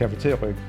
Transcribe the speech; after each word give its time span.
kan 0.00 0.08
jeg 0.08 0.16
få 0.16 0.22
til 0.22 0.28
at 0.28 0.42
rykke 0.42 0.60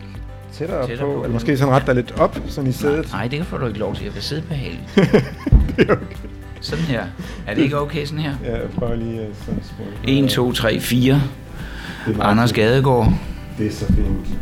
tættere, 0.54 0.88
Tættere 0.88 1.08
på, 1.08 1.14
på. 1.14 1.24
eller 1.24 1.34
måske 1.34 1.58
sådan 1.58 1.74
ret 1.74 1.88
dig 1.88 1.96
lidt 1.96 2.12
op, 2.20 2.40
sådan 2.48 2.70
i 2.70 2.74
sædet. 2.74 3.12
Nej, 3.12 3.28
det 3.28 3.46
får 3.46 3.58
du 3.58 3.68
ikke 3.68 3.80
lov 3.80 3.96
til. 3.96 4.04
Jeg 4.06 4.14
vil 4.14 4.24
sidde 4.24 4.42
behageligt. 4.42 4.84
det 5.78 5.90
er 5.90 5.94
okay. 5.94 6.16
Sådan 6.62 6.86
her. 6.86 7.04
Er 7.48 7.54
det 7.56 7.62
ikke 7.62 7.80
okay 7.80 8.06
sådan 8.06 8.20
her? 8.24 8.34
Ja, 8.46 8.58
prøver 8.78 8.96
lige 8.96 9.22
at 9.22 9.36
sådan 9.46 9.62
spurgte. 9.64 10.24
1, 10.24 10.30
2, 10.30 10.52
3, 10.52 10.80
4. 10.80 11.14
Det 11.14 12.14
er 12.14 12.18
meget 12.18 12.32
Anders. 12.32 12.54
Gadegaard. 12.54 13.14
Det 13.58 13.68
er 13.68 13.72
så 13.72 13.86
fint. 13.86 14.38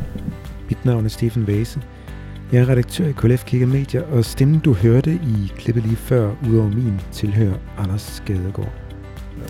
Mit 0.70 0.86
navn 0.86 1.06
er 1.06 1.10
Stefan 1.10 1.48
Vase. 1.48 1.80
Jeg 2.52 2.62
er 2.62 2.70
redaktør 2.70 3.08
i 3.08 3.12
KLF 3.12 3.44
Kigger 3.46 3.68
Media, 3.68 4.02
og 4.12 4.26
stemmen 4.26 4.60
du 4.60 4.74
hørte 4.74 5.12
i 5.14 5.52
klippet 5.58 5.84
lige 5.84 5.96
før, 5.96 6.32
udover 6.50 6.70
min, 6.70 7.02
tilhører 7.12 7.54
Anders 7.78 8.24
Gadegaard. 8.26 8.74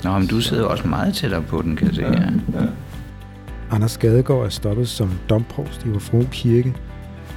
Nå, 0.04 0.18
men 0.20 0.28
du 0.28 0.42
sidder 0.42 0.64
også 0.66 0.88
meget 0.88 1.16
tættere 1.16 1.42
på 1.42 1.62
den, 1.62 1.76
kan 1.76 1.88
jeg 1.88 1.96
se. 1.96 2.02
Ja. 2.02 2.10
ja. 2.62 2.66
Anders 3.72 3.98
Gadegaard 3.98 4.46
er 4.46 4.50
stoppet 4.50 4.88
som 4.90 5.12
domprovst 5.30 5.86
i 5.86 5.90
Vor 5.90 6.24
Kirke, 6.32 6.76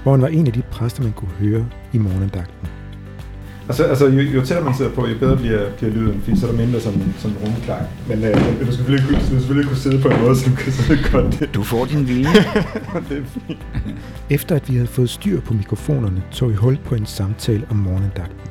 hvor 0.03 0.13
han 0.13 0.23
var 0.23 0.29
en 0.29 0.47
af 0.47 0.53
de 0.53 0.63
præster, 0.71 1.03
man 1.03 1.13
kunne 1.13 1.31
høre 1.31 1.67
i 1.93 1.99
morgendagten. 1.99 2.69
Altså, 3.69 3.85
altså 3.85 4.07
jo, 4.07 4.21
jo 4.21 4.41
tættere 4.41 4.65
man 4.65 4.75
sidder 4.75 4.91
på, 4.91 5.07
jo 5.07 5.19
bedre 5.19 5.37
bliver, 5.37 5.71
bliver 5.77 5.93
lyden, 5.93 6.21
fordi 6.21 6.41
så 6.41 6.47
er 6.47 6.51
der 6.51 6.59
mindre 6.59 6.81
sådan, 6.81 7.15
sådan 7.19 7.37
rumklang. 7.37 7.87
Men 8.09 8.25
øh, 8.25 8.35
du 8.35 8.65
skal 8.65 8.75
selvfølgelig, 8.75 9.09
kunne, 9.09 9.19
du 9.19 9.25
skal 9.27 9.39
selvfølgelig 9.39 9.69
kunne 9.69 9.79
sidde 9.79 9.99
på 10.03 10.09
en 10.09 10.21
måde, 10.21 10.37
så 10.37 10.51
du 10.51 10.57
kan 10.57 10.73
sidde 10.73 11.03
godt. 11.13 11.55
Du 11.55 11.63
får 11.63 11.85
din 11.85 12.09
vilje. 12.09 12.29
det 13.09 13.19
er 13.19 13.25
fint. 13.25 13.59
Efter 14.31 14.57
at 14.57 14.69
vi 14.69 14.75
havde 14.75 14.87
fået 14.87 15.11
styr 15.11 15.41
på 15.41 15.55
mikrofonerne, 15.55 16.23
tog 16.33 16.51
vi 16.51 16.55
hul 16.55 16.79
på 16.85 16.95
en 16.95 17.07
samtale 17.07 17.67
om 17.71 17.77
morgendagten. 17.77 18.49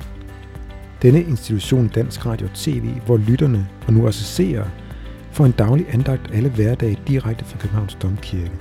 Denne 1.02 1.24
institution 1.24 1.88
Dansk 1.88 2.26
Radio 2.26 2.48
TV, 2.54 2.86
hvor 3.06 3.18
lytterne 3.18 3.68
og 3.88 3.94
nu 3.94 4.06
også 4.08 4.24
seere 4.24 4.68
får 5.42 5.46
en 5.46 5.52
daglig 5.52 5.94
andagt 5.94 6.32
alle 6.34 6.50
hverdage 6.50 6.98
direkte 7.08 7.46
fra 7.46 7.58
Københavns 7.58 7.98
Domkirke. 8.02 8.52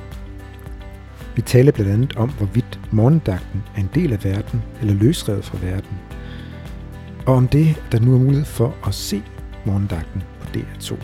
Vi 1.37 1.43
taler 1.43 1.73
blandt 1.73 1.93
andet 1.93 2.17
om, 2.17 2.31
hvorvidt 2.31 2.81
morgendagten 2.93 3.63
er 3.77 3.81
en 3.81 3.91
del 3.95 4.13
af 4.13 4.25
verden 4.25 4.63
eller 4.81 4.95
løsrevet 4.95 5.45
fra 5.45 5.59
verden. 5.63 5.99
Og 7.27 7.35
om 7.35 7.49
det, 7.49 7.83
der 7.93 8.01
nu 8.01 8.15
er 8.15 8.19
mulighed 8.19 8.45
for 8.45 8.77
at 8.87 8.95
se 8.95 9.23
morgendagten 9.65 10.23
på 10.41 10.47
DR2. 10.47 10.97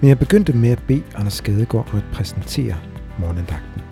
Men 0.00 0.08
jeg 0.08 0.18
begyndte 0.18 0.52
med 0.52 0.70
at 0.70 0.82
bede 0.86 1.02
Anders 1.14 1.34
Skadegaard 1.34 1.88
om 1.92 1.98
at 1.98 2.04
præsentere 2.12 2.76
morgendagten. 3.18 3.82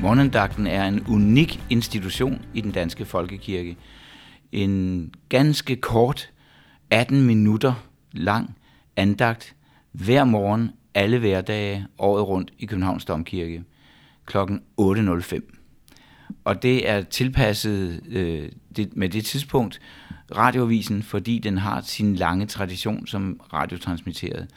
Morgendagten 0.00 0.66
er 0.66 0.84
en 0.84 1.04
unik 1.08 1.60
institution 1.70 2.44
i 2.54 2.60
den 2.60 2.70
danske 2.70 3.04
folkekirke. 3.04 3.76
En 4.52 5.10
ganske 5.28 5.76
kort, 5.76 6.30
18 6.90 7.22
minutter 7.22 7.74
lang 8.12 8.56
andagt 8.96 9.54
hver 9.92 10.24
morgen, 10.24 10.70
alle 10.94 11.18
hverdage, 11.18 11.86
året 11.98 12.28
rundt 12.28 12.52
i 12.58 12.66
Københavns 12.66 13.04
Domkirke 13.04 13.64
kl. 14.26 14.38
8.05. 14.80 15.40
Og 16.44 16.62
det 16.62 16.88
er 16.88 17.02
tilpasset 17.02 18.00
øh, 18.08 18.48
det, 18.76 18.96
med 18.96 19.08
det 19.08 19.24
tidspunkt 19.24 19.80
radioavisen, 20.36 21.02
fordi 21.02 21.38
den 21.38 21.58
har 21.58 21.80
sin 21.80 22.14
lange 22.14 22.46
tradition 22.46 23.06
som 23.06 23.40
radiotransmitteret. 23.52 24.48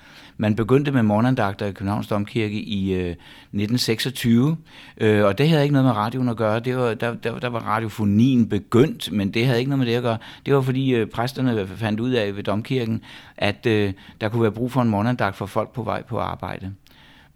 Man 0.41 0.55
begyndte 0.55 0.91
med 0.91 1.03
morgenandagter 1.03 1.65
i 1.65 1.71
Københavns 1.71 2.07
Domkirke 2.07 2.59
i 2.61 2.93
øh, 2.93 3.09
1926, 3.09 4.57
øh, 4.97 5.25
og 5.25 5.37
det 5.37 5.49
havde 5.49 5.63
ikke 5.63 5.73
noget 5.73 5.85
med 5.85 5.95
radioen 5.95 6.29
at 6.29 6.37
gøre. 6.37 6.59
Det 6.59 6.77
var, 6.77 6.93
der, 6.93 7.13
der, 7.13 7.39
der 7.39 7.47
var 7.47 7.59
radiofonien 7.59 8.49
begyndt, 8.49 9.11
men 9.11 9.33
det 9.33 9.45
havde 9.45 9.59
ikke 9.59 9.69
noget 9.69 9.79
med 9.79 9.87
det 9.87 9.97
at 9.97 10.03
gøre. 10.03 10.17
Det 10.45 10.53
var 10.53 10.61
fordi 10.61 10.95
øh, 10.95 11.07
præsterne 11.07 11.67
fandt 11.67 11.99
ud 11.99 12.11
af 12.11 12.35
ved 12.35 12.43
Domkirken, 12.43 13.01
at 13.37 13.65
øh, 13.65 13.93
der 14.21 14.29
kunne 14.29 14.41
være 14.41 14.51
brug 14.51 14.71
for 14.71 14.81
en 14.81 14.89
morgenandagt 14.89 15.35
for 15.35 15.45
folk 15.45 15.73
på 15.73 15.83
vej 15.83 16.03
på 16.03 16.19
arbejde. 16.19 16.73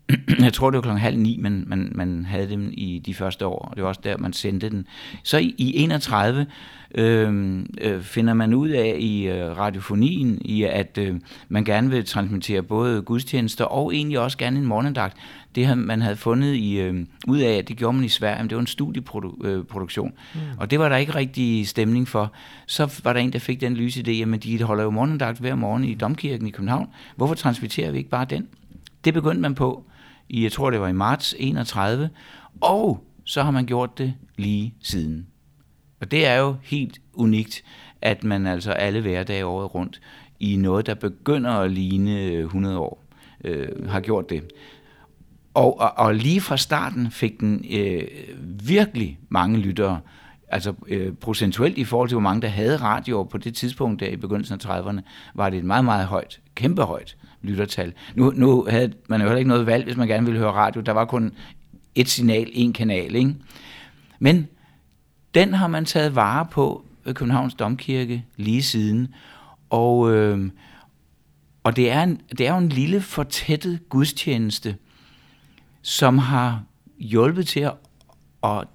jeg 0.39 0.53
tror, 0.53 0.69
det 0.69 0.75
var 0.75 0.81
klokken 0.81 1.01
halv 1.01 1.17
ni, 1.17 1.37
man, 1.41 1.63
man, 1.67 1.91
man 1.95 2.25
havde 2.25 2.49
dem 2.49 2.71
i 2.73 3.01
de 3.05 3.13
første 3.13 3.45
år, 3.45 3.59
og 3.59 3.75
det 3.75 3.83
var 3.83 3.89
også 3.89 4.01
der, 4.03 4.17
man 4.17 4.33
sendte 4.33 4.69
den. 4.69 4.87
Så 5.23 5.37
i, 5.37 5.55
i 5.57 5.77
31 5.77 6.45
øh, 6.95 7.59
øh, 7.81 8.01
finder 8.01 8.33
man 8.33 8.53
ud 8.53 8.69
af 8.69 8.95
i 8.99 9.27
øh, 9.27 9.57
radiofonien, 9.57 10.41
i 10.41 10.63
at 10.63 10.97
øh, 11.01 11.15
man 11.49 11.65
gerne 11.65 11.89
vil 11.89 12.05
transmittere 12.05 12.63
både 12.63 13.01
gudstjenester 13.01 13.65
og 13.65 13.95
egentlig 13.95 14.19
også 14.19 14.37
gerne 14.37 14.59
en 14.59 14.65
morgendagt. 14.65 15.17
Det 15.55 15.77
man 15.77 16.01
havde 16.01 16.15
fundet 16.15 16.55
i, 16.55 16.79
øh, 16.79 17.05
ud 17.27 17.39
af, 17.39 17.53
at 17.53 17.67
det 17.67 17.77
gjorde 17.77 17.97
man 17.97 18.05
i 18.05 18.09
Sverige, 18.09 18.43
men 18.43 18.49
det 18.49 18.55
var 18.55 18.61
en 18.61 18.67
studieproduktion. 18.67 20.13
Mm. 20.33 20.39
Og 20.57 20.71
det 20.71 20.79
var 20.79 20.89
der 20.89 20.95
ikke 20.95 21.15
rigtig 21.15 21.67
stemning 21.67 22.07
for. 22.07 22.31
Så 22.65 23.01
var 23.03 23.13
der 23.13 23.19
en, 23.19 23.33
der 23.33 23.39
fik 23.39 23.61
den 23.61 23.73
lyse 23.73 24.01
idé, 24.07 24.11
jamen 24.11 24.39
de 24.39 24.63
holder 24.63 24.83
jo 24.83 24.89
morgendagt 24.89 25.39
hver 25.39 25.55
morgen 25.55 25.83
i 25.83 25.93
Domkirken 25.93 26.47
i 26.47 26.51
København. 26.51 26.87
Hvorfor 27.15 27.35
transmitterer 27.35 27.91
vi 27.91 27.97
ikke 27.97 28.09
bare 28.09 28.25
den? 28.25 28.47
Det 29.05 29.13
begyndte 29.13 29.41
man 29.41 29.55
på 29.55 29.85
i, 30.29 30.43
jeg 30.43 30.51
tror 30.51 30.69
det 30.69 30.81
var 30.81 30.87
i 30.87 30.93
marts 30.93 31.35
31, 31.39 32.09
og 32.61 33.03
så 33.23 33.43
har 33.43 33.51
man 33.51 33.65
gjort 33.65 33.97
det 33.97 34.13
lige 34.37 34.73
siden. 34.81 35.27
Og 36.01 36.11
det 36.11 36.25
er 36.25 36.35
jo 36.35 36.55
helt 36.63 37.01
unikt, 37.13 37.63
at 38.01 38.23
man 38.23 38.47
altså 38.47 38.71
alle 38.71 39.01
hverdage 39.01 39.45
året 39.45 39.75
rundt 39.75 40.01
i 40.39 40.55
noget, 40.55 40.85
der 40.85 40.93
begynder 40.93 41.51
at 41.51 41.71
ligne 41.71 42.21
øh, 42.21 42.45
100 42.45 42.77
år, 42.77 43.03
øh, 43.43 43.89
har 43.89 43.99
gjort 43.99 44.29
det. 44.29 44.43
Og, 45.53 45.79
og, 45.79 45.97
og 45.97 46.15
lige 46.15 46.41
fra 46.41 46.57
starten 46.57 47.11
fik 47.11 47.39
den 47.39 47.65
øh, 47.71 48.07
virkelig 48.67 49.19
mange 49.29 49.59
lyttere, 49.59 49.99
altså 50.47 50.73
øh, 50.87 51.13
procentuelt 51.13 51.77
i 51.77 51.83
forhold 51.83 52.09
til, 52.09 52.15
hvor 52.15 52.21
mange 52.21 52.41
der 52.41 52.47
havde 52.47 52.77
radio 52.77 53.23
på 53.23 53.37
det 53.37 53.55
tidspunkt 53.55 53.99
der 53.99 54.07
i 54.07 54.15
begyndelsen 54.15 54.61
af 54.63 54.65
30'erne, 54.65 55.01
var 55.35 55.49
det 55.49 55.59
et 55.59 55.65
meget, 55.65 55.85
meget 55.85 56.07
højt, 56.07 56.39
kæmpe 56.55 56.81
højt 56.81 57.17
lyttertal. 57.45 57.93
Nu, 58.15 58.33
nu 58.35 58.65
havde 58.69 58.93
man 59.09 59.21
jo 59.21 59.27
heller 59.27 59.37
ikke 59.37 59.49
noget 59.49 59.65
valg, 59.65 59.83
hvis 59.83 59.97
man 59.97 60.07
gerne 60.07 60.25
ville 60.25 60.39
høre 60.39 60.51
radio. 60.51 60.81
Der 60.81 60.91
var 60.91 61.05
kun 61.05 61.31
et 61.95 62.09
signal, 62.09 62.49
en 62.53 62.73
kanal, 62.73 63.15
ikke? 63.15 63.35
Men 64.19 64.47
den 65.35 65.53
har 65.53 65.67
man 65.67 65.85
taget 65.85 66.15
vare 66.15 66.45
på 66.51 66.85
ved 67.03 67.13
Københavns 67.13 67.53
Domkirke 67.53 68.25
lige 68.35 68.63
siden. 68.63 69.13
Og, 69.69 70.13
øh, 70.13 70.51
og 71.63 71.75
det, 71.75 71.91
er 71.91 72.03
en, 72.03 72.21
det 72.37 72.47
er 72.47 72.51
jo 72.51 72.57
en 72.57 72.69
lille 72.69 73.01
fortættet 73.01 73.89
gudstjeneste, 73.89 74.75
som 75.81 76.17
har 76.17 76.63
hjulpet 76.97 77.47
til 77.47 77.59
at, 77.59 77.73
at 78.43 78.67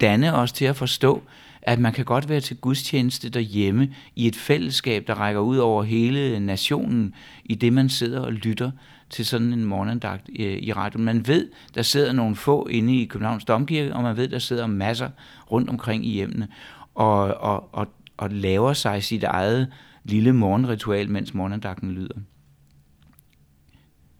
danne 0.00 0.34
os 0.34 0.52
til 0.52 0.64
at 0.64 0.76
forstå, 0.76 1.22
at 1.64 1.78
man 1.78 1.92
kan 1.92 2.04
godt 2.04 2.28
være 2.28 2.40
til 2.40 2.56
gudstjeneste 2.56 3.28
derhjemme 3.28 3.94
i 4.16 4.26
et 4.26 4.36
fællesskab, 4.36 5.06
der 5.06 5.14
rækker 5.14 5.40
ud 5.40 5.56
over 5.56 5.82
hele 5.82 6.40
nationen, 6.40 7.14
i 7.44 7.54
det 7.54 7.72
man 7.72 7.88
sidder 7.88 8.20
og 8.20 8.32
lytter 8.32 8.70
til 9.10 9.26
sådan 9.26 9.52
en 9.52 9.64
morgendagt 9.64 10.30
øh, 10.38 10.58
i 10.62 10.72
radioen. 10.72 11.04
Man 11.04 11.26
ved, 11.26 11.48
der 11.74 11.82
sidder 11.82 12.12
nogle 12.12 12.36
få 12.36 12.66
inde 12.66 12.96
i 13.02 13.04
Københavns 13.04 13.44
Domkirke, 13.44 13.94
og 13.94 14.02
man 14.02 14.16
ved, 14.16 14.28
der 14.28 14.38
sidder 14.38 14.66
masser 14.66 15.10
rundt 15.50 15.70
omkring 15.70 16.06
i 16.06 16.10
hjemmene, 16.10 16.48
og, 16.94 17.34
og, 17.34 17.74
og, 17.74 17.88
og 18.16 18.30
laver 18.30 18.72
sig 18.72 19.02
sit 19.02 19.24
eget 19.24 19.68
lille 20.04 20.32
morgenritual, 20.32 21.10
mens 21.10 21.34
morgendagten 21.34 21.90
lyder. 21.90 22.18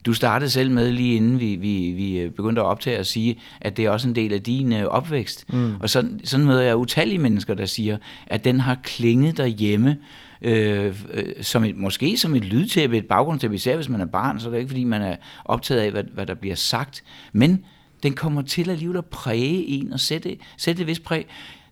Du 0.06 0.12
startede 0.12 0.50
selv 0.50 0.70
med, 0.70 0.92
lige 0.92 1.16
inden 1.16 1.40
vi, 1.40 1.56
vi, 1.56 1.92
vi 1.92 2.28
begyndte 2.36 2.62
at 2.62 2.66
optage, 2.66 2.98
at 2.98 3.06
sige, 3.06 3.38
at 3.60 3.76
det 3.76 3.84
er 3.84 3.90
også 3.90 4.08
en 4.08 4.14
del 4.14 4.32
af 4.32 4.42
din 4.42 4.72
øh, 4.72 4.84
opvækst. 4.84 5.52
Mm. 5.52 5.74
Og 5.80 5.90
sådan, 5.90 6.20
sådan 6.24 6.46
møder 6.46 6.62
jeg 6.62 6.76
utallige 6.76 7.18
mennesker, 7.18 7.54
der 7.54 7.66
siger, 7.66 7.98
at 8.26 8.44
den 8.44 8.60
har 8.60 8.76
klinget 8.82 9.36
derhjemme, 9.36 9.96
øh, 10.42 10.94
øh, 11.10 11.24
som 11.40 11.64
et, 11.64 11.76
måske 11.76 12.16
som 12.16 12.34
et 12.34 12.44
lydtæppe, 12.44 12.96
et 12.96 13.06
baggrundstæppe, 13.06 13.56
især 13.56 13.76
hvis 13.76 13.88
man 13.88 14.00
er 14.00 14.06
barn, 14.06 14.40
så 14.40 14.46
er 14.48 14.50
det 14.50 14.58
ikke, 14.58 14.68
fordi 14.68 14.84
man 14.84 15.02
er 15.02 15.16
optaget 15.44 15.80
af, 15.80 15.90
hvad, 15.90 16.04
hvad 16.14 16.26
der 16.26 16.34
bliver 16.34 16.56
sagt. 16.56 17.04
Men 17.32 17.64
den 18.02 18.12
kommer 18.12 18.42
til 18.42 18.70
alligevel 18.70 18.96
at 18.96 19.04
præge 19.04 19.66
en 19.66 19.92
og 19.92 20.00
sætte, 20.00 20.36
sætte 20.56 20.80
et 20.80 20.86
vist 20.86 21.04
præg. 21.04 21.26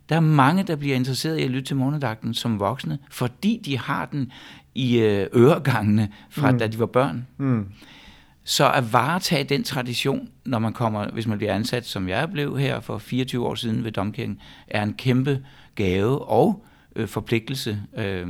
Der 0.09 0.17
er 0.17 0.21
mange, 0.21 0.63
der 0.63 0.77
bliver 0.77 0.97
interesseret 0.97 1.39
i 1.39 1.43
at 1.43 1.51
lytte 1.51 1.67
til 1.67 1.77
morgendagten 1.77 2.35
som 2.35 2.61
voksne, 2.61 2.99
fordi 3.11 3.61
de 3.65 3.79
har 3.79 4.07
den 4.07 4.33
i 4.75 4.99
øh, 4.99 5.27
øregangene 5.35 6.09
fra 6.31 6.51
mm. 6.51 6.59
da 6.59 6.67
de 6.67 6.79
var 6.79 6.87
børn. 6.87 7.27
Mm. 7.39 7.67
Så 8.45 8.71
at 8.73 8.93
varetage 8.93 9.45
den 9.45 9.65
tradition, 9.65 10.29
når 10.45 10.59
man 10.59 10.73
kommer, 10.73 11.11
hvis 11.11 11.27
man 11.27 11.39
bliver 11.39 11.55
ansat, 11.55 11.87
som 11.87 12.09
jeg 12.09 12.31
blev 12.33 12.59
her 12.59 12.81
for 12.81 12.99
24 12.99 13.47
år 13.47 13.55
siden 13.55 13.85
ved 13.85 13.93
Domkirken, 13.93 14.39
er 14.69 14.83
en 14.83 14.95
kæmpe 14.95 15.45
gave 15.75 16.25
og 16.25 16.65
øh, 16.97 17.09
forpligtelse 17.09 17.81
øh, 17.97 18.27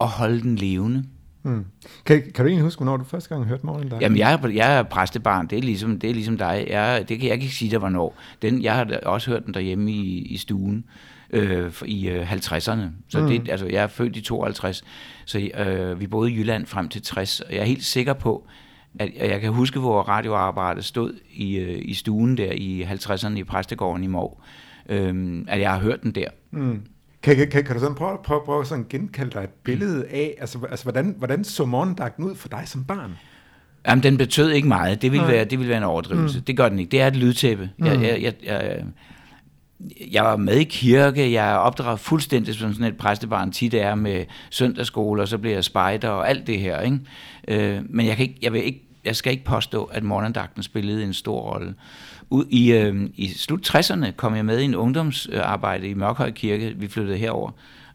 at 0.00 0.08
holde 0.08 0.40
den 0.40 0.56
levende. 0.56 1.04
Mm. 1.42 1.64
Kan, 2.06 2.22
kan 2.22 2.32
du 2.32 2.42
egentlig 2.42 2.62
huske, 2.62 2.78
hvornår 2.78 2.96
du 2.96 3.04
første 3.04 3.28
gang 3.28 3.46
hørte 3.46 3.66
morgendag? 3.66 4.00
Jamen, 4.00 4.18
jeg 4.18 4.32
er, 4.32 4.48
jeg 4.48 4.78
er 4.78 4.82
præstebarn, 4.82 5.46
det 5.46 5.58
er 5.58 5.62
ligesom, 5.62 5.98
det 5.98 6.10
er 6.10 6.14
ligesom 6.14 6.38
dig. 6.38 6.66
Jeg, 6.70 7.04
det 7.08 7.18
kan 7.18 7.28
jeg 7.28 7.34
ikke 7.34 7.54
sige, 7.54 7.70
der 7.70 7.78
var 7.78 7.88
når. 7.88 8.18
Den, 8.42 8.62
jeg 8.62 8.74
har 8.74 8.98
også 9.02 9.30
hørt 9.30 9.46
den 9.46 9.54
derhjemme 9.54 9.90
i, 9.90 10.18
i 10.18 10.36
stuen 10.36 10.84
øh, 11.30 11.72
i 11.84 12.08
øh, 12.08 12.32
50'erne. 12.32 12.82
Så 13.08 13.20
mm. 13.20 13.26
det, 13.26 13.48
altså, 13.48 13.66
jeg 13.66 13.82
er 13.82 13.86
født 13.86 14.16
i 14.16 14.20
52, 14.20 14.84
så 15.24 15.38
øh, 15.38 16.00
vi 16.00 16.06
boede 16.06 16.32
i 16.32 16.36
Jylland 16.36 16.66
frem 16.66 16.88
til 16.88 17.02
60, 17.02 17.40
og 17.40 17.52
jeg 17.52 17.60
er 17.60 17.64
helt 17.64 17.84
sikker 17.84 18.12
på, 18.12 18.46
at 19.00 19.30
jeg 19.30 19.40
kan 19.40 19.52
huske, 19.52 19.80
hvor 19.80 20.02
radioarbejdet 20.02 20.84
stod 20.84 21.14
i, 21.32 21.56
øh, 21.56 21.78
i 21.82 21.94
stuen 21.94 22.36
der 22.36 22.52
i 22.52 22.82
50'erne 22.82 23.38
i 23.38 23.44
Præstegården 23.44 24.04
i 24.04 24.06
Mov, 24.06 24.42
øh, 24.88 25.44
at 25.48 25.60
jeg 25.60 25.72
har 25.72 25.78
hørt 25.78 26.02
den 26.02 26.12
der. 26.12 26.28
Mm. 26.50 26.80
Kan, 27.22 27.36
kan, 27.36 27.50
kan, 27.50 27.64
kan 27.64 27.74
du 27.74 27.80
sådan 27.80 27.96
prøve, 27.96 28.18
prøve, 28.24 28.40
prøve 28.44 28.64
sådan 28.64 28.86
genkalde 28.88 29.30
dig 29.30 29.40
et 29.44 29.50
billede 29.50 30.06
af, 30.06 30.34
altså, 30.38 30.58
altså 30.70 30.84
hvordan, 30.84 31.14
hvordan 31.18 31.44
så 31.44 31.64
morgendagten 31.64 32.24
ud 32.24 32.34
for 32.34 32.48
dig 32.48 32.62
som 32.66 32.84
barn? 32.84 33.12
Jamen, 33.86 34.02
den 34.02 34.18
betød 34.18 34.50
ikke 34.50 34.68
meget. 34.68 35.02
Det 35.02 35.12
ville, 35.12 35.28
være, 35.28 35.44
det 35.44 35.58
ville 35.58 35.68
være 35.68 35.78
en 35.78 35.84
overdrivelse. 35.84 36.38
Mm. 36.38 36.44
Det 36.44 36.56
gør 36.56 36.68
den 36.68 36.78
ikke. 36.78 36.90
Det 36.90 37.00
er 37.00 37.06
et 37.06 37.16
lydtæppe. 37.16 37.70
Mm. 37.78 37.86
Jeg, 37.86 38.02
jeg, 38.02 38.22
jeg, 38.22 38.34
jeg, 38.44 38.84
jeg 40.12 40.24
var 40.24 40.36
med 40.36 40.56
i 40.56 40.64
kirke, 40.64 41.32
jeg 41.32 41.50
er 41.50 41.56
opdraget 41.56 42.00
fuldstændig 42.00 42.54
som 42.54 42.72
sådan 42.72 42.86
et 42.86 42.96
præstebarn 42.96 43.52
tit 43.52 43.74
er 43.74 43.94
med 43.94 44.24
søndagsskole, 44.50 45.22
og 45.22 45.28
så 45.28 45.38
bliver 45.38 45.54
jeg 45.54 45.64
spejder 45.64 46.08
og 46.08 46.28
alt 46.28 46.46
det 46.46 46.58
her. 46.58 46.80
Ikke? 46.80 46.98
Øh, 47.48 47.82
men 47.88 48.06
jeg, 48.06 48.16
kan 48.16 48.26
ikke, 48.26 48.38
jeg, 48.42 48.52
vil 48.52 48.64
ikke, 48.64 48.85
jeg 49.06 49.16
skal 49.16 49.32
ikke 49.32 49.44
påstå, 49.44 49.84
at 49.84 50.02
morgendagten 50.02 50.62
spillede 50.62 51.04
en 51.04 51.14
stor 51.14 51.40
rolle. 51.40 51.74
Ud 52.30 52.44
i, 52.50 52.72
øh, 52.72 53.10
I 53.14 53.28
slut 53.28 53.74
60'erne 53.74 54.10
kom 54.10 54.36
jeg 54.36 54.44
med 54.44 54.60
i 54.60 54.64
en 54.64 54.74
ungdomsarbejde 54.74 55.88
i 55.88 55.94
Mørkhøj 55.94 56.30
Kirke. 56.30 56.74
Vi 56.76 56.88
flyttede 56.88 57.18
herover, 57.18 57.50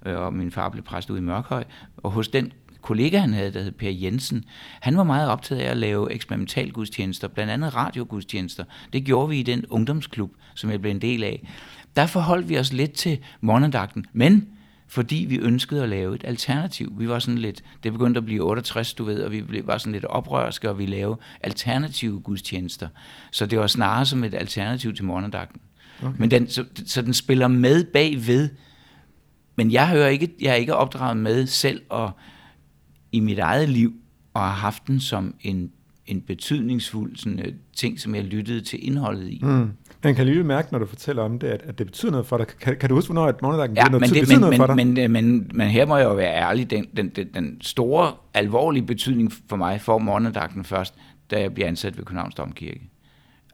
øh, 0.05 0.19
og 0.19 0.33
min 0.33 0.51
far 0.51 0.69
blev 0.69 0.83
præst 0.83 1.09
ud 1.09 1.17
i 1.17 1.21
Mørkhøj. 1.21 1.63
Og 1.97 2.11
hos 2.11 2.27
den 2.27 2.51
kollega, 2.81 3.17
han 3.17 3.33
havde, 3.33 3.53
der 3.53 3.61
hed 3.61 3.71
Per 3.71 3.89
Jensen, 3.89 4.43
han 4.79 4.97
var 4.97 5.03
meget 5.03 5.29
optaget 5.29 5.61
af 5.61 5.71
at 5.71 5.77
lave 5.77 6.13
eksperimentalgudstjenester, 6.13 7.27
blandt 7.27 7.51
andet 7.51 7.75
radiogudstjenester. 7.75 8.63
Det 8.93 9.03
gjorde 9.03 9.29
vi 9.29 9.39
i 9.39 9.43
den 9.43 9.65
ungdomsklub, 9.69 10.31
som 10.55 10.69
jeg 10.69 10.81
blev 10.81 10.91
en 10.91 11.01
del 11.01 11.23
af. 11.23 11.47
Der 11.95 12.05
forholdt 12.05 12.49
vi 12.49 12.57
os 12.57 12.73
lidt 12.73 12.91
til 12.91 13.19
morgendagten, 13.41 14.05
men 14.13 14.47
fordi 14.91 15.25
vi 15.29 15.37
ønskede 15.37 15.83
at 15.83 15.89
lave 15.89 16.15
et 16.15 16.23
alternativ. 16.23 16.93
Vi 16.97 17.09
var 17.09 17.19
sådan 17.19 17.37
lidt, 17.37 17.63
det 17.83 17.91
begyndte 17.91 18.17
at 18.17 18.25
blive 18.25 18.43
68, 18.43 18.93
du 18.93 19.03
ved, 19.03 19.23
og 19.23 19.31
vi 19.31 19.61
var 19.63 19.77
sådan 19.77 19.93
lidt 19.93 20.05
oprørske, 20.05 20.69
og 20.69 20.79
vi 20.79 20.85
lavede 20.85 21.17
alternative 21.41 22.21
gudstjenester. 22.21 22.87
Så 23.31 23.45
det 23.45 23.59
var 23.59 23.67
snarere 23.67 24.05
som 24.05 24.23
et 24.23 24.33
alternativ 24.33 24.93
til 24.93 25.05
morgendagten. 25.05 25.61
Okay. 26.03 26.15
Men 26.19 26.31
den, 26.31 26.49
så, 26.49 26.65
så 26.85 27.01
den 27.01 27.13
spiller 27.13 27.47
med 27.47 27.83
bagved, 27.83 28.49
men 29.55 29.71
jeg 29.71 29.89
hører 29.89 30.07
ikke, 30.07 30.29
jeg 30.41 30.51
er 30.51 30.55
ikke 30.55 30.75
opdraget 30.75 31.17
med 31.17 31.47
selv 31.47 31.81
og 31.89 32.11
i 33.11 33.19
mit 33.19 33.39
eget 33.39 33.69
liv, 33.69 33.93
og 34.33 34.41
har 34.41 34.49
haft 34.49 34.87
den 34.87 34.99
som 34.99 35.35
en, 35.41 35.71
en 36.05 36.21
betydningsfuld 36.21 37.15
sådan, 37.15 37.39
uh, 37.39 37.53
ting, 37.75 37.99
som 37.99 38.15
jeg 38.15 38.23
lyttede 38.23 38.61
til 38.61 38.87
indholdet 38.87 39.29
i. 39.29 39.39
Mm. 39.43 39.71
Men 40.03 40.15
kan 40.15 40.25
lige 40.25 40.43
mærke, 40.43 40.71
når 40.71 40.79
du 40.79 40.85
fortæller 40.85 41.23
om 41.23 41.39
det, 41.39 41.47
at, 41.47 41.61
at 41.61 41.77
det 41.77 41.87
betyder 41.87 42.11
noget 42.11 42.27
for 42.27 42.37
dig? 42.37 42.47
Kan, 42.47 42.77
kan 42.77 42.89
du 42.89 42.95
huske, 42.95 43.13
hvornår 43.13 43.29
et 43.29 43.41
morgendagen 43.41 43.75
ja, 43.75 43.83
noget, 43.83 44.09
det, 44.09 44.29
men, 44.29 44.39
noget 44.39 44.51
men, 44.51 44.57
for 44.57 44.67
dig? 44.67 44.75
Men, 44.75 44.93
men, 44.93 45.11
men, 45.11 45.51
men 45.53 45.67
her 45.67 45.85
må 45.85 45.97
jeg 45.97 46.05
jo 46.05 46.13
være 46.13 46.35
ærlig. 46.35 46.69
Den, 46.69 46.85
den, 46.97 47.09
den, 47.09 47.27
den 47.33 47.61
store, 47.61 48.13
alvorlige 48.33 48.85
betydning 48.85 49.33
for 49.49 49.55
mig 49.55 49.81
får 49.81 49.97
morgendagen 49.97 50.63
først, 50.63 50.93
da 51.31 51.41
jeg 51.41 51.53
bliver 51.53 51.67
ansat 51.67 51.97
ved 51.97 52.05
Københavns 52.05 52.35
Domkirke. 52.35 52.81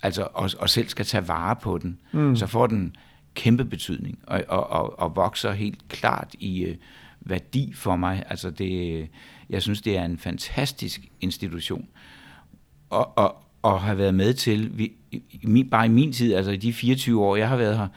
Altså, 0.02 0.28
og, 0.34 0.50
og 0.60 0.70
selv 0.70 0.88
skal 0.88 1.06
tage 1.06 1.28
vare 1.28 1.56
på 1.56 1.78
den. 1.78 1.98
Mm. 2.12 2.36
Så 2.36 2.48
får 2.48 2.68
den 2.68 2.96
kæmpe 3.34 3.66
betydning, 3.66 4.20
og, 4.28 4.44
og, 4.48 4.70
og, 4.70 5.00
og 5.00 5.16
vokser 5.16 5.52
helt 5.52 5.88
klart 5.90 6.36
i 6.40 6.66
uh, 6.70 6.76
værdi 7.20 7.74
for 7.76 7.96
mig. 7.96 8.24
Altså, 8.30 8.50
det, 8.50 9.08
jeg 9.50 9.62
synes, 9.62 9.82
det 9.82 9.98
er 9.98 10.06
en 10.06 10.18
fantastisk 10.18 11.08
institution. 11.22 11.88
Og, 12.90 13.18
og, 13.18 13.36
og 13.62 13.82
have 13.82 13.98
været 13.98 14.16
med 14.16 14.34
til, 14.34 14.78
vi, 14.78 14.92
i, 15.12 15.64
bare 15.72 15.86
i 15.86 15.90
min 15.90 16.14
tid, 16.14 16.34
altså 16.34 16.52
i 16.52 16.58
de 16.58 16.74
24 16.74 17.24
år, 17.24 17.36
jeg 17.36 17.50
har 17.50 17.58
været 17.58 17.78
her, 17.78 17.88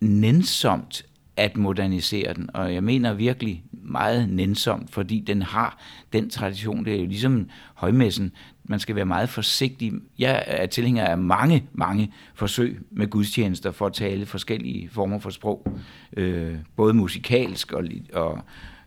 nænsomt 0.00 1.04
at 1.36 1.56
modernisere 1.56 2.34
den, 2.34 2.50
og 2.54 2.74
jeg 2.74 2.84
mener 2.84 3.12
virkelig 3.12 3.64
meget 3.72 4.28
nænsomt, 4.28 4.90
fordi 4.90 5.20
den 5.20 5.42
har 5.42 5.78
den 6.12 6.30
tradition, 6.30 6.84
det 6.84 6.94
er 6.94 7.00
jo 7.00 7.06
ligesom 7.06 7.48
højmessen, 7.74 8.32
man 8.64 8.80
skal 8.80 8.96
være 8.96 9.04
meget 9.04 9.28
forsigtig. 9.28 9.92
Jeg 10.18 10.44
er 10.46 10.66
tilhænger 10.66 11.04
af 11.04 11.18
mange, 11.18 11.64
mange 11.72 12.12
forsøg 12.34 12.80
med 12.90 13.06
gudstjenester 13.06 13.70
for 13.70 13.86
at 13.86 13.92
tale 13.92 14.26
forskellige 14.26 14.88
former 14.88 15.18
for 15.18 15.30
sprog, 15.30 15.78
øh, 16.16 16.54
både 16.76 16.94
musikalsk 16.94 17.72
og, 17.72 17.84
og 18.12 18.44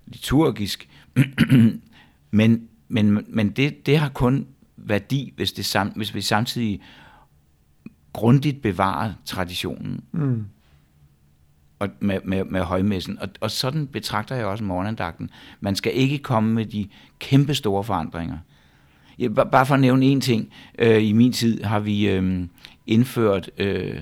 liturgisk, 0.07 0.89
men, 2.31 2.68
men, 2.88 3.25
men 3.28 3.50
det, 3.50 3.86
det 3.86 3.98
har 3.98 4.10
kun 4.10 4.48
værdi, 4.89 5.34
hvis, 5.36 5.51
det 5.51 5.66
sam, 5.66 5.88
hvis 5.88 6.16
vi 6.16 6.22
samtidig 6.22 6.81
grundigt 8.13 8.62
bevarer 8.62 9.13
traditionen. 9.25 10.04
Mm. 10.12 10.45
Og 11.80 11.89
med, 12.00 12.19
med, 12.25 12.44
med 12.44 12.62
højmessen. 12.62 13.19
Og, 13.19 13.30
og 13.42 13.51
sådan 13.51 13.88
betragter 13.88 14.36
jeg 14.36 14.45
også 14.45 14.63
morgenandagten. 14.63 15.30
Man 15.60 15.75
skal 15.75 15.92
ikke 15.95 16.18
komme 16.18 16.54
med 16.54 16.66
de 16.66 16.88
kæmpe 17.19 17.54
store 17.54 17.84
forandringer. 17.84 18.38
Ja, 19.19 19.28
bare 19.28 19.66
for 19.66 19.74
at 19.74 19.80
nævne 19.80 20.06
en 20.06 20.22
ting. 20.22 20.51
Øh, 20.80 21.04
I 21.04 21.12
min 21.12 21.31
tid 21.31 21.63
har 21.63 21.80
vi 21.80 22.10
øh, 22.10 22.48
indført 22.88 23.50
øh, 23.57 24.01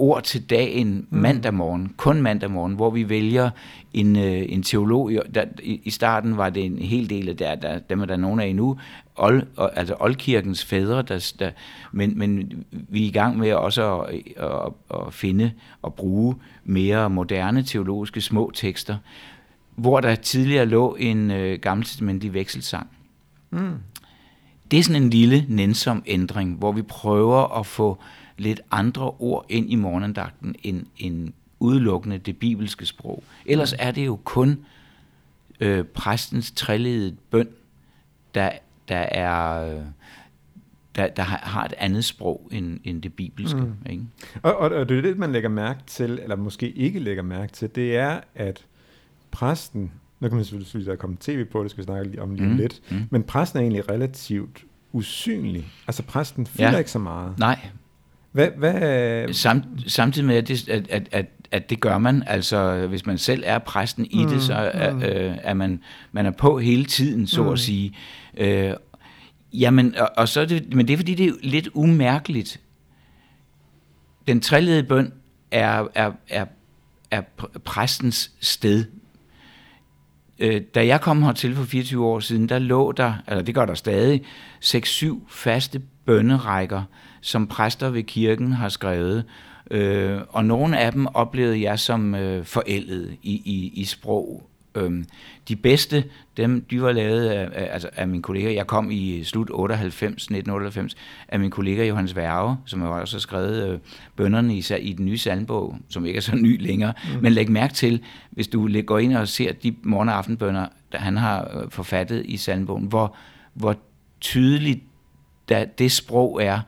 ord 0.00 0.22
til 0.22 0.50
dagen 0.50 1.06
mm. 1.10 1.18
mandag 1.18 1.54
morgen, 1.54 1.94
kun 1.96 2.22
mandag 2.22 2.50
morgen, 2.50 2.74
hvor 2.74 2.90
vi 2.90 3.08
vælger 3.08 3.50
en, 3.94 4.16
øh, 4.16 4.42
en 4.48 4.62
teolog. 4.62 5.12
Der, 5.34 5.44
i, 5.62 5.80
I 5.84 5.90
starten 5.90 6.36
var 6.36 6.50
det 6.50 6.64
en 6.64 6.78
hel 6.78 7.10
del 7.10 7.28
af 7.28 7.36
der, 7.36 7.54
der, 7.54 7.78
dem 7.78 8.00
er 8.00 8.04
der 8.04 8.16
nogen 8.16 8.40
af 8.40 8.46
endnu, 8.46 8.78
Old, 9.16 9.42
altså 9.76 9.94
Oldkirkens 10.00 10.64
fædre, 10.64 11.02
der, 11.02 11.32
der, 11.38 11.50
men, 11.92 12.18
men 12.18 12.52
vi 12.70 13.02
er 13.02 13.08
i 13.08 13.10
gang 13.10 13.38
med 13.38 13.52
også 13.52 14.00
at, 14.00 14.14
at, 14.36 14.72
at 14.94 15.14
finde 15.14 15.52
og 15.82 15.94
bruge 15.94 16.34
mere 16.64 17.10
moderne 17.10 17.62
teologiske 17.62 18.20
små 18.20 18.50
tekster, 18.54 18.96
hvor 19.76 20.00
der 20.00 20.14
tidligere 20.14 20.66
lå 20.66 20.96
en 20.98 21.30
øh, 21.30 21.58
gammeltestamentlig 21.58 22.34
vekselsang. 22.34 22.86
Mm. 23.50 23.74
Det 24.70 24.78
er 24.78 24.82
sådan 24.82 25.02
en 25.02 25.10
lille, 25.10 25.44
nænsom 25.48 26.02
ændring, 26.06 26.54
hvor 26.58 26.72
vi 26.72 26.82
prøver 26.82 27.58
at 27.58 27.66
få 27.66 27.98
lidt 28.40 28.60
andre 28.70 29.10
ord 29.10 29.46
ind 29.48 29.70
i 29.70 29.74
morgenandagten 29.74 30.54
end, 30.62 30.86
end 30.98 31.32
udelukkende 31.60 32.18
det 32.18 32.36
bibelske 32.36 32.86
sprog. 32.86 33.24
Ellers 33.46 33.74
er 33.78 33.90
det 33.90 34.06
jo 34.06 34.20
kun 34.24 34.64
øh, 35.60 35.84
præstens 35.84 36.50
træledede 36.50 37.16
bøn, 37.30 37.48
der, 38.34 38.50
der 38.88 38.96
er... 38.96 39.66
Øh, 39.74 39.82
der, 40.96 41.08
der 41.08 41.22
har 41.22 41.64
et 41.64 41.74
andet 41.78 42.04
sprog 42.04 42.48
end, 42.52 42.80
end 42.84 43.02
det 43.02 43.14
bibelske. 43.14 43.60
Mm. 43.60 43.74
Ikke? 43.90 44.02
Og, 44.42 44.56
og, 44.56 44.70
og 44.70 44.88
det 44.88 44.98
er 44.98 45.02
det, 45.02 45.18
man 45.18 45.32
lægger 45.32 45.48
mærke 45.48 45.80
til, 45.86 46.20
eller 46.22 46.36
måske 46.36 46.70
ikke 46.70 46.98
lægger 46.98 47.22
mærke 47.22 47.52
til, 47.52 47.74
det 47.74 47.96
er, 47.96 48.20
at 48.34 48.66
præsten, 49.30 49.92
nu 50.20 50.28
kan 50.28 50.36
man 50.36 50.44
selvfølgelig 50.44 50.86
der 50.86 50.96
komme 50.96 51.16
tv 51.20 51.44
på, 51.44 51.62
det 51.62 51.70
skal 51.70 51.82
vi 51.82 51.84
snakke 51.84 52.22
om 52.22 52.34
lige 52.34 52.48
mm. 52.48 52.56
lidt, 52.56 52.80
mm. 52.90 53.06
men 53.10 53.22
præsten 53.22 53.58
er 53.58 53.60
egentlig 53.60 53.90
relativt 53.90 54.64
usynlig. 54.92 55.66
Altså 55.86 56.02
præsten 56.02 56.46
fylder 56.46 56.70
ja. 56.70 56.78
ikke 56.78 56.90
så 56.90 56.98
meget. 56.98 57.38
Nej, 57.38 57.58
hvad, 58.32 58.48
hvad? 58.56 59.32
Samt, 59.32 59.64
samtidig 59.86 60.26
med, 60.26 60.36
at 60.36 60.48
det, 60.48 60.68
at, 60.68 60.88
at, 60.90 61.08
at, 61.12 61.26
at 61.50 61.70
det 61.70 61.80
gør 61.80 61.98
man, 61.98 62.22
altså 62.26 62.86
hvis 62.86 63.06
man 63.06 63.18
selv 63.18 63.42
er 63.46 63.58
præsten 63.58 64.06
i 64.10 64.24
mm, 64.24 64.30
det, 64.30 64.42
så 64.42 64.54
er, 64.54 64.92
mm. 64.92 65.02
øh, 65.02 65.36
er 65.42 65.54
man, 65.54 65.80
man 66.12 66.26
er 66.26 66.30
på 66.30 66.58
hele 66.58 66.84
tiden, 66.84 67.26
så 67.26 67.42
mm. 67.42 67.48
at 67.48 67.58
sige. 67.58 67.96
Øh, 68.36 68.74
jamen, 69.52 69.94
og, 69.96 70.10
og 70.16 70.28
så 70.28 70.40
er 70.40 70.44
det, 70.44 70.74
men 70.74 70.88
det 70.88 70.92
er 70.92 70.96
fordi, 70.96 71.14
det 71.14 71.26
er 71.26 71.32
lidt 71.42 71.68
umærkeligt. 71.74 72.60
Den 74.26 74.40
træledede 74.40 74.82
bøn 74.82 75.12
er, 75.50 75.86
er, 75.94 76.12
er, 76.28 76.44
er 77.10 77.22
præstens 77.64 78.30
sted. 78.40 78.84
Øh, 80.40 80.60
da 80.74 80.86
jeg 80.86 81.00
kom 81.00 81.22
hertil 81.22 81.54
for 81.54 81.64
24 81.64 82.06
år 82.06 82.20
siden, 82.20 82.48
der 82.48 82.58
lå 82.58 82.92
der, 82.92 83.14
eller 83.28 83.42
det 83.42 83.54
gør 83.54 83.66
der 83.66 83.74
stadig, 83.74 84.24
6-7 84.64 85.20
faste 85.28 85.80
bønnerækker, 86.06 86.82
som 87.20 87.46
præster 87.46 87.90
ved 87.90 88.02
kirken 88.02 88.52
har 88.52 88.68
skrevet. 88.68 89.24
Øh, 89.70 90.20
og 90.28 90.44
nogle 90.44 90.78
af 90.78 90.92
dem 90.92 91.06
oplevede 91.06 91.62
jeg 91.62 91.78
som 91.78 92.14
øh, 92.14 92.44
forældet 92.44 93.16
i, 93.22 93.32
i, 93.32 93.72
i 93.74 93.84
sprog. 93.84 94.49
Øh, 94.74 95.04
de 95.48 95.56
bedste, 95.56 96.04
dem, 96.36 96.64
de 96.70 96.82
var 96.82 96.92
lavet 96.92 97.28
af, 97.28 97.48
af, 97.52 97.68
altså 97.72 97.88
af 97.96 98.08
min 98.08 98.22
kollega. 98.22 98.54
Jeg 98.54 98.66
kom 98.66 98.90
i 98.90 99.24
slut 99.24 99.50
98, 99.52 100.12
1998, 100.12 100.96
af 101.28 101.40
min 101.40 101.50
kollega 101.50 101.86
Johannes 101.86 102.16
Værge, 102.16 102.56
som 102.66 102.80
har 102.80 102.88
også 102.88 103.18
skrevet 103.18 103.68
øh, 103.68 103.78
bønderne 104.16 104.56
i, 104.56 104.64
i 104.80 104.92
den 104.92 105.04
nye 105.04 105.18
salmbog, 105.18 105.76
som 105.88 106.06
ikke 106.06 106.16
er 106.16 106.20
så 106.20 106.36
ny 106.36 106.62
længere. 106.62 106.92
Mm. 107.14 107.22
Men 107.22 107.32
læg 107.32 107.50
mærke 107.50 107.74
til, 107.74 108.00
hvis 108.30 108.48
du 108.48 108.82
går 108.82 108.98
ind 108.98 109.16
og 109.16 109.28
ser 109.28 109.52
de 109.52 109.74
morgen- 109.82 110.08
og 110.08 110.16
aftenbønder, 110.16 110.66
der 110.92 110.98
han 110.98 111.16
har 111.16 111.50
øh, 111.54 111.70
forfattet 111.70 112.26
i 112.26 112.36
salmbogen, 112.36 112.86
hvor, 112.86 113.16
hvor 113.54 113.76
tydeligt 114.20 114.80
da 115.48 115.66
det 115.78 115.92
sprog 115.92 116.42
er, 116.42 116.60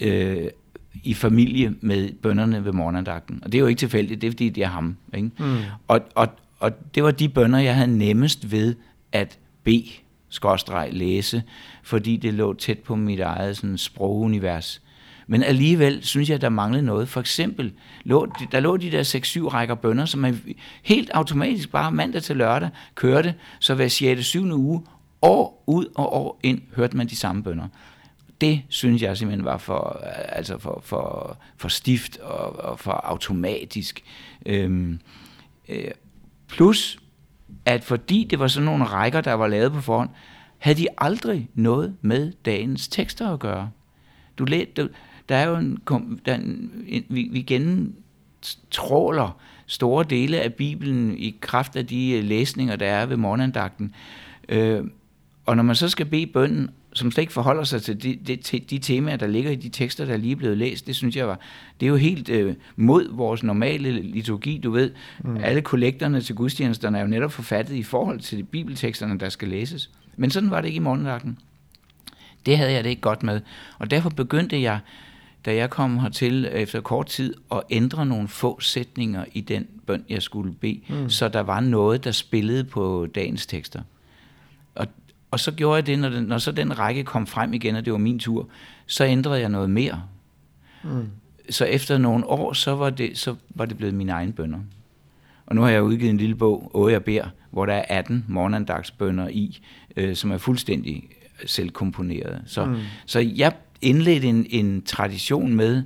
øh, 0.00 0.46
i 1.04 1.14
familie 1.14 1.74
med 1.80 2.12
bønderne 2.22 2.64
ved 2.64 2.72
morgenandagten. 2.72 3.40
Og 3.42 3.52
det 3.52 3.58
er 3.58 3.60
jo 3.60 3.66
ikke 3.66 3.78
tilfældigt, 3.78 4.20
det 4.20 4.26
er 4.26 4.30
fordi, 4.30 4.48
det 4.48 4.62
er 4.62 4.68
ham. 4.68 4.96
Ikke? 5.14 5.30
Mm. 5.38 5.56
Og, 5.88 6.00
og, 6.14 6.28
og 6.58 6.94
det 6.94 7.04
var 7.04 7.10
de 7.10 7.28
bønder, 7.28 7.58
jeg 7.58 7.74
havde 7.74 7.98
nemmest 7.98 8.52
ved 8.52 8.74
at 9.12 9.38
bede, 9.64 9.90
skorstreg 10.28 10.88
læse, 10.92 11.42
fordi 11.82 12.16
det 12.16 12.34
lå 12.34 12.54
tæt 12.54 12.78
på 12.78 12.96
mit 12.96 13.20
eget 13.20 13.56
sådan, 13.56 13.78
sprogunivers. 13.78 14.82
Men 15.26 15.42
alligevel 15.42 16.04
synes 16.04 16.30
jeg, 16.30 16.40
der 16.40 16.48
manglede 16.48 16.82
noget. 16.82 17.08
For 17.08 17.20
eksempel, 17.20 17.72
lå, 18.04 18.26
der 18.52 18.60
lå 18.60 18.76
de 18.76 18.90
der 18.90 19.02
6-7 19.02 19.48
rækker 19.48 19.74
bønder, 19.74 20.04
som 20.04 20.20
man 20.20 20.40
helt 20.82 21.10
automatisk 21.10 21.70
bare 21.70 21.92
mandag 21.92 22.22
til 22.22 22.36
lørdag 22.36 22.68
kørte, 22.94 23.34
så 23.60 23.74
hver 23.74 23.88
6. 23.88 24.24
7. 24.24 24.52
uge, 24.52 24.82
år 25.22 25.64
ud 25.66 25.86
og 25.94 26.12
år 26.12 26.40
ind, 26.42 26.60
hørte 26.76 26.96
man 26.96 27.06
de 27.06 27.16
samme 27.16 27.42
bønder 27.42 27.68
det 28.40 28.62
synes 28.68 29.02
jeg 29.02 29.16
simpelthen 29.16 29.44
var 29.44 29.58
for, 29.58 30.00
altså 30.28 30.58
for, 30.58 30.80
for, 30.84 31.36
for 31.56 31.68
stift 31.68 32.16
og, 32.16 32.56
og 32.58 32.80
for 32.80 32.92
automatisk. 32.92 34.04
Øhm, 34.46 35.00
øh, 35.68 35.90
plus, 36.56 36.98
at 37.64 37.84
fordi 37.84 38.26
det 38.30 38.38
var 38.38 38.48
sådan 38.48 38.64
nogle 38.64 38.84
rækker, 38.84 39.20
der 39.20 39.32
var 39.32 39.46
lavet 39.46 39.72
på 39.72 39.80
forhånd, 39.80 40.10
havde 40.58 40.78
de 40.78 40.86
aldrig 40.98 41.48
noget 41.54 41.96
med 42.00 42.32
dagens 42.44 42.88
tekster 42.88 43.32
at 43.32 43.40
gøre. 43.40 43.70
Du 44.38 44.44
læ, 44.44 44.64
du, 44.76 44.88
der 45.28 45.36
er 45.36 45.48
jo 45.48 45.56
en, 45.56 45.78
der, 46.26 46.34
en, 46.34 46.70
en 46.86 47.04
vi, 47.08 47.28
vi 47.32 47.42
gentråler 47.42 49.40
store 49.66 50.04
dele 50.10 50.40
af 50.40 50.54
Bibelen 50.54 51.18
i 51.18 51.36
kraft 51.40 51.76
af 51.76 51.86
de 51.86 52.10
øh, 52.10 52.24
læsninger, 52.24 52.76
der 52.76 52.86
er 52.86 53.06
ved 53.06 53.16
morgenandagten. 53.16 53.94
Øh, 54.48 54.84
og 55.46 55.56
når 55.56 55.62
man 55.62 55.76
så 55.76 55.88
skal 55.88 56.06
bede 56.06 56.26
bønden, 56.26 56.70
som 56.94 57.10
slet 57.10 57.22
ikke 57.22 57.32
forholder 57.32 57.64
sig 57.64 57.82
til 57.82 58.02
de, 58.02 58.16
de, 58.16 58.36
de 58.58 58.78
temaer, 58.78 59.16
der 59.16 59.26
ligger 59.26 59.50
i 59.50 59.54
de 59.54 59.68
tekster, 59.68 60.04
der 60.04 60.12
er 60.12 60.16
lige 60.16 60.36
blevet 60.36 60.58
læst, 60.58 60.86
det 60.86 60.96
synes 60.96 61.16
jeg 61.16 61.28
var, 61.28 61.40
det 61.80 61.86
er 61.86 61.90
jo 61.90 61.96
helt 61.96 62.28
øh, 62.28 62.54
mod 62.76 63.08
vores 63.12 63.42
normale 63.42 64.02
liturgi, 64.02 64.58
du 64.58 64.70
ved. 64.70 64.90
Mm. 65.24 65.36
Alle 65.36 65.62
kollekterne 65.62 66.20
til 66.20 66.34
gudstjenesterne 66.34 66.98
er 66.98 67.02
jo 67.02 67.08
netop 67.08 67.32
forfattet 67.32 67.74
i 67.74 67.82
forhold 67.82 68.20
til 68.20 68.38
de 68.38 68.42
bibelteksterne, 68.42 69.18
der 69.18 69.28
skal 69.28 69.48
læses. 69.48 69.90
Men 70.16 70.30
sådan 70.30 70.50
var 70.50 70.60
det 70.60 70.68
ikke 70.68 70.76
i 70.76 70.80
morgenandagten. 70.80 71.38
Det 72.46 72.58
havde 72.58 72.72
jeg 72.72 72.84
det 72.84 72.90
ikke 72.90 73.02
godt 73.02 73.22
med. 73.22 73.40
Og 73.78 73.90
derfor 73.90 74.10
begyndte 74.10 74.62
jeg 74.62 74.78
da 75.44 75.54
jeg 75.54 75.70
kom 75.70 75.98
hertil 75.98 76.48
efter 76.52 76.80
kort 76.80 77.06
tid, 77.06 77.34
at 77.52 77.62
ændre 77.70 78.06
nogle 78.06 78.28
få 78.28 78.60
sætninger 78.60 79.24
i 79.32 79.40
den 79.40 79.66
bøn, 79.86 80.04
jeg 80.08 80.22
skulle 80.22 80.52
bede, 80.52 80.80
mm. 80.88 81.10
så 81.10 81.28
der 81.28 81.40
var 81.40 81.60
noget, 81.60 82.04
der 82.04 82.10
spillede 82.10 82.64
på 82.64 83.06
dagens 83.14 83.46
tekster. 83.46 83.82
Og, 84.74 84.86
og 85.34 85.40
så 85.40 85.52
gjorde 85.52 85.76
jeg 85.76 85.86
det, 85.86 85.98
når, 85.98 86.08
den, 86.08 86.24
når 86.24 86.38
så 86.38 86.52
den 86.52 86.78
række 86.78 87.04
kom 87.04 87.26
frem 87.26 87.54
igen, 87.54 87.76
og 87.76 87.84
det 87.84 87.92
var 87.92 87.98
min 87.98 88.18
tur, 88.18 88.48
så 88.86 89.04
ændrede 89.04 89.40
jeg 89.40 89.48
noget 89.48 89.70
mere. 89.70 90.02
Mm. 90.84 91.08
Så 91.50 91.64
efter 91.64 91.98
nogle 91.98 92.26
år, 92.26 92.52
så 92.52 92.74
var, 92.74 92.90
det, 92.90 93.18
så 93.18 93.34
var 93.48 93.64
det 93.64 93.76
blevet 93.76 93.94
mine 93.94 94.12
egne 94.12 94.32
bønder. 94.32 94.58
Og 95.46 95.54
nu 95.54 95.62
har 95.62 95.68
jeg 95.68 95.82
udgivet 95.82 96.10
en 96.10 96.16
lille 96.16 96.34
bog, 96.34 96.70
Åge 96.74 96.92
jeg 96.92 97.04
beder, 97.04 97.28
hvor 97.50 97.66
der 97.66 97.74
er 97.74 97.84
18 97.88 98.24
morgenandagsbønder 98.28 99.28
i, 99.28 99.60
øh, 99.96 100.16
som 100.16 100.30
er 100.30 100.38
fuldstændig 100.38 101.08
selvkomponeret. 101.46 102.42
Så, 102.46 102.64
mm. 102.64 102.76
så 103.06 103.20
jeg 103.20 103.52
indledt 103.82 104.24
en, 104.24 104.46
en 104.50 104.82
tradition 104.82 105.54
med, 105.54 105.82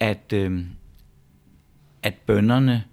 at, 0.00 0.32
øh, 0.34 0.60
at 2.02 2.14
bønderne 2.14 2.84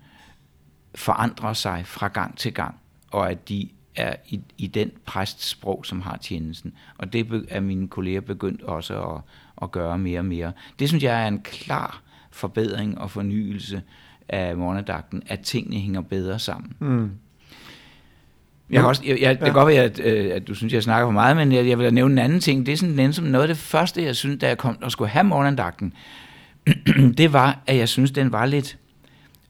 forandrer 0.96 1.54
sig 1.54 1.84
fra 1.86 2.08
gang 2.08 2.38
til 2.38 2.54
gang, 2.54 2.76
og 3.12 3.32
at 3.32 3.50
de 3.50 3.70
er 3.98 4.16
i, 4.28 4.40
i 4.58 4.68
den 4.68 4.92
præstsprog, 5.06 5.86
som 5.86 6.02
har 6.02 6.18
tjenesten. 6.18 6.74
Og 6.98 7.14
det 7.14 7.46
er 7.50 7.60
mine 7.60 7.88
kolleger 7.88 8.22
begyndt 8.22 8.62
også 8.62 9.02
at, 9.02 9.22
at 9.62 9.72
gøre 9.72 9.98
mere 9.98 10.20
og 10.20 10.26
mere. 10.26 10.52
Det 10.80 10.88
synes 10.88 11.04
jeg 11.04 11.24
er 11.24 11.28
en 11.28 11.42
klar 11.42 12.02
forbedring 12.32 12.98
og 12.98 13.12
fornyelse 13.12 13.82
af 14.30 14.58
morgendagten, 14.58 15.24
at 15.28 15.40
tingene 15.40 15.78
hænger 15.78 16.02
bedre 16.02 16.40
sammen. 16.40 16.74
Mm. 16.80 17.12
Jeg 18.70 18.80
kan 18.80 18.88
også, 18.88 19.02
jeg, 19.06 19.22
jeg, 19.22 19.36
det 19.36 19.44
kan 19.44 19.54
godt 19.54 19.68
være, 19.68 19.84
at, 19.84 20.00
øh, 20.00 20.36
at 20.36 20.48
du 20.48 20.54
synes, 20.54 20.74
jeg 20.74 20.84
snakker 20.84 21.08
for 21.08 21.12
meget, 21.12 21.38
men 21.38 21.52
jeg, 21.52 21.68
jeg 21.68 21.80
vil 21.80 21.94
nævne 21.94 22.14
en 22.14 22.18
anden 22.18 22.40
ting. 22.40 22.66
Det 22.66 22.72
er 22.72 22.78
sådan 22.78 23.14
som 23.14 23.26
noget 23.26 23.44
af 23.44 23.48
det 23.48 23.58
første, 23.58 24.04
jeg 24.04 24.16
synes, 24.16 24.40
da 24.40 24.48
jeg 24.48 24.58
kom 24.58 24.78
og 24.82 24.92
skulle 24.92 25.10
have 25.10 25.24
morgenandagten, 25.24 25.94
det 27.18 27.34
var, 27.34 27.60
at 27.68 27.78
jeg 27.78 27.90
synes, 27.90 28.12
den 28.12 28.32
var 28.32 28.46
lidt 28.46 28.78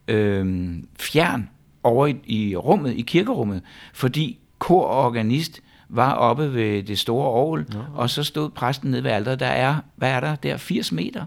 øh, 0.08 0.74
fjern 1.00 1.50
over 1.88 2.08
i, 2.08 2.16
i 2.26 2.56
rummet, 2.56 2.94
i 2.94 3.02
kirkerummet, 3.02 3.62
fordi 3.94 4.40
kor 4.60 4.86
og 4.86 5.06
organist 5.06 5.62
var 5.90 6.14
oppe 6.14 6.54
ved 6.54 6.84
det 6.84 7.00
store 7.00 7.28
orgel, 7.28 7.66
ja. 7.74 7.80
og 7.94 8.10
så 8.10 8.24
stod 8.24 8.50
præsten 8.50 8.92
nede 8.92 9.04
ved 9.04 9.12
alderet. 9.12 9.40
Der 9.40 9.46
er, 9.46 9.76
hvad 9.96 10.12
er 10.12 10.20
der 10.20 10.36
der, 10.36 10.58
80 10.58 10.92
meter? 10.92 11.26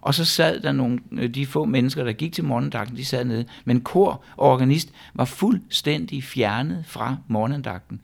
Og 0.00 0.14
så 0.14 0.24
sad 0.24 0.60
der 0.60 0.72
nogle, 0.72 0.98
øh, 1.12 1.34
de 1.34 1.46
få 1.46 1.64
mennesker, 1.64 2.04
der 2.04 2.12
gik 2.12 2.32
til 2.32 2.44
morgendagten, 2.44 2.96
de 2.96 3.04
sad 3.04 3.24
nede. 3.24 3.44
Men 3.64 3.80
kor 3.80 4.22
og 4.36 4.50
organist 4.50 4.92
var 5.14 5.24
fuldstændig 5.24 6.24
fjernet 6.24 6.84
fra 6.86 7.16
morgendagten. 7.28 8.00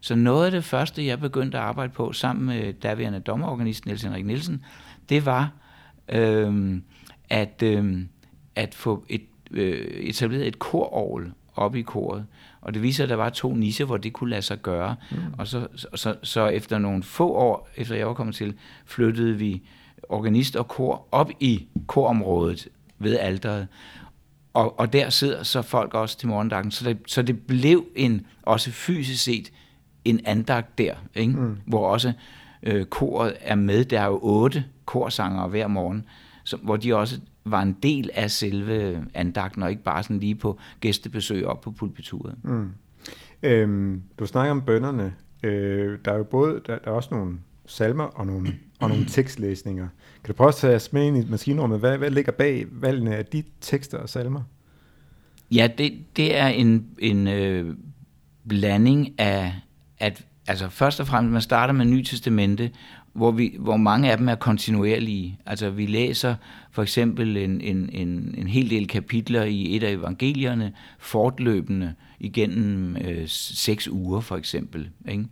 Så 0.00 0.14
noget 0.14 0.44
af 0.44 0.50
det 0.50 0.64
første, 0.64 1.06
jeg 1.06 1.20
begyndte 1.20 1.58
at 1.58 1.64
arbejde 1.64 1.92
på 1.92 2.12
sammen 2.12 2.46
med 2.46 2.72
daværende 2.72 3.20
dommerorganist 3.20 3.86
Niels 3.86 4.02
Henrik 4.02 4.26
Nielsen, 4.26 4.64
det 5.08 5.26
var 5.26 5.50
øh, 6.08 6.80
at, 7.30 7.62
øh, 7.62 8.02
at 8.54 8.74
få 8.74 9.04
et, 9.08 9.22
øh, 9.50 9.86
etableret 9.86 10.46
et 10.46 10.58
kororgel 10.58 11.32
op 11.56 11.76
i 11.76 11.82
koret. 11.82 12.26
Og 12.60 12.74
det 12.74 12.82
viser, 12.82 13.04
at 13.04 13.10
der 13.10 13.16
var 13.16 13.30
to 13.30 13.54
nisser, 13.54 13.84
hvor 13.84 13.96
det 13.96 14.12
kunne 14.12 14.30
lade 14.30 14.42
sig 14.42 14.62
gøre. 14.62 14.96
Mm. 15.10 15.16
Og 15.38 15.46
så, 15.46 15.66
så, 15.94 16.14
så 16.22 16.46
efter 16.46 16.78
nogle 16.78 17.02
få 17.02 17.32
år, 17.32 17.68
efter 17.76 17.94
jeg 17.96 18.06
var 18.06 18.14
kommet 18.14 18.34
til, 18.34 18.54
flyttede 18.86 19.34
vi 19.34 19.62
organist 20.08 20.56
og 20.56 20.68
kor 20.68 21.08
op 21.12 21.30
i 21.40 21.66
korområdet 21.86 22.68
ved 22.98 23.18
alderet. 23.18 23.68
Og, 24.54 24.78
og 24.78 24.92
der 24.92 25.10
sidder 25.10 25.42
så 25.42 25.62
folk 25.62 25.94
også 25.94 26.18
til 26.18 26.28
morgendagen. 26.28 26.70
Så 26.70 26.88
det, 26.88 26.98
så 27.06 27.22
det 27.22 27.46
blev 27.46 27.86
en, 27.96 28.26
også 28.42 28.70
fysisk 28.70 29.24
set, 29.24 29.52
en 30.04 30.20
andagt 30.24 30.78
der, 30.78 30.94
ikke? 31.14 31.32
Mm. 31.32 31.56
hvor 31.66 31.88
også 31.88 32.12
øh, 32.62 32.84
koret 32.84 33.34
er 33.40 33.54
med. 33.54 33.84
Der 33.84 34.00
er 34.00 34.06
jo 34.06 34.18
otte 34.22 34.64
korsanger 34.84 35.48
hver 35.48 35.66
morgen, 35.66 36.04
som, 36.44 36.60
hvor 36.60 36.76
de 36.76 36.96
også 36.96 37.20
var 37.44 37.62
en 37.62 37.76
del 37.82 38.10
af 38.14 38.30
selve 38.30 39.04
andagten, 39.14 39.62
og 39.62 39.70
ikke 39.70 39.82
bare 39.82 40.02
sådan 40.02 40.18
lige 40.18 40.34
på 40.34 40.58
gæstebesøg 40.80 41.46
op 41.46 41.60
på 41.60 41.70
pulpituret. 41.70 42.34
Mm. 42.42 42.68
Øhm, 43.42 44.02
du 44.18 44.26
snakker 44.26 44.50
om 44.50 44.62
bønderne. 44.62 45.14
Øh, 45.42 45.98
der 46.04 46.12
er 46.12 46.16
jo 46.16 46.24
både, 46.24 46.60
der, 46.66 46.78
der 46.78 46.90
er 46.90 46.94
også 46.94 47.08
nogle 47.12 47.38
salmer 47.66 48.04
og 48.04 48.26
nogle, 48.26 48.54
og 48.80 48.88
nogle 48.88 49.04
tekstlæsninger. 49.16 49.88
Kan 50.24 50.32
du 50.32 50.36
prøve 50.36 50.48
at 50.48 50.54
tage 50.54 50.76
os 50.76 50.92
med 50.92 51.06
ind 51.06 51.16
i 51.18 51.30
maskinrummet? 51.30 51.78
Hvad, 51.78 51.98
hvad 51.98 52.10
ligger 52.10 52.32
bag 52.32 52.66
valgene 52.70 53.16
af 53.16 53.26
de 53.26 53.42
tekster 53.60 53.98
og 53.98 54.08
salmer? 54.08 54.42
Ja, 55.50 55.68
det, 55.78 55.92
det 56.16 56.36
er 56.36 56.46
en, 56.46 56.86
en 56.98 57.28
øh, 57.28 57.74
blanding 58.48 59.20
af, 59.20 59.54
at 59.98 60.24
altså 60.46 60.68
først 60.68 61.00
og 61.00 61.06
fremmest, 61.06 61.32
man 61.32 61.42
starter 61.42 61.74
med 61.74 61.84
Ny 61.84 62.02
Testamente, 62.02 62.70
hvor, 63.12 63.30
vi, 63.30 63.56
hvor 63.58 63.76
mange 63.76 64.10
af 64.10 64.18
dem 64.18 64.28
er 64.28 64.34
kontinuerlige. 64.34 65.38
Altså 65.46 65.70
vi 65.70 65.86
læser 65.86 66.34
for 66.70 66.82
eksempel 66.82 67.36
en, 67.36 67.60
en, 67.60 67.90
en, 67.92 68.34
en 68.38 68.48
hel 68.48 68.70
del 68.70 68.88
kapitler 68.88 69.42
i 69.42 69.76
et 69.76 69.82
af 69.82 69.92
evangelierne, 69.92 70.72
fortløbende 70.98 71.94
igennem 72.20 72.96
øh, 72.96 73.28
seks 73.28 73.88
uger 73.88 74.20
for 74.20 74.36
eksempel. 74.36 74.90
Ikke? 75.08 75.24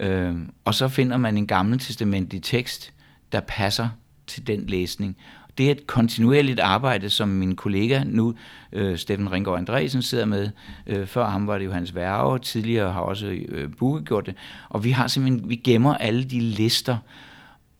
Øh, 0.00 0.34
og 0.64 0.74
så 0.74 0.88
finder 0.88 1.16
man 1.16 1.36
en 1.36 1.46
gammeltestamentlig 1.46 2.42
tekst, 2.42 2.92
der 3.32 3.40
passer 3.40 3.88
til 4.26 4.46
den 4.46 4.66
læsning. 4.66 5.16
Det 5.58 5.66
er 5.66 5.70
et 5.70 5.86
kontinuerligt 5.86 6.60
arbejde, 6.60 7.10
som 7.10 7.28
min 7.28 7.56
kollega 7.56 8.02
nu, 8.06 8.34
øh, 8.72 8.98
Steffen 8.98 9.32
Ringgaard 9.32 9.58
Andresen, 9.58 10.02
sidder 10.02 10.24
med. 10.24 10.50
Øh, 10.86 11.06
før 11.06 11.26
ham 11.26 11.46
var 11.46 11.58
det 11.58 11.64
jo 11.64 11.72
hans 11.72 11.94
værge, 11.94 12.38
tidligere 12.38 12.92
har 12.92 13.00
også 13.00 13.26
øh, 13.26 13.70
Bukke 13.78 14.04
gjort 14.04 14.26
det. 14.26 14.34
Og 14.68 14.84
vi 14.84 14.90
har 14.90 15.06
simpelthen, 15.06 15.50
vi 15.50 15.56
gemmer 15.56 15.94
alle 15.94 16.24
de 16.24 16.40
lister, 16.40 16.96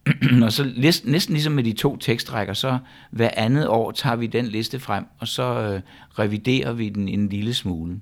og 0.45 0.53
så 0.53 0.65
list, 0.65 1.07
næsten 1.07 1.35
ligesom 1.35 1.53
med 1.53 1.65
de 1.65 1.73
to 1.73 1.97
tekstrækker, 1.97 2.55
så 2.55 2.79
hver 3.11 3.31
andet 3.37 3.69
år 3.69 3.91
tager 3.91 4.17
vi 4.17 4.27
den 4.27 4.47
liste 4.47 4.81
frem, 4.81 5.05
og 5.19 5.29
så 5.29 5.43
øh, 5.43 5.81
reviderer 6.19 6.73
vi 6.73 6.89
den 6.89 7.09
en 7.09 7.29
lille 7.29 7.55
smule. 7.55 8.01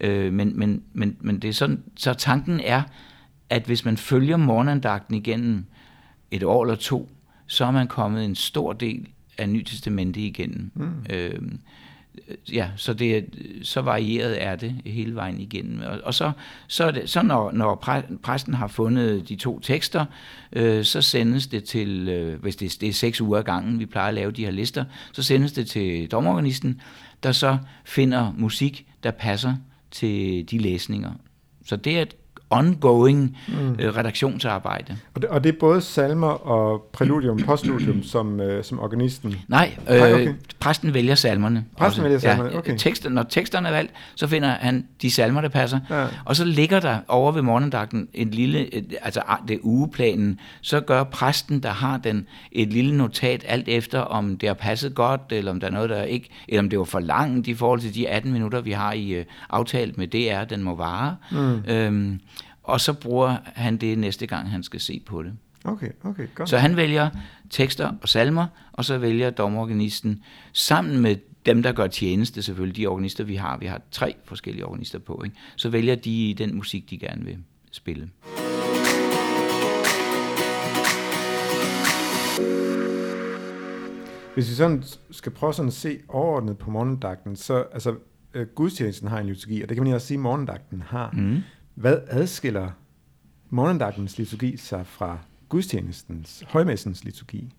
Øh, 0.00 0.32
men, 0.32 0.58
men, 0.58 0.82
men, 0.92 1.16
men 1.20 1.38
det 1.38 1.48
er 1.48 1.52
sådan, 1.52 1.82
så 1.96 2.14
tanken 2.14 2.60
er, 2.64 2.82
at 3.50 3.62
hvis 3.62 3.84
man 3.84 3.96
følger 3.96 4.36
morgenandagten 4.36 5.14
igennem 5.14 5.64
et 6.30 6.42
år 6.42 6.64
eller 6.64 6.74
to, 6.74 7.10
så 7.46 7.64
er 7.64 7.70
man 7.70 7.86
kommet 7.86 8.24
en 8.24 8.34
stor 8.34 8.72
del 8.72 9.08
af 9.38 9.48
Ny 9.48 9.62
Testamentet 9.62 10.20
igennem. 10.20 10.70
Mm. 10.74 11.06
Øh, 11.10 11.40
ja, 12.52 12.70
så, 12.76 12.94
det 12.94 13.26
så 13.62 13.80
varieret 13.80 14.42
er 14.42 14.56
det 14.56 14.74
hele 14.84 15.14
vejen 15.14 15.40
igennem. 15.40 15.80
Og, 15.80 16.00
og 16.04 16.14
så, 16.14 16.32
så, 16.66 16.84
er 16.84 16.90
det, 16.90 17.10
så 17.10 17.22
når, 17.22 17.52
når 17.52 17.74
præ, 17.74 18.00
præsten 18.22 18.54
har 18.54 18.68
fundet 18.68 19.28
de 19.28 19.36
to 19.36 19.58
tekster, 19.58 20.04
øh, 20.52 20.84
så 20.84 21.02
sendes 21.02 21.46
det 21.46 21.64
til, 21.64 22.08
øh, 22.08 22.42
hvis 22.42 22.56
det, 22.56 22.76
det 22.80 22.88
er 22.88 22.92
seks 22.92 23.20
uger 23.20 23.38
ad 23.38 23.44
gangen, 23.44 23.78
vi 23.78 23.86
plejer 23.86 24.08
at 24.08 24.14
lave 24.14 24.30
de 24.30 24.44
her 24.44 24.50
lister, 24.50 24.84
så 25.12 25.22
sendes 25.22 25.52
det 25.52 25.66
til 25.66 26.10
domorganisten, 26.10 26.80
der 27.22 27.32
så 27.32 27.58
finder 27.84 28.32
musik, 28.36 28.86
der 29.02 29.10
passer 29.10 29.56
til 29.90 30.50
de 30.50 30.58
læsninger. 30.58 31.12
Så 31.64 31.76
det 31.76 31.98
er 31.98 32.02
et 32.02 32.16
ongoing 32.50 33.36
mm. 33.48 33.76
øh, 33.78 33.96
redaktionsarbejde. 33.96 34.96
Og 35.14 35.22
det, 35.22 35.30
og 35.30 35.44
det 35.44 35.54
er 35.54 35.58
både 35.60 35.80
salmer 35.80 36.26
og 36.26 36.88
præludium, 36.92 37.38
postludium 37.38 38.02
som, 38.02 38.40
øh, 38.40 38.64
som 38.64 38.80
organisten? 38.80 39.34
Nej, 39.48 39.76
øh, 39.90 39.98
Nej 39.98 40.12
okay. 40.12 40.34
præsten 40.60 40.94
vælger 40.94 41.14
salmerne. 41.14 41.64
Præsten 41.76 41.84
også. 41.86 42.02
vælger 42.02 42.18
salmerne, 42.18 42.50
ja, 42.50 42.58
okay. 42.58 42.74
Tekster, 42.78 43.10
når 43.10 43.22
teksterne 43.22 43.68
er 43.68 43.72
valgt, 43.72 43.92
så 44.14 44.26
finder 44.26 44.48
han 44.48 44.86
de 45.02 45.10
salmer, 45.10 45.40
der 45.40 45.48
passer. 45.48 45.80
Ja. 45.90 46.06
Og 46.24 46.36
så 46.36 46.44
ligger 46.44 46.80
der 46.80 46.98
over 47.08 47.32
ved 47.32 47.42
morgendagten 47.42 48.08
en 48.14 48.30
lille, 48.30 48.74
et, 48.74 48.94
altså 49.02 49.22
det 49.48 49.54
er 49.54 49.60
ugeplanen, 49.62 50.40
så 50.60 50.80
gør 50.80 51.04
præsten, 51.04 51.62
der 51.62 51.70
har 51.70 51.96
den, 51.96 52.26
et 52.52 52.72
lille 52.72 52.96
notat 52.96 53.44
alt 53.48 53.68
efter, 53.68 54.00
om 54.00 54.36
det 54.36 54.48
har 54.48 54.54
passet 54.54 54.94
godt, 54.94 55.20
eller 55.30 55.50
om 55.50 55.60
der 55.60 55.66
er 55.66 55.72
noget, 55.72 55.90
der 55.90 56.02
ikke, 56.02 56.28
eller 56.48 56.62
om 56.62 56.70
det 56.70 56.78
var 56.78 56.84
for 56.84 57.00
langt 57.00 57.48
i 57.48 57.54
forhold 57.54 57.80
til 57.80 57.94
de 57.94 58.08
18 58.08 58.32
minutter, 58.32 58.60
vi 58.60 58.72
har 58.72 58.92
i 58.92 59.10
øh, 59.10 59.24
aftalt 59.50 59.98
med 59.98 60.06
DR, 60.06 60.44
den 60.44 60.62
må 60.62 60.74
vare. 60.74 61.16
Mm. 61.30 61.64
Øhm, 61.68 62.20
og 62.66 62.80
så 62.80 62.92
bruger 62.92 63.36
han 63.44 63.76
det 63.76 63.98
næste 63.98 64.26
gang, 64.26 64.50
han 64.50 64.62
skal 64.62 64.80
se 64.80 65.02
på 65.06 65.22
det. 65.22 65.32
Okay, 65.64 65.90
okay, 66.04 66.26
godt. 66.34 66.48
Så 66.48 66.58
han 66.58 66.76
vælger 66.76 67.10
tekster 67.50 67.92
og 68.02 68.08
salmer, 68.08 68.46
og 68.72 68.84
så 68.84 68.98
vælger 68.98 69.30
domorganisten 69.30 70.22
sammen 70.52 71.00
med 71.00 71.16
dem, 71.46 71.62
der 71.62 71.72
gør 71.72 71.86
tjeneste 71.86 72.42
selvfølgelig, 72.42 72.76
de 72.76 72.86
organister, 72.86 73.24
vi 73.24 73.34
har, 73.34 73.56
vi 73.56 73.66
har 73.66 73.80
tre 73.90 74.14
forskellige 74.24 74.66
organister 74.66 74.98
på, 74.98 75.22
ikke? 75.24 75.36
så 75.56 75.68
vælger 75.68 75.94
de 75.94 76.34
den 76.38 76.54
musik, 76.56 76.90
de 76.90 76.98
gerne 76.98 77.24
vil 77.24 77.38
spille. 77.72 78.10
Hvis 84.34 84.50
vi 84.50 84.54
sådan 84.54 84.82
skal 85.10 85.32
prøve 85.32 85.54
sådan 85.54 85.68
at 85.68 85.74
se 85.74 85.98
overordnet 86.08 86.58
på 86.58 86.70
morgendagten, 86.70 87.36
så 87.36 87.64
altså, 87.72 87.94
øh, 88.34 88.46
gudstjenesten 88.46 89.08
har 89.08 89.18
en 89.18 89.26
liturgi, 89.26 89.62
og 89.62 89.68
det 89.68 89.76
kan 89.76 89.84
man 89.84 89.94
også 89.94 90.06
sige, 90.06 90.16
at 90.16 90.22
morgendagten 90.22 90.82
har. 90.82 91.10
Mm. 91.10 91.42
Hvad 91.76 91.98
adskiller 92.08 92.70
morgendagtens 93.50 94.18
liturgi 94.18 94.56
sig 94.56 94.86
fra 94.86 95.18
gudstjenestens, 95.48 96.44
højmessens 96.48 97.04
liturgi? 97.04 97.52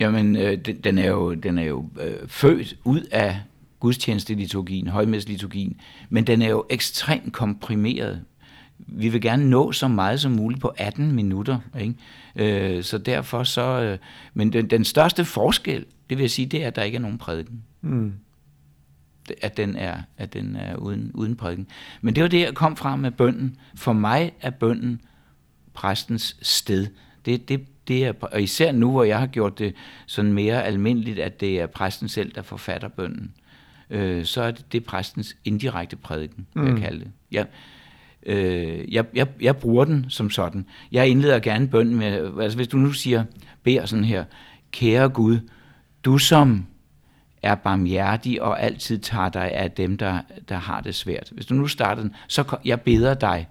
Jamen, 0.00 0.36
øh, 0.36 0.58
den, 0.58 0.80
den 0.80 0.98
er 0.98 1.08
jo, 1.08 1.34
den 1.34 1.58
er 1.58 1.62
jo 1.62 1.88
øh, 2.00 2.28
født 2.28 2.76
ud 2.84 3.00
af 3.10 3.40
gudstjenesteliturgien, 3.80 4.88
højmesseliturgien, 4.88 5.80
men 6.08 6.26
den 6.26 6.42
er 6.42 6.48
jo 6.48 6.64
ekstremt 6.70 7.32
komprimeret. 7.32 8.22
Vi 8.78 9.08
vil 9.08 9.20
gerne 9.20 9.50
nå 9.50 9.72
så 9.72 9.88
meget 9.88 10.20
som 10.20 10.32
muligt 10.32 10.60
på 10.60 10.72
18 10.76 11.12
minutter, 11.12 11.58
ikke? 11.80 12.76
Øh, 12.76 12.82
så 12.82 12.98
derfor 12.98 13.44
så, 13.44 13.62
øh, 13.62 13.98
men 14.34 14.52
den, 14.52 14.70
den 14.70 14.84
største 14.84 15.24
forskel, 15.24 15.84
det 16.10 16.18
vil 16.18 16.22
jeg 16.22 16.30
sige, 16.30 16.46
det 16.46 16.62
er, 16.62 16.66
at 16.66 16.76
der 16.76 16.82
ikke 16.82 16.96
er 16.96 17.02
nogen 17.02 17.18
prædiken. 17.18 17.62
Mm. 17.82 18.12
At 19.42 19.56
den 19.56 19.76
er, 19.76 19.96
at 20.18 20.32
den 20.32 20.56
er 20.56 20.76
uden, 20.76 21.10
uden 21.14 21.36
prædiken. 21.36 21.66
Men 22.00 22.14
det 22.14 22.22
var 22.22 22.28
det, 22.28 22.40
jeg 22.40 22.54
kom 22.54 22.76
fra 22.76 22.96
med 22.96 23.10
bønden. 23.10 23.56
For 23.74 23.92
mig 23.92 24.32
er 24.40 24.50
bønden 24.50 25.00
præstens 25.74 26.36
sted. 26.42 26.86
Det, 27.24 27.48
det, 27.48 27.66
det 27.88 28.04
er, 28.04 28.12
og 28.20 28.42
især 28.42 28.72
nu, 28.72 28.90
hvor 28.90 29.04
jeg 29.04 29.18
har 29.18 29.26
gjort 29.26 29.58
det 29.58 29.74
sådan 30.06 30.32
mere 30.32 30.64
almindeligt, 30.64 31.18
at 31.18 31.40
det 31.40 31.60
er 31.60 31.66
præsten 31.66 32.08
selv, 32.08 32.32
der 32.34 32.42
forfatter 32.42 32.88
bønden, 32.88 33.34
øh, 33.90 34.24
så 34.24 34.42
er 34.42 34.50
det, 34.50 34.72
det 34.72 34.80
er 34.80 34.84
præstens 34.84 35.36
indirekte 35.44 35.96
prædiken, 35.96 36.46
mm. 36.54 36.66
jeg 36.66 36.82
kalder 36.82 37.04
det. 37.04 37.12
Jeg, 37.32 37.46
øh, 38.26 38.94
jeg, 38.94 39.04
jeg, 39.14 39.26
jeg 39.40 39.56
bruger 39.56 39.84
den 39.84 40.06
som 40.08 40.30
sådan. 40.30 40.66
Jeg 40.92 41.08
indleder 41.08 41.38
gerne 41.38 41.68
bønden 41.68 41.96
med, 41.96 42.40
altså 42.40 42.58
hvis 42.58 42.68
du 42.68 42.76
nu 42.76 42.92
siger, 42.92 43.24
beder 43.62 43.86
sådan 43.86 44.04
her, 44.04 44.24
kære 44.70 45.08
Gud, 45.08 45.38
du 46.04 46.18
som 46.18 46.66
er 47.44 47.54
barmhjertig 47.54 48.42
og 48.42 48.62
altid 48.62 48.98
tager 48.98 49.28
dig 49.28 49.52
af 49.52 49.70
dem, 49.70 49.96
der, 49.96 50.18
der 50.48 50.56
har 50.56 50.80
det 50.80 50.94
svært. 50.94 51.30
Hvis 51.32 51.46
du 51.46 51.54
nu 51.54 51.66
starter 51.66 52.02
den, 52.02 52.14
så 52.28 52.56
jeg 52.64 52.80
beder 52.80 53.14
dig, 53.14 53.48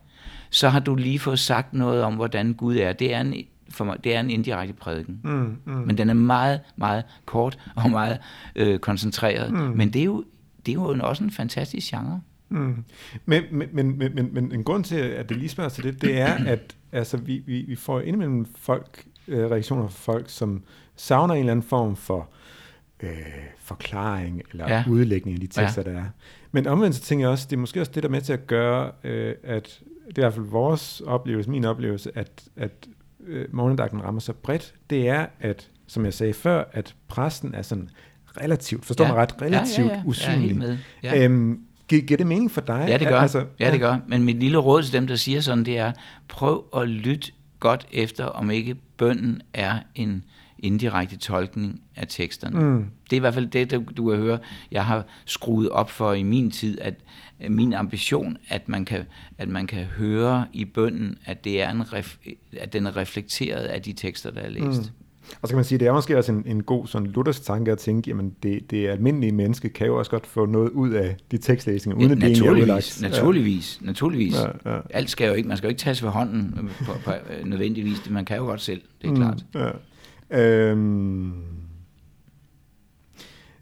så 0.50 0.69
har 0.69 0.79
du 0.79 0.95
lige 0.95 1.19
fået 1.19 1.39
sagt 1.39 1.73
noget 1.73 2.03
om, 2.03 2.13
hvordan 2.13 2.53
Gud 2.53 2.77
er. 2.77 2.93
Det 2.93 3.13
er 3.13 3.21
en, 3.21 3.33
for 3.69 3.85
mig, 3.85 4.03
det 4.03 4.15
er 4.15 4.19
en 4.19 4.29
indirekte 4.29 4.73
prædiken. 4.73 5.19
Mm, 5.23 5.57
mm. 5.65 5.73
Men 5.73 5.97
den 5.97 6.09
er 6.09 6.13
meget, 6.13 6.59
meget 6.75 7.03
kort 7.25 7.59
og 7.75 7.89
meget 7.89 8.17
øh, 8.55 8.79
koncentreret. 8.79 9.53
Mm. 9.53 9.59
Men 9.59 9.93
det 9.93 10.00
er, 10.00 10.05
jo, 10.05 10.23
det 10.65 10.71
er 10.71 10.73
jo 10.73 11.00
også 11.01 11.23
en 11.23 11.31
fantastisk 11.31 11.89
genre. 11.89 12.21
Mm. 12.50 12.83
Men, 13.25 13.43
men, 13.51 13.69
men, 13.73 13.97
men, 13.97 14.15
men, 14.15 14.29
men 14.33 14.51
en 14.51 14.63
grund 14.63 14.83
til, 14.83 14.95
at 14.95 15.29
det 15.29 15.38
lige 15.38 15.50
spørger 15.50 15.69
til 15.69 15.83
det, 15.83 16.01
det 16.01 16.21
er, 16.21 16.33
at 16.53 16.75
altså, 16.91 17.17
vi, 17.17 17.43
vi, 17.45 17.65
vi 17.67 17.75
får 17.75 18.00
indimellem 18.00 18.45
folk, 18.55 19.05
øh, 19.27 19.51
reaktioner 19.51 19.88
fra 19.88 20.13
folk, 20.13 20.25
som 20.29 20.63
savner 20.95 21.33
en 21.33 21.39
eller 21.39 21.51
anden 21.51 21.69
form 21.69 21.95
for 21.95 22.19
øh, 22.19 22.42
forklaring 23.57 24.41
eller 24.51 24.69
ja. 24.69 24.83
udlægning 24.89 25.36
af 25.36 25.39
de 25.39 25.48
tekster, 25.48 25.83
ja. 25.86 25.91
der 25.91 26.00
er. 26.00 26.05
Men 26.51 26.67
omvendt 26.67 26.95
så 26.95 27.01
tænker 27.01 27.25
jeg 27.25 27.31
også, 27.31 27.48
det 27.50 27.55
er 27.55 27.60
måske 27.60 27.81
også 27.81 27.91
det, 27.95 28.03
der 28.03 28.10
er 28.10 28.12
med 28.12 28.22
til 28.22 28.33
at 28.33 28.48
gøre, 28.48 28.91
øh, 29.03 29.36
at 29.43 29.79
det 30.07 30.17
er 30.17 30.22
i 30.22 30.22
hvert 30.22 30.33
fald 30.33 30.45
vores 30.45 31.01
oplevelse, 31.01 31.50
min 31.50 31.65
oplevelse, 31.65 32.12
at, 32.15 32.43
at 32.55 32.88
øh, 33.27 33.45
morgendagten 33.51 34.03
rammer 34.03 34.22
så 34.22 34.33
bredt, 34.33 34.74
det 34.89 35.10
er, 35.10 35.25
at, 35.39 35.69
som 35.88 36.05
jeg 36.05 36.13
sagde 36.13 36.33
før, 36.33 36.63
at 36.72 36.95
præsten 37.07 37.55
er 37.55 37.62
sådan 37.62 37.89
relativt, 38.41 38.86
forstår 38.86 39.05
ja. 39.05 39.12
mig 39.12 39.22
ret, 39.22 39.41
relativt 39.41 39.88
ja, 39.88 39.93
ja, 39.93 39.98
ja. 39.98 40.03
usynlig. 40.05 40.79
Ja. 41.03 41.24
Øhm, 41.24 41.60
Gi- 41.89 42.01
giver 42.01 42.17
det 42.17 42.27
mening 42.27 42.51
for 42.51 42.62
dig? 42.62 42.86
Ja, 42.88 42.98
det 42.98 43.07
gør. 43.07 43.19
Altså, 43.19 43.45
ja, 43.60 43.72
det 43.72 43.79
gør. 43.79 43.98
Men 44.07 44.24
mit 44.24 44.39
lille 44.39 44.57
råd 44.57 44.83
til 44.83 44.93
dem, 44.93 45.07
der 45.07 45.15
siger 45.15 45.41
sådan, 45.41 45.63
det 45.63 45.77
er, 45.77 45.91
prøv 46.27 46.65
at 46.75 46.88
lytte 46.88 47.31
godt 47.60 47.88
efter, 47.91 48.25
om 48.25 48.51
ikke 48.51 48.75
bønden 48.98 49.41
er 49.53 49.79
en 49.95 50.24
indirekte 50.63 51.17
tolkning 51.17 51.82
af 51.96 52.08
teksterne. 52.10 52.60
Mm. 52.60 52.86
Det 53.03 53.13
er 53.13 53.17
i 53.17 53.20
hvert 53.20 53.34
fald 53.34 53.48
det, 53.48 53.72
du, 53.72 53.84
du 53.97 54.10
kan 54.10 54.19
høre, 54.19 54.39
jeg 54.71 54.86
har 54.86 55.06
skruet 55.26 55.69
op 55.69 55.89
for 55.89 56.13
i 56.13 56.23
min 56.23 56.52
tid, 56.52 56.82
at 56.82 56.93
min 57.49 57.73
ambition, 57.73 58.38
at 58.49 58.69
man 58.69 58.86
kan, 58.86 59.04
at 59.38 59.49
man 59.49 59.67
kan 59.67 59.84
høre 59.84 60.45
i 60.54 60.65
bønden, 60.65 61.17
at, 61.26 61.43
det 61.43 61.62
er 61.62 61.69
en 61.69 61.93
ref, 61.93 62.17
at 62.58 62.73
den 62.73 62.86
er 62.86 62.97
reflekteret 62.97 63.63
af 63.63 63.82
de 63.82 63.93
tekster, 63.93 64.32
der 64.32 64.41
er 64.41 64.49
læst. 64.49 64.82
Mm. 64.82 65.04
Og 65.41 65.47
så 65.47 65.52
kan 65.52 65.56
man 65.56 65.65
sige, 65.65 65.80
det 65.80 65.88
er 65.88 65.93
måske 65.93 66.17
også 66.17 66.32
en, 66.32 66.43
en 66.45 66.63
god 66.63 66.88
sådan 66.88 67.08
luthersk 67.08 67.43
tanke 67.43 67.71
at 67.71 67.78
tænke, 67.78 68.10
jamen 68.10 68.36
det, 68.43 68.71
det 68.71 68.88
almindelige 68.88 69.32
menneske 69.32 69.69
kan 69.69 69.88
jo 69.88 69.97
også 69.97 70.12
godt 70.12 70.28
få 70.28 70.45
noget 70.45 70.69
ud 70.69 70.89
af 70.89 71.15
de 71.32 71.38
tekstlæsninger, 71.38 71.97
uden 71.97 72.10
ja, 72.10 72.15
at 72.15 72.36
det 72.36 72.38
er 72.38 72.43
Naturligvis, 73.02 73.80
ja. 73.82 73.86
naturligvis. 73.86 74.36
Ja, 74.65 74.71
ja. 74.73 74.80
Alt 74.89 75.10
skal 75.10 75.28
jo 75.28 75.34
ikke, 75.34 75.47
man 75.47 75.58
skal 75.58 75.67
jo 75.67 75.69
ikke 75.69 75.80
tage 75.80 76.06
ved 76.06 76.12
hånden 76.12 76.69
på, 76.86 76.93
på, 77.06 77.12
nødvendigvis, 77.45 78.10
man 78.10 78.26
kan 78.26 78.38
jo 78.38 78.43
godt 78.43 78.62
selv, 78.62 78.82
det 79.02 79.08
er 79.08 79.12
mm, 79.12 79.17
klart. 79.17 79.45
Ja. 79.56 79.69
Øhm, 80.34 81.32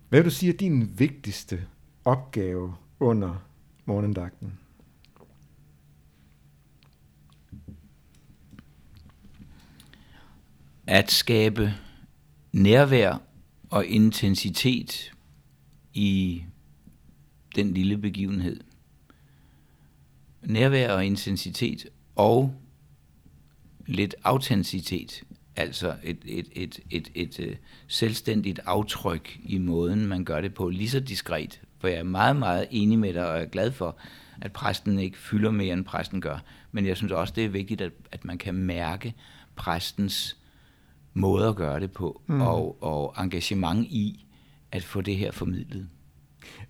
hvad 0.09 0.19
vil 0.19 0.25
du 0.25 0.29
sige 0.29 0.53
er 0.53 0.57
din 0.57 0.99
vigtigste 0.99 1.67
opgave 2.05 2.75
under 2.99 3.45
morgendagten? 3.85 4.59
At 10.87 11.11
skabe 11.11 11.73
nærvær 12.51 13.21
og 13.69 13.85
intensitet 13.85 15.13
i 15.93 16.43
den 17.55 17.73
lille 17.73 17.97
begivenhed. 17.97 18.59
Nærvær 20.41 20.93
og 20.93 21.05
intensitet 21.05 21.85
og 22.15 22.55
lidt 23.85 24.15
autenticitet 24.23 25.23
altså 25.55 25.95
et, 26.03 26.17
et, 26.25 26.47
et, 26.51 26.79
et, 26.91 27.09
et, 27.15 27.39
et 27.39 27.39
øh, 27.39 27.55
selvstændigt 27.87 28.59
aftryk 28.65 29.39
i 29.43 29.57
måden, 29.57 30.07
man 30.07 30.25
gør 30.25 30.41
det 30.41 30.53
på, 30.53 30.69
lige 30.69 30.89
så 30.89 30.99
diskret. 30.99 31.61
For 31.79 31.87
jeg 31.87 31.97
er 31.97 32.03
meget, 32.03 32.35
meget 32.35 32.67
enig 32.71 32.99
med 32.99 33.13
dig, 33.13 33.27
og 33.27 33.35
jeg 33.35 33.43
er 33.43 33.49
glad 33.49 33.71
for, 33.71 33.97
at 34.41 34.51
præsten 34.51 34.99
ikke 34.99 35.17
fylder 35.17 35.51
mere, 35.51 35.73
end 35.73 35.85
præsten 35.85 36.21
gør. 36.21 36.43
Men 36.71 36.85
jeg 36.85 36.97
synes 36.97 37.11
også, 37.11 37.33
det 37.35 37.45
er 37.45 37.49
vigtigt, 37.49 37.81
at, 37.81 37.91
at 38.11 38.25
man 38.25 38.37
kan 38.37 38.53
mærke 38.53 39.13
præstens 39.55 40.37
måde 41.13 41.47
at 41.47 41.55
gøre 41.55 41.79
det 41.79 41.91
på, 41.91 42.21
mm. 42.27 42.41
og, 42.41 42.83
og 42.83 43.23
engagement 43.23 43.87
i 43.87 44.25
at 44.71 44.83
få 44.83 45.01
det 45.01 45.17
her 45.17 45.31
formidlet. 45.31 45.87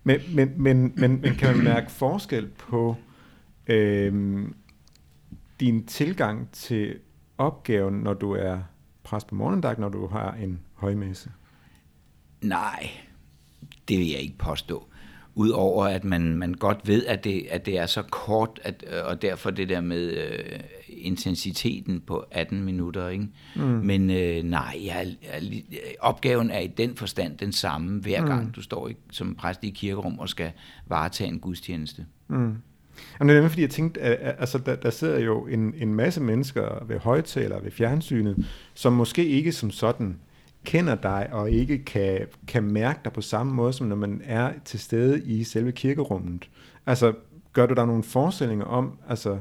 Men, 0.04 0.20
men, 0.30 0.54
men, 0.58 0.94
men, 0.96 1.22
men 1.22 1.36
kan 1.36 1.56
man 1.56 1.64
mærke 1.64 1.92
forskel 1.92 2.48
på 2.48 2.96
øhm, 3.68 4.56
din 5.60 5.86
tilgang 5.86 6.52
til 6.52 7.00
opgaven, 7.42 7.94
når 7.94 8.14
du 8.14 8.32
er 8.32 8.58
præst 9.04 9.28
på 9.28 9.36
morgendag, 9.36 9.80
når 9.80 9.90
du 9.90 10.08
har 10.08 10.34
en 10.34 10.60
højmesse? 10.74 11.32
Nej, 12.42 12.90
det 13.88 14.00
vil 14.00 14.10
jeg 14.10 14.20
ikke 14.20 14.38
påstå. 14.38 14.88
Udover 15.36 15.86
at 15.86 16.04
man, 16.04 16.38
man 16.38 16.54
godt 16.54 16.88
ved, 16.88 17.06
at 17.06 17.24
det, 17.24 17.46
at 17.50 17.66
det 17.66 17.78
er 17.78 17.86
så 17.86 18.02
kort, 18.02 18.60
at, 18.64 18.84
og 18.84 19.22
derfor 19.22 19.50
det 19.50 19.70
der 19.70 19.82
med 19.82 20.14
øh, 20.14 20.60
intensiteten 20.88 22.02
på 22.02 22.26
18 22.32 22.64
minutter. 22.64 23.08
Ikke? 23.08 23.28
Mm. 23.56 23.62
Men 23.62 24.10
øh, 24.10 24.44
nej, 24.44 24.82
jeg, 24.86 25.16
jeg, 25.24 25.64
opgaven 26.00 26.52
er 26.52 26.60
i 26.60 26.68
den 26.68 26.96
forstand 26.96 27.38
den 27.38 27.52
samme 27.52 28.02
hver 28.02 28.26
gang, 28.26 28.46
mm. 28.46 28.52
du 28.52 28.62
står 28.62 28.88
i, 28.88 28.96
som 29.12 29.36
præst 29.36 29.64
i 29.64 29.70
kirkerum 29.70 30.20
og 30.20 30.30
skal 30.30 30.52
varetage 30.88 31.30
en 31.30 31.40
gudstjeneste. 31.40 32.06
Mm. 32.28 32.56
Jamen, 33.20 33.30
det 33.30 33.36
er 33.36 33.40
nemlig, 33.40 33.52
fordi 33.52 33.62
jeg 33.62 33.70
tænkte, 33.70 34.02
at, 34.02 34.36
altså, 34.40 34.58
der, 34.58 34.76
der 34.76 34.90
sidder 34.90 35.20
jo 35.20 35.48
en, 35.48 35.74
en 35.78 35.94
masse 35.94 36.22
mennesker 36.22 36.86
ved 36.88 37.00
højtaler, 37.00 37.60
ved 37.60 37.72
fjernsynet, 37.72 38.46
som 38.74 38.94
måske 38.94 39.26
ikke 39.26 39.52
som 39.52 39.72
sådan 39.72 40.20
kender 40.64 40.96
dig, 40.96 41.30
og 41.32 41.52
ikke 41.52 41.86
kan, 41.86 42.20
kan 42.48 42.64
mærke 42.64 43.00
dig 43.04 43.14
på 43.14 43.22
samme 43.22 43.54
måde, 43.54 43.74
som 43.74 43.88
når 43.88 43.96
man 43.96 44.22
er 44.26 44.52
til 44.66 44.80
stede 44.80 45.22
i 45.26 45.44
selve 45.44 45.72
kirkerummet. 45.72 46.50
Altså, 46.86 47.14
gør 47.54 47.66
du 47.66 47.74
der 47.74 47.86
nogle 47.86 48.04
forestillinger 48.04 48.66
om, 48.66 48.98
altså, 49.10 49.38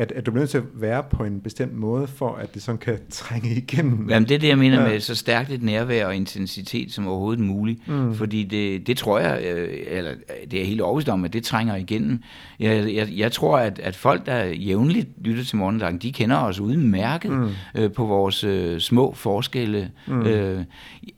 at, 0.00 0.12
at 0.12 0.26
du 0.26 0.30
bliver 0.30 0.42
nødt 0.42 0.50
til 0.50 0.58
at 0.58 0.64
være 0.74 1.02
på 1.02 1.24
en 1.24 1.40
bestemt 1.40 1.74
måde, 1.74 2.06
for 2.06 2.34
at 2.34 2.54
det 2.54 2.62
sådan 2.62 2.78
kan 2.78 2.98
trænge 3.10 3.50
igennem. 3.50 4.10
Jamen 4.10 4.28
det 4.28 4.34
er 4.34 4.38
det, 4.38 4.48
jeg 4.48 4.58
mener 4.58 4.82
ja. 4.82 4.88
med 4.88 5.00
så 5.00 5.14
stærkt 5.14 5.50
et 5.50 5.62
nærvær 5.62 6.06
og 6.06 6.16
intensitet 6.16 6.92
som 6.92 7.08
overhovedet 7.08 7.44
muligt. 7.44 7.88
Mm. 7.88 8.14
Fordi 8.14 8.44
det, 8.44 8.86
det 8.86 8.96
tror 8.96 9.18
jeg, 9.18 9.42
øh, 9.44 9.68
eller 9.86 10.10
det 10.50 10.60
er 10.60 10.64
helt 10.64 10.80
overbevist 10.80 11.08
om, 11.08 11.24
at 11.24 11.32
det 11.32 11.44
trænger 11.44 11.76
igennem. 11.76 12.22
Jeg, 12.60 12.94
jeg, 12.94 13.08
jeg 13.16 13.32
tror, 13.32 13.58
at, 13.58 13.78
at 13.78 13.96
folk, 13.96 14.26
der 14.26 14.44
jævnligt 14.44 15.08
lytter 15.24 15.44
til 15.44 15.56
morgendagen, 15.56 15.98
de 15.98 16.12
kender 16.12 16.36
os 16.36 16.60
udmærket 16.60 17.30
mm. 17.30 17.48
øh, 17.74 17.92
på 17.92 18.04
vores 18.04 18.44
øh, 18.44 18.80
små 18.80 19.12
forskelle. 19.12 19.90
Mm. 20.06 20.22
Øh, 20.22 20.64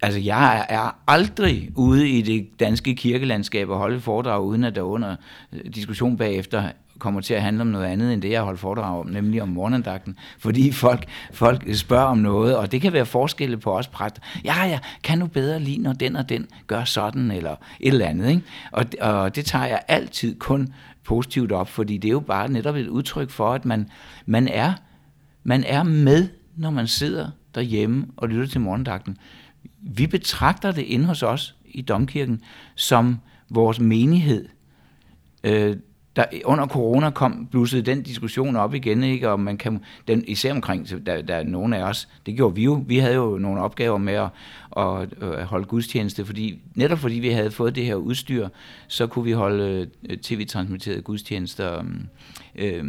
altså 0.02 0.20
jeg 0.20 0.66
er 0.68 0.96
aldrig 1.06 1.70
ude 1.76 2.08
i 2.08 2.22
det 2.22 2.60
danske 2.60 2.94
kirkelandskab 2.94 3.68
og 3.68 3.78
holde 3.78 4.00
foredrag, 4.00 4.42
uden 4.42 4.64
at 4.64 4.74
der 4.74 4.82
under 4.82 5.16
øh, 5.52 5.60
diskussion 5.74 6.16
bagefter 6.16 6.62
kommer 7.02 7.20
til 7.20 7.34
at 7.34 7.42
handle 7.42 7.60
om 7.60 7.66
noget 7.66 7.86
andet, 7.86 8.12
end 8.12 8.22
det, 8.22 8.30
jeg 8.30 8.42
holdt 8.42 8.60
foredrag 8.60 9.00
om, 9.00 9.06
nemlig 9.06 9.42
om 9.42 9.48
morgenandagten. 9.48 10.16
Fordi 10.38 10.72
folk, 10.72 11.08
folk 11.32 11.74
spørger 11.74 12.04
om 12.04 12.18
noget, 12.18 12.56
og 12.56 12.72
det 12.72 12.80
kan 12.80 12.92
være 12.92 13.06
forskelle 13.06 13.56
på 13.56 13.78
os 13.78 13.88
præster. 13.88 14.22
Ja, 14.44 14.64
ja, 14.64 14.78
kan 15.02 15.20
du 15.20 15.26
bedre 15.26 15.60
lide, 15.60 15.78
når 15.78 15.92
den 15.92 16.16
og 16.16 16.28
den 16.28 16.46
gør 16.66 16.84
sådan, 16.84 17.30
eller 17.30 17.56
et 17.80 17.92
eller 17.92 18.06
andet. 18.06 18.28
Ikke? 18.28 18.42
Og, 18.72 18.84
og 19.00 19.36
det 19.36 19.44
tager 19.44 19.66
jeg 19.66 19.80
altid 19.88 20.38
kun 20.38 20.74
positivt 21.04 21.52
op, 21.52 21.68
fordi 21.68 21.98
det 21.98 22.08
er 22.08 22.12
jo 22.12 22.20
bare 22.20 22.48
netop 22.48 22.76
et 22.76 22.88
udtryk 22.88 23.30
for, 23.30 23.52
at 23.52 23.64
man, 23.64 23.88
man, 24.26 24.48
er, 24.48 24.72
man 25.44 25.64
er 25.64 25.82
med, 25.82 26.28
når 26.56 26.70
man 26.70 26.86
sidder 26.86 27.30
derhjemme 27.54 28.06
og 28.16 28.28
lytter 28.28 28.46
til 28.46 28.60
morgendagten. 28.60 29.16
Vi 29.80 30.06
betragter 30.06 30.72
det 30.72 30.82
inde 30.82 31.04
hos 31.04 31.22
os 31.22 31.54
i 31.64 31.82
Domkirken 31.82 32.40
som 32.74 33.18
vores 33.50 33.80
menighed. 33.80 34.48
Øh, 35.44 35.76
der, 36.16 36.24
under 36.44 36.66
corona 36.66 37.10
kom 37.10 37.46
blussede 37.46 37.82
den 37.82 38.02
diskussion 38.02 38.56
op 38.56 38.74
igen, 38.74 39.02
ikke? 39.02 39.30
og 39.30 39.40
man 39.40 39.56
kan, 39.56 39.80
den, 40.08 40.24
især 40.28 40.52
omkring, 40.52 41.06
der, 41.06 41.22
der 41.22 41.34
er 41.34 41.44
nogle 41.44 41.76
af 41.76 41.82
os, 41.82 42.08
det 42.26 42.36
gjorde 42.36 42.54
vi 42.54 42.64
jo, 42.64 42.84
vi 42.86 42.98
havde 42.98 43.14
jo 43.14 43.38
nogle 43.38 43.60
opgaver 43.60 43.98
med 43.98 44.12
at, 44.12 44.28
at, 44.76 45.22
at 45.22 45.46
holde 45.46 45.66
gudstjeneste, 45.66 46.24
fordi, 46.24 46.60
netop 46.74 46.98
fordi 46.98 47.14
vi 47.14 47.28
havde 47.28 47.50
fået 47.50 47.74
det 47.74 47.84
her 47.84 47.94
udstyr, 47.94 48.48
så 48.88 49.06
kunne 49.06 49.24
vi 49.24 49.32
holde 49.32 49.90
øh, 50.08 50.16
tv-transmitterede 50.16 51.02
gudstjenester 51.02 51.84
øh, 52.54 52.78
øh, 52.78 52.84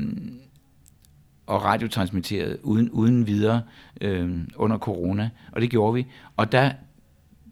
og 1.47 1.63
radiotransmitteret 1.63 2.57
uden, 2.63 2.89
uden 2.89 3.27
videre 3.27 3.62
øh, 4.01 4.31
under 4.55 4.77
corona, 4.77 5.29
og 5.51 5.62
det 5.62 5.69
gjorde 5.69 5.93
vi, 5.93 6.05
og 6.38 6.51
der, 6.51 6.71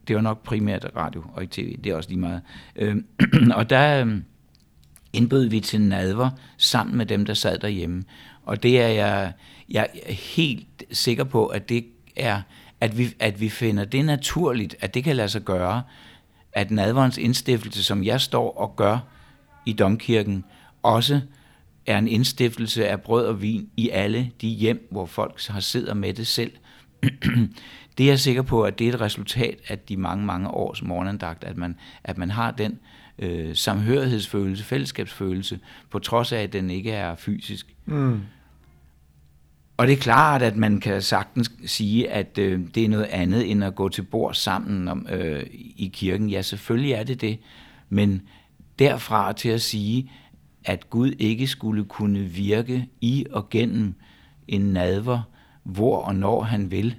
det 0.07 0.15
var 0.15 0.21
nok 0.21 0.43
primært 0.43 0.85
radio 0.95 1.23
og 1.33 1.41
ikke 1.41 1.53
tv, 1.53 1.77
det 1.83 1.91
er 1.91 1.95
også 1.95 2.09
lige 2.09 2.19
meget, 2.19 2.41
øh, 2.75 2.95
og 3.57 3.69
der... 3.69 4.05
Øh, 4.05 4.17
Indbød 5.13 5.45
vi 5.45 5.59
til 5.59 5.81
nadver 5.81 6.29
sammen 6.57 6.97
med 6.97 7.05
dem, 7.05 7.25
der 7.25 7.33
sad 7.33 7.57
derhjemme. 7.59 8.03
Og 8.43 8.63
det 8.63 8.81
er 8.81 8.87
jeg, 8.87 9.33
jeg 9.69 9.89
er 10.05 10.13
helt 10.13 10.83
sikker 10.91 11.23
på, 11.23 11.45
at 11.45 11.69
det 11.69 11.85
er, 12.15 12.41
at 12.81 12.97
vi, 12.97 13.15
at 13.19 13.41
vi 13.41 13.49
finder 13.49 13.85
det 13.85 14.05
naturligt, 14.05 14.75
at 14.79 14.93
det 14.93 15.03
kan 15.03 15.15
lade 15.15 15.29
sig 15.29 15.41
gøre, 15.41 15.83
at 16.53 16.71
nadverens 16.71 17.17
indstiftelse, 17.17 17.83
som 17.83 18.03
jeg 18.03 18.21
står 18.21 18.57
og 18.57 18.75
gør 18.75 18.99
i 19.65 19.73
domkirken, 19.73 20.45
også 20.83 21.21
er 21.85 21.97
en 21.97 22.07
indstiftelse 22.07 22.87
af 22.87 23.01
brød 23.01 23.25
og 23.25 23.41
vin 23.41 23.69
i 23.77 23.89
alle 23.89 24.31
de 24.41 24.47
hjem, 24.47 24.87
hvor 24.91 25.05
folk 25.05 25.47
har 25.47 25.59
sidder 25.59 25.93
med 25.93 26.13
det 26.13 26.27
selv. 26.27 26.51
det 27.97 28.03
er 28.03 28.07
jeg 28.07 28.19
sikker 28.19 28.41
på, 28.41 28.63
at 28.63 28.79
det 28.79 28.89
er 28.89 28.93
et 28.93 29.01
resultat 29.01 29.59
af 29.67 29.79
de 29.79 29.97
mange, 29.97 30.25
mange 30.25 30.47
års 30.47 30.83
morgenandagt, 30.83 31.43
at 31.43 31.57
man, 31.57 31.77
at 32.03 32.17
man 32.17 32.31
har 32.31 32.51
den 32.51 32.79
øh, 33.19 33.55
samhørighedsfølelse, 33.55 34.63
fællesskabsfølelse, 34.63 35.59
på 35.89 35.99
trods 35.99 36.31
af, 36.31 36.41
at 36.41 36.53
den 36.53 36.69
ikke 36.69 36.91
er 36.91 37.15
fysisk. 37.15 37.75
Mm. 37.85 38.21
Og 39.77 39.87
det 39.87 39.93
er 39.93 39.97
klart, 39.97 40.41
at 40.41 40.55
man 40.55 40.79
kan 40.79 41.01
sagtens 41.01 41.51
sige, 41.65 42.11
at 42.11 42.37
øh, 42.37 42.59
det 42.75 42.85
er 42.85 42.89
noget 42.89 43.05
andet 43.05 43.51
end 43.51 43.63
at 43.63 43.75
gå 43.75 43.89
til 43.89 44.01
bord 44.01 44.33
sammen 44.33 44.87
om, 44.87 45.07
øh, 45.11 45.43
i 45.51 45.91
kirken. 45.93 46.29
Ja, 46.29 46.41
selvfølgelig 46.41 46.91
er 46.91 47.03
det 47.03 47.21
det. 47.21 47.39
Men 47.89 48.21
derfra 48.79 49.33
til 49.33 49.49
at 49.49 49.61
sige, 49.61 50.11
at 50.65 50.89
Gud 50.89 51.11
ikke 51.19 51.47
skulle 51.47 51.85
kunne 51.85 52.19
virke 52.19 52.87
i 53.01 53.25
og 53.31 53.49
gennem 53.49 53.93
en 54.47 54.61
nadver, 54.61 55.21
hvor 55.63 56.01
og 56.01 56.15
når 56.15 56.41
han 56.41 56.71
vil, 56.71 56.95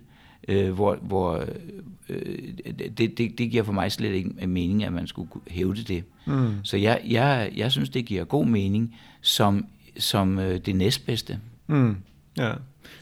øh, 0.48 0.72
hvor, 0.72 0.98
hvor 1.02 1.44
øh, 2.08 2.38
det, 2.98 3.18
det, 3.18 3.38
det 3.38 3.50
giver 3.50 3.62
for 3.62 3.72
mig 3.72 3.92
slet 3.92 4.12
ikke 4.12 4.46
mening, 4.46 4.84
at 4.84 4.92
man 4.92 5.06
skulle 5.06 5.30
hævde 5.48 5.82
det. 5.82 6.04
Mm. 6.26 6.50
Så 6.62 6.76
jeg, 6.76 7.00
jeg, 7.08 7.52
jeg 7.56 7.72
synes, 7.72 7.88
det 7.88 8.04
giver 8.04 8.24
god 8.24 8.46
mening 8.46 8.96
som, 9.20 9.66
som 9.98 10.38
øh, 10.38 10.60
det 10.66 10.76
næstbedste. 10.76 11.38
Mm. 11.66 11.96
Ja. 12.38 12.52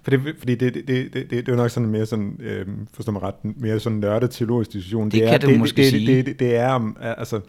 For 0.03 0.11
det, 0.11 0.35
fordi 0.39 0.55
det, 0.55 0.75
det, 0.75 0.89
det, 0.89 1.13
det, 1.13 1.31
det 1.31 1.49
er 1.49 1.53
jo 1.53 1.57
nok 1.57 1.71
sådan 1.71 1.89
mere 1.89 2.07
sådan, 2.07 2.37
øh, 2.41 2.67
forstår 2.93 3.13
mig 3.13 3.23
ret, 3.23 3.35
mere 3.43 3.81
sådan 3.81 3.99
nørdet 3.99 4.31
teologisk 4.31 4.73
diskussion. 4.73 5.05
Det, 5.05 5.13
det 5.13 5.21
kan 5.21 5.35
er, 5.35 5.39
du 5.39 5.47
det, 5.47 5.59
måske 5.59 5.83
det, 5.83 5.91
sige. 5.91 6.17
Det, 6.17 6.27
det, 6.27 6.39
det 6.39 6.57
er, 6.57 6.95
altså, 7.01 7.41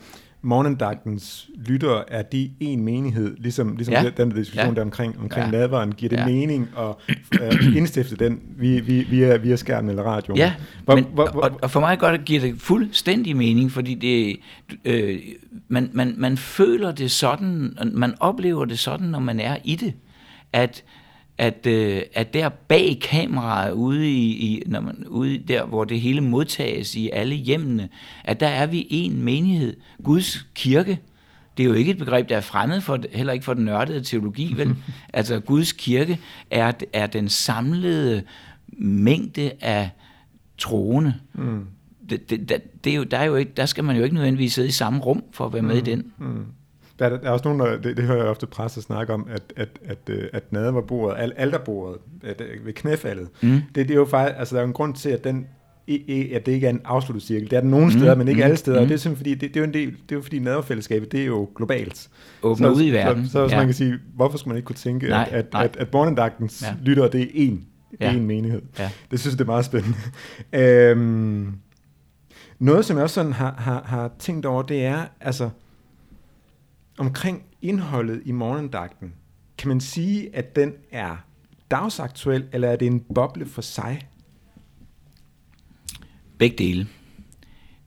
morgendagtens 0.42 1.50
lytter, 1.56 2.04
er 2.08 2.22
de 2.22 2.52
en 2.60 2.84
menighed, 2.84 3.38
ligesom, 3.38 3.76
ligesom 3.76 3.94
ja. 3.94 4.10
den 4.18 4.30
diskussion 4.30 4.68
ja. 4.68 4.74
der 4.74 4.82
omkring, 4.82 5.20
omkring 5.20 5.46
ja. 5.46 5.52
nadveren, 5.52 5.92
giver 5.92 6.10
det 6.10 6.18
ja. 6.18 6.26
mening 6.26 6.70
at 6.78 6.96
uh, 7.42 7.78
indstifte 7.78 8.16
den 8.16 8.40
via, 8.58 8.80
via, 9.10 9.38
via 9.38 9.56
skærmen 9.56 9.90
eller 9.90 10.04
radio? 10.04 10.34
Ja, 10.38 10.54
hvor, 10.86 10.96
men, 10.96 11.06
hvor, 11.14 11.30
hvor, 11.32 11.42
og, 11.42 11.60
og 11.62 11.72
for 11.72 11.80
mig 11.80 12.00
godt 12.00 12.26
giver 12.26 12.42
det 12.42 12.56
fuldstændig 12.62 13.38
mening, 13.38 13.72
fordi 13.72 13.94
det, 13.94 14.40
øh, 14.86 15.20
man, 15.68 15.90
man, 15.94 16.14
man 16.18 16.38
føler 16.38 16.92
det 16.92 17.12
sådan, 17.12 17.78
man 17.94 18.14
oplever 18.20 18.66
det 18.66 18.80
sådan, 18.80 19.08
når 19.08 19.20
man 19.20 19.40
er 19.40 19.58
i 19.64 19.76
det, 19.76 19.94
at 20.54 20.84
at, 21.42 21.68
øh, 21.68 22.02
at 22.14 22.34
der 22.34 22.50
bag 22.50 23.00
kameraet, 23.02 23.72
ude, 23.72 24.12
i, 24.12 24.32
i, 24.32 24.64
når 24.66 24.82
man, 24.82 25.06
ude 25.08 25.38
der, 25.38 25.66
hvor 25.66 25.84
det 25.84 26.02
hele 26.02 26.22
modtages 26.22 26.96
i 26.96 27.10
alle 27.10 27.36
hjemmene, 27.36 27.90
at 28.24 28.40
der 28.40 28.48
er 28.48 28.66
vi 28.66 28.88
en 28.90 29.24
menighed, 29.24 29.76
Guds 30.04 30.48
kirke. 30.56 31.00
Det 31.58 31.64
er 31.64 31.68
jo 31.68 31.74
ikke 31.74 31.92
et 31.92 31.98
begreb, 31.98 32.30
der 32.30 32.38
er 32.38 32.42
fremmed 32.42 32.82
for, 32.82 33.00
heller 33.12 33.34
ikke 33.34 33.46
for 33.46 33.54
den 33.54 33.66
nørdede 33.66 34.04
teologi, 34.04 34.54
vel? 34.58 34.76
altså 35.14 35.40
Guds 35.40 35.72
kirke 35.72 36.20
er, 36.52 36.72
er 36.94 37.08
den 37.08 37.30
samlede 37.30 38.24
mængde 38.78 39.52
af 39.62 39.90
troende. 40.58 41.14
Mm. 41.34 41.66
Det, 42.10 42.30
det, 42.30 42.50
det, 42.50 42.84
det 42.84 42.92
er 42.92 42.96
jo, 42.96 43.04
der, 43.04 43.18
er 43.18 43.26
jo 43.26 43.36
ikke, 43.36 43.52
der 43.58 43.66
skal 43.66 43.84
man 43.84 43.96
jo 43.96 44.04
ikke 44.04 44.16
nødvendigvis 44.16 44.54
sidde 44.54 44.68
i 44.68 44.72
samme 44.72 45.00
rum 45.00 45.24
for 45.32 45.46
at 45.46 45.54
være 45.54 45.62
med 45.62 45.74
mm. 45.74 45.80
i 45.80 45.92
den. 45.92 46.12
Mm. 46.18 46.46
Der, 47.00 47.10
der 47.10 47.18
er 47.24 47.30
også 47.30 47.50
nogen, 47.50 47.60
der, 47.60 47.82
det, 47.82 47.98
det 47.98 48.06
hører 48.06 48.18
jeg 48.18 48.28
ofte 48.28 48.48
presse 48.48 48.82
snakke 48.82 49.14
om, 49.14 49.28
at, 49.30 49.54
at, 49.56 49.70
at, 49.86 49.98
øh, 50.10 50.28
at 50.34 50.52
nadverbordet, 50.54 51.18
al, 51.20 51.34
alterbordet 51.38 51.98
at, 52.24 52.42
øh, 52.42 52.66
ved 52.66 52.74
knæfaldet, 52.74 53.30
mm. 53.42 53.62
det, 53.76 53.88
det 53.88 53.92
er 53.92 53.96
jo 53.96 54.06
faktisk, 54.06 54.40
altså 54.40 54.56
der 54.56 54.62
er 54.62 54.66
en 54.66 54.74
grund 54.74 54.96
til, 54.96 55.10
at 55.10 55.24
den 55.24 55.48
at 56.34 56.46
det 56.46 56.48
ikke 56.48 56.68
er 56.68 56.70
en 56.70 56.82
afsluttet 56.86 57.24
cirkel. 57.24 57.50
Det 57.50 57.58
er 57.58 57.62
den 57.62 57.70
nogle 57.70 57.86
mm, 57.86 57.92
steder, 57.92 58.16
men 58.16 58.28
ikke 58.28 58.40
mm, 58.40 58.46
alle 58.46 58.58
steder. 58.58 58.82
Mm. 58.82 58.88
Det 58.88 58.94
er 58.94 58.98
simpelthen 58.98 59.18
fordi, 59.18 59.48
det, 59.48 59.54
det, 59.54 59.60
er 59.60 59.62
jo 59.62 59.68
en 59.68 59.74
del, 59.74 59.88
det 59.92 60.12
er 60.12 60.16
jo 60.16 60.22
fordi 60.22 60.40
nadverfællesskabet, 60.40 61.12
det 61.12 61.22
er 61.22 61.26
jo 61.26 61.50
globalt. 61.56 62.10
Åbner 62.44 62.70
ud 62.70 62.84
i 62.84 62.92
verden. 62.92 63.26
Så, 63.26 63.32
så, 63.32 63.48
så 63.48 63.56
ja. 63.56 63.58
man 63.58 63.68
kan 63.68 63.74
sige, 63.74 64.00
hvorfor 64.16 64.38
skulle 64.38 64.52
man 64.52 64.58
ikke 64.58 64.66
kunne 64.66 64.76
tænke, 64.76 65.08
nej, 65.08 65.30
at, 65.32 65.46
at, 65.54 65.66
at, 65.66 65.78
at 65.78 65.94
morgendagtens 65.94 66.64
ja. 66.68 66.74
lytter, 66.84 67.08
det 67.08 67.22
er 67.22 67.50
én, 67.50 67.58
ja. 68.00 68.14
én 68.14 68.20
menighed. 68.20 68.62
Ja. 68.80 68.90
Det 69.12 69.20
synes 69.20 69.34
jeg, 69.34 69.40
det 69.40 69.44
er 69.44 69.52
meget 69.52 69.66
spændende. 69.66 69.98
øhm, 70.54 71.54
noget, 72.60 72.86
som 72.86 72.98
jeg 72.98 73.04
også 73.04 73.14
sådan 73.14 73.34
har, 73.34 73.56
har, 73.58 73.84
har 73.86 74.12
tænkt 74.20 74.46
over, 74.46 74.62
det 74.62 74.86
er, 74.86 75.06
altså, 75.22 75.50
omkring 77.02 77.44
indholdet 77.62 78.22
i 78.26 78.32
morgendagten, 78.32 79.14
kan 79.58 79.68
man 79.68 79.82
sige, 79.82 80.36
at 80.36 80.56
den 80.56 80.74
er 80.92 81.16
dagsaktuel, 81.72 82.46
eller 82.54 82.68
er 82.68 82.76
det 82.76 82.86
en 82.86 83.00
boble 83.00 83.46
for 83.46 83.62
sig? 83.62 84.08
Begge 86.38 86.58
dele. 86.58 86.88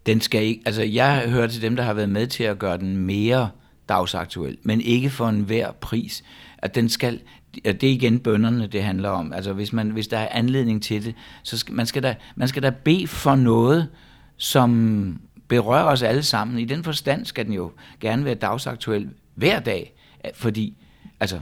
Den 0.07 0.21
skal 0.21 0.43
ikke, 0.43 0.63
altså 0.67 0.83
jeg 0.83 1.31
hører 1.31 1.47
til 1.47 1.63
dem, 1.63 1.77
der 1.77 1.83
har 1.83 1.95
været 1.95 2.09
med 2.09 2.27
til 2.27 2.45
at 2.45 2.59
gøre 2.59 2.79
den 2.79 2.97
mere 2.97 3.51
dagsaktuel, 3.89 4.59
men 4.63 4.81
ikke 4.81 5.11
for 5.11 5.29
enhver 5.29 5.73
pris. 5.73 6.25
At 6.59 6.75
den 6.75 6.89
skal, 6.89 7.21
det 7.65 7.85
er 7.85 7.93
igen 7.93 8.19
bønderne, 8.19 8.67
det 8.67 8.83
handler 8.83 9.09
om. 9.09 9.33
Altså 9.33 9.53
hvis, 9.53 9.73
man, 9.73 9.91
hvis 9.91 10.09
der 10.09 10.19
er 10.19 10.29
anledning 10.31 10.83
til 10.83 11.05
det, 11.05 11.15
så 11.43 11.59
skal 11.59 11.75
man 11.75 11.87
skal 11.87 12.03
da, 12.03 12.17
man 12.37 12.49
skal 12.49 12.63
da 12.63 12.71
bede 12.71 13.07
for 13.07 13.35
noget, 13.35 13.89
som 14.37 15.21
berører 15.49 15.85
os 15.85 16.03
alle 16.03 16.23
sammen. 16.23 16.59
I 16.59 16.65
den 16.65 16.85
forstand 16.85 17.25
skal 17.25 17.45
den 17.45 17.53
jo 17.53 17.73
gerne 18.01 18.25
være 18.25 18.35
dagsaktuel 18.35 19.11
hver 19.35 19.61
dag, 19.61 19.95
fordi 20.35 20.77
altså, 21.21 21.41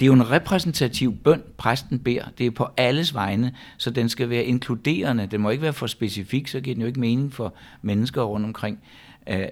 det 0.00 0.06
er 0.06 0.08
jo 0.08 0.12
en 0.12 0.30
repræsentativ 0.30 1.16
bøn, 1.16 1.42
præsten 1.56 1.98
beder. 1.98 2.24
Det 2.38 2.46
er 2.46 2.50
på 2.50 2.68
alles 2.76 3.14
vegne, 3.14 3.54
så 3.78 3.90
den 3.90 4.08
skal 4.08 4.30
være 4.30 4.44
inkluderende. 4.44 5.26
Den 5.26 5.40
må 5.40 5.50
ikke 5.50 5.62
være 5.62 5.72
for 5.72 5.86
specifik, 5.86 6.48
så 6.48 6.60
giver 6.60 6.74
den 6.74 6.80
jo 6.80 6.86
ikke 6.86 7.00
mening 7.00 7.32
for 7.32 7.54
mennesker 7.82 8.22
rundt 8.22 8.46
omkring. 8.46 8.78
Øh, 9.26 9.48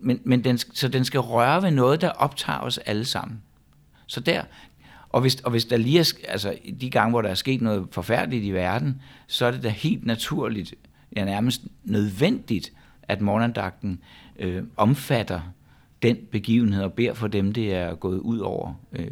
men, 0.00 0.20
men 0.24 0.44
den, 0.44 0.58
så 0.58 0.88
den 0.88 1.04
skal 1.04 1.20
røre 1.20 1.62
ved 1.62 1.70
noget, 1.70 2.00
der 2.00 2.08
optager 2.08 2.58
os 2.58 2.78
alle 2.78 3.04
sammen. 3.04 3.42
Så 4.06 4.20
der, 4.20 4.42
og 5.08 5.20
hvis, 5.20 5.34
og 5.34 5.50
hvis 5.50 5.64
der 5.64 5.76
lige 5.76 5.98
er, 5.98 6.12
altså 6.28 6.54
de 6.80 6.90
gange, 6.90 7.10
hvor 7.10 7.22
der 7.22 7.28
er 7.28 7.34
sket 7.34 7.60
noget 7.60 7.86
forfærdeligt 7.92 8.44
i 8.44 8.50
verden, 8.50 9.02
så 9.26 9.46
er 9.46 9.50
det 9.50 9.62
da 9.62 9.68
helt 9.68 10.06
naturligt, 10.06 10.74
ja 11.16 11.24
nærmest 11.24 11.62
nødvendigt, 11.84 12.72
at 13.08 13.20
morgenandagten 13.20 14.00
øh, 14.38 14.62
omfatter 14.76 15.40
den 16.02 16.16
begivenhed 16.30 16.82
og 16.82 16.92
beder 16.92 17.14
for 17.14 17.28
dem, 17.28 17.52
det 17.52 17.74
er 17.74 17.94
gået 17.94 18.18
ud 18.18 18.38
over. 18.38 18.74
Øh, 18.92 19.10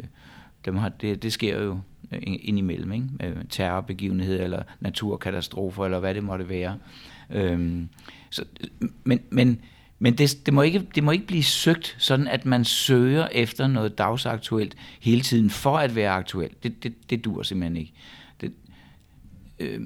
dem 0.65 0.77
har, 0.77 0.89
det, 0.89 1.23
det 1.23 1.33
sker 1.33 1.63
jo 1.63 1.79
øh, 2.13 2.21
indimellem, 2.23 2.93
ikke? 2.93 3.07
Øh, 3.23 3.37
terrorbegivenhed 3.51 4.41
eller 4.41 4.63
naturkatastrofer, 4.81 5.85
eller 5.85 6.01
hvad 6.01 6.15
det 6.15 6.25
måtte 6.25 6.49
være. 6.49 6.79
Øh, 7.31 7.83
så, 8.31 8.45
men 9.05 9.21
men, 9.31 9.61
men 9.99 10.19
det, 10.19 10.47
det, 10.47 10.55
må 10.55 10.63
ikke, 10.63 10.87
det 10.95 11.05
må 11.05 11.11
ikke 11.11 11.27
blive 11.27 11.43
søgt, 11.43 11.97
sådan 11.99 12.29
at 12.29 12.47
man 12.47 12.65
søger 12.65 13.29
efter 13.33 13.67
noget 13.67 13.99
dagsaktuelt 13.99 14.77
hele 15.01 15.21
tiden 15.21 15.51
for 15.51 15.79
at 15.79 15.97
være 15.97 16.11
aktuel. 16.11 16.51
Det, 16.63 16.83
det, 16.83 17.11
det 17.11 17.25
dur 17.25 17.43
simpelthen 17.43 17.77
ikke. 17.77 17.93
Det, 18.41 18.53
øh, 19.59 19.81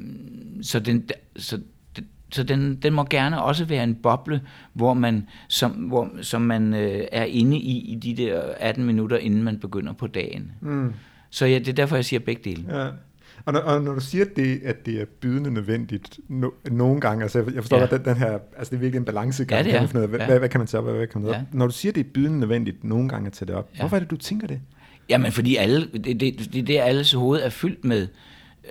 så, 0.62 0.80
den, 0.80 1.08
så 1.36 1.60
så 2.30 2.42
den, 2.42 2.74
den 2.74 2.92
må 2.92 3.04
gerne 3.10 3.42
også 3.42 3.64
være 3.64 3.84
en 3.84 3.94
boble, 3.94 4.40
hvor 4.72 4.94
man, 4.94 5.26
som, 5.48 5.70
hvor, 5.70 6.10
som 6.22 6.42
man 6.42 6.74
øh, 6.74 7.04
er 7.12 7.24
inde 7.24 7.56
i 7.56 7.78
i 7.78 7.94
de 7.94 8.22
der 8.22 8.42
18 8.60 8.84
minutter, 8.84 9.16
inden 9.16 9.42
man 9.42 9.58
begynder 9.58 9.92
på 9.92 10.06
dagen. 10.06 10.52
Mm. 10.60 10.92
Så 11.30 11.46
ja, 11.46 11.58
det 11.58 11.68
er 11.68 11.72
derfor, 11.72 11.96
jeg 11.96 12.04
siger 12.04 12.20
begge 12.20 12.50
dele. 12.50 12.64
Ja. 12.78 12.88
Og 13.44 13.52
når, 13.52 13.60
og 13.60 13.82
når 13.82 13.94
du 13.94 14.00
siger, 14.00 14.24
at 14.24 14.36
det, 14.36 14.60
at 14.64 14.86
det 14.86 15.00
er 15.00 15.04
bydende 15.04 15.50
nødvendigt 15.50 16.18
no, 16.28 16.50
nogle 16.70 17.00
gange, 17.00 17.22
altså 17.22 17.38
jeg 17.38 17.62
forstår, 17.62 17.76
ja. 17.76 17.84
at 17.84 17.90
den, 17.90 18.04
den 18.04 18.16
her, 18.16 18.38
altså 18.56 18.70
det 18.70 18.76
er 18.76 18.80
virkelig 18.80 18.98
en 18.98 19.04
balancegang. 19.04 19.66
Ja, 19.66 19.72
det 19.72 19.80
er. 19.80 19.86
Kan 19.86 19.94
noget, 19.94 20.08
hvad, 20.08 20.18
ja. 20.20 20.26
hvad, 20.26 20.38
hvad, 20.38 20.48
kan 20.48 20.60
man 20.60 20.66
tage 20.66 20.78
op, 20.78 20.84
hvad, 20.84 20.94
hvad 20.94 21.06
kan 21.06 21.20
man 21.20 21.30
ja. 21.30 21.42
Når 21.52 21.66
du 21.66 21.72
siger, 21.72 21.92
det 21.92 22.00
er 22.00 22.10
bydende 22.14 22.40
nødvendigt 22.40 22.84
nogle 22.84 23.08
gange 23.08 23.26
at 23.26 23.32
tage 23.32 23.46
det 23.46 23.54
op, 23.54 23.70
ja. 23.74 23.80
hvorfor 23.80 23.96
er 23.96 24.00
det, 24.00 24.10
du 24.10 24.16
tænker 24.16 24.46
det? 24.46 24.60
Jamen, 25.08 25.32
fordi 25.32 25.56
alle, 25.56 25.88
det, 25.92 26.20
det, 26.20 26.48
det, 26.52 26.66
det 26.66 26.78
alles 26.78 27.12
hoved 27.12 27.40
er 27.40 27.50
fyldt 27.50 27.84
med 27.84 28.08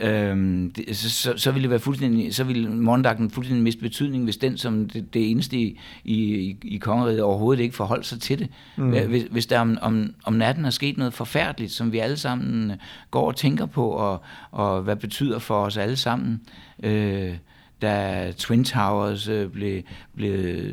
Øhm, 0.01 0.71
det, 0.71 0.97
så, 0.97 1.09
så, 1.09 1.33
så 1.37 1.51
ville 1.51 1.63
det 1.63 1.69
være 1.69 1.79
fuldstændig, 1.79 2.35
så 2.35 2.43
ville 2.43 2.69
morgendagten 2.69 3.29
fuldstændig 3.29 3.63
miste 3.63 3.81
betydning, 3.81 4.23
hvis 4.23 4.37
den 4.37 4.57
som 4.57 4.89
det, 4.89 5.13
det 5.13 5.31
eneste 5.31 5.57
i, 5.57 5.79
i, 6.03 6.55
i 6.63 6.77
kongeriget 6.77 7.21
overhovedet 7.21 7.63
ikke 7.63 7.75
forholdt 7.75 8.05
sig 8.05 8.21
til 8.21 8.39
det. 8.39 8.47
Mm. 8.77 8.89
Hvis, 8.89 9.23
hvis 9.31 9.45
der 9.45 9.59
om, 9.59 9.77
om, 9.81 10.13
om 10.23 10.33
natten 10.33 10.65
er 10.65 10.69
sket 10.69 10.97
noget 10.97 11.13
forfærdeligt, 11.13 11.71
som 11.71 11.91
vi 11.91 11.99
alle 11.99 12.17
sammen 12.17 12.71
går 13.11 13.27
og 13.27 13.35
tænker 13.35 13.65
på, 13.65 13.89
og, 13.89 14.21
og 14.51 14.81
hvad 14.81 14.95
betyder 14.95 15.39
for 15.39 15.65
os 15.65 15.77
alle 15.77 15.95
sammen, 15.95 16.41
øh, 16.83 17.33
da 17.81 18.33
Twin 18.37 18.63
Towers 18.63 19.27
øh, 19.27 19.49
blev, 19.49 19.81
blev 20.15 20.65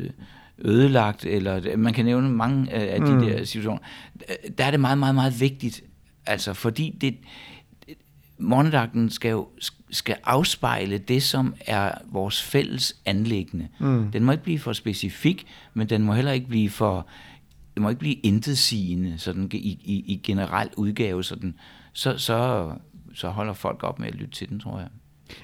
ødelagt, 0.59 1.25
eller 1.25 1.77
man 1.77 1.93
kan 1.93 2.05
nævne 2.05 2.29
mange 2.29 2.73
af 2.73 2.99
de 2.99 3.13
mm. 3.13 3.21
der 3.21 3.43
situationer, 3.43 3.81
der 4.57 4.65
er 4.65 4.71
det 4.71 4.79
meget, 4.79 4.97
meget, 4.97 5.15
meget 5.15 5.39
vigtigt, 5.39 5.83
altså 6.25 6.53
fordi 6.53 6.97
det, 7.01 7.15
morgendagten 8.37 9.09
skal 9.09 9.31
jo 9.31 9.47
skal 9.91 10.15
afspejle 10.23 10.97
det, 10.97 11.23
som 11.23 11.55
er 11.65 11.91
vores 12.05 12.41
fælles 12.41 12.95
anlæggende. 13.05 13.67
Mm. 13.79 14.11
Den 14.11 14.23
må 14.23 14.31
ikke 14.31 14.43
blive 14.43 14.59
for 14.59 14.73
specifik, 14.73 15.47
men 15.73 15.89
den 15.89 16.03
må 16.03 16.13
heller 16.13 16.31
ikke 16.31 16.47
blive 16.47 16.69
for 16.69 17.07
det 17.73 17.81
må 17.81 17.89
ikke 17.89 17.99
blive 17.99 18.13
intetsigende 18.13 19.17
sådan 19.17 19.49
i, 19.53 19.57
i, 19.83 20.03
i 20.07 20.21
generel 20.23 20.69
udgave, 20.77 21.23
sådan, 21.23 21.55
så, 21.93 22.17
så, 22.17 22.71
så 23.13 23.29
holder 23.29 23.53
folk 23.53 23.83
op 23.83 23.99
med 23.99 24.07
at 24.07 24.15
lytte 24.15 24.33
til 24.33 24.49
den, 24.49 24.59
tror 24.59 24.79
jeg. 24.79 24.87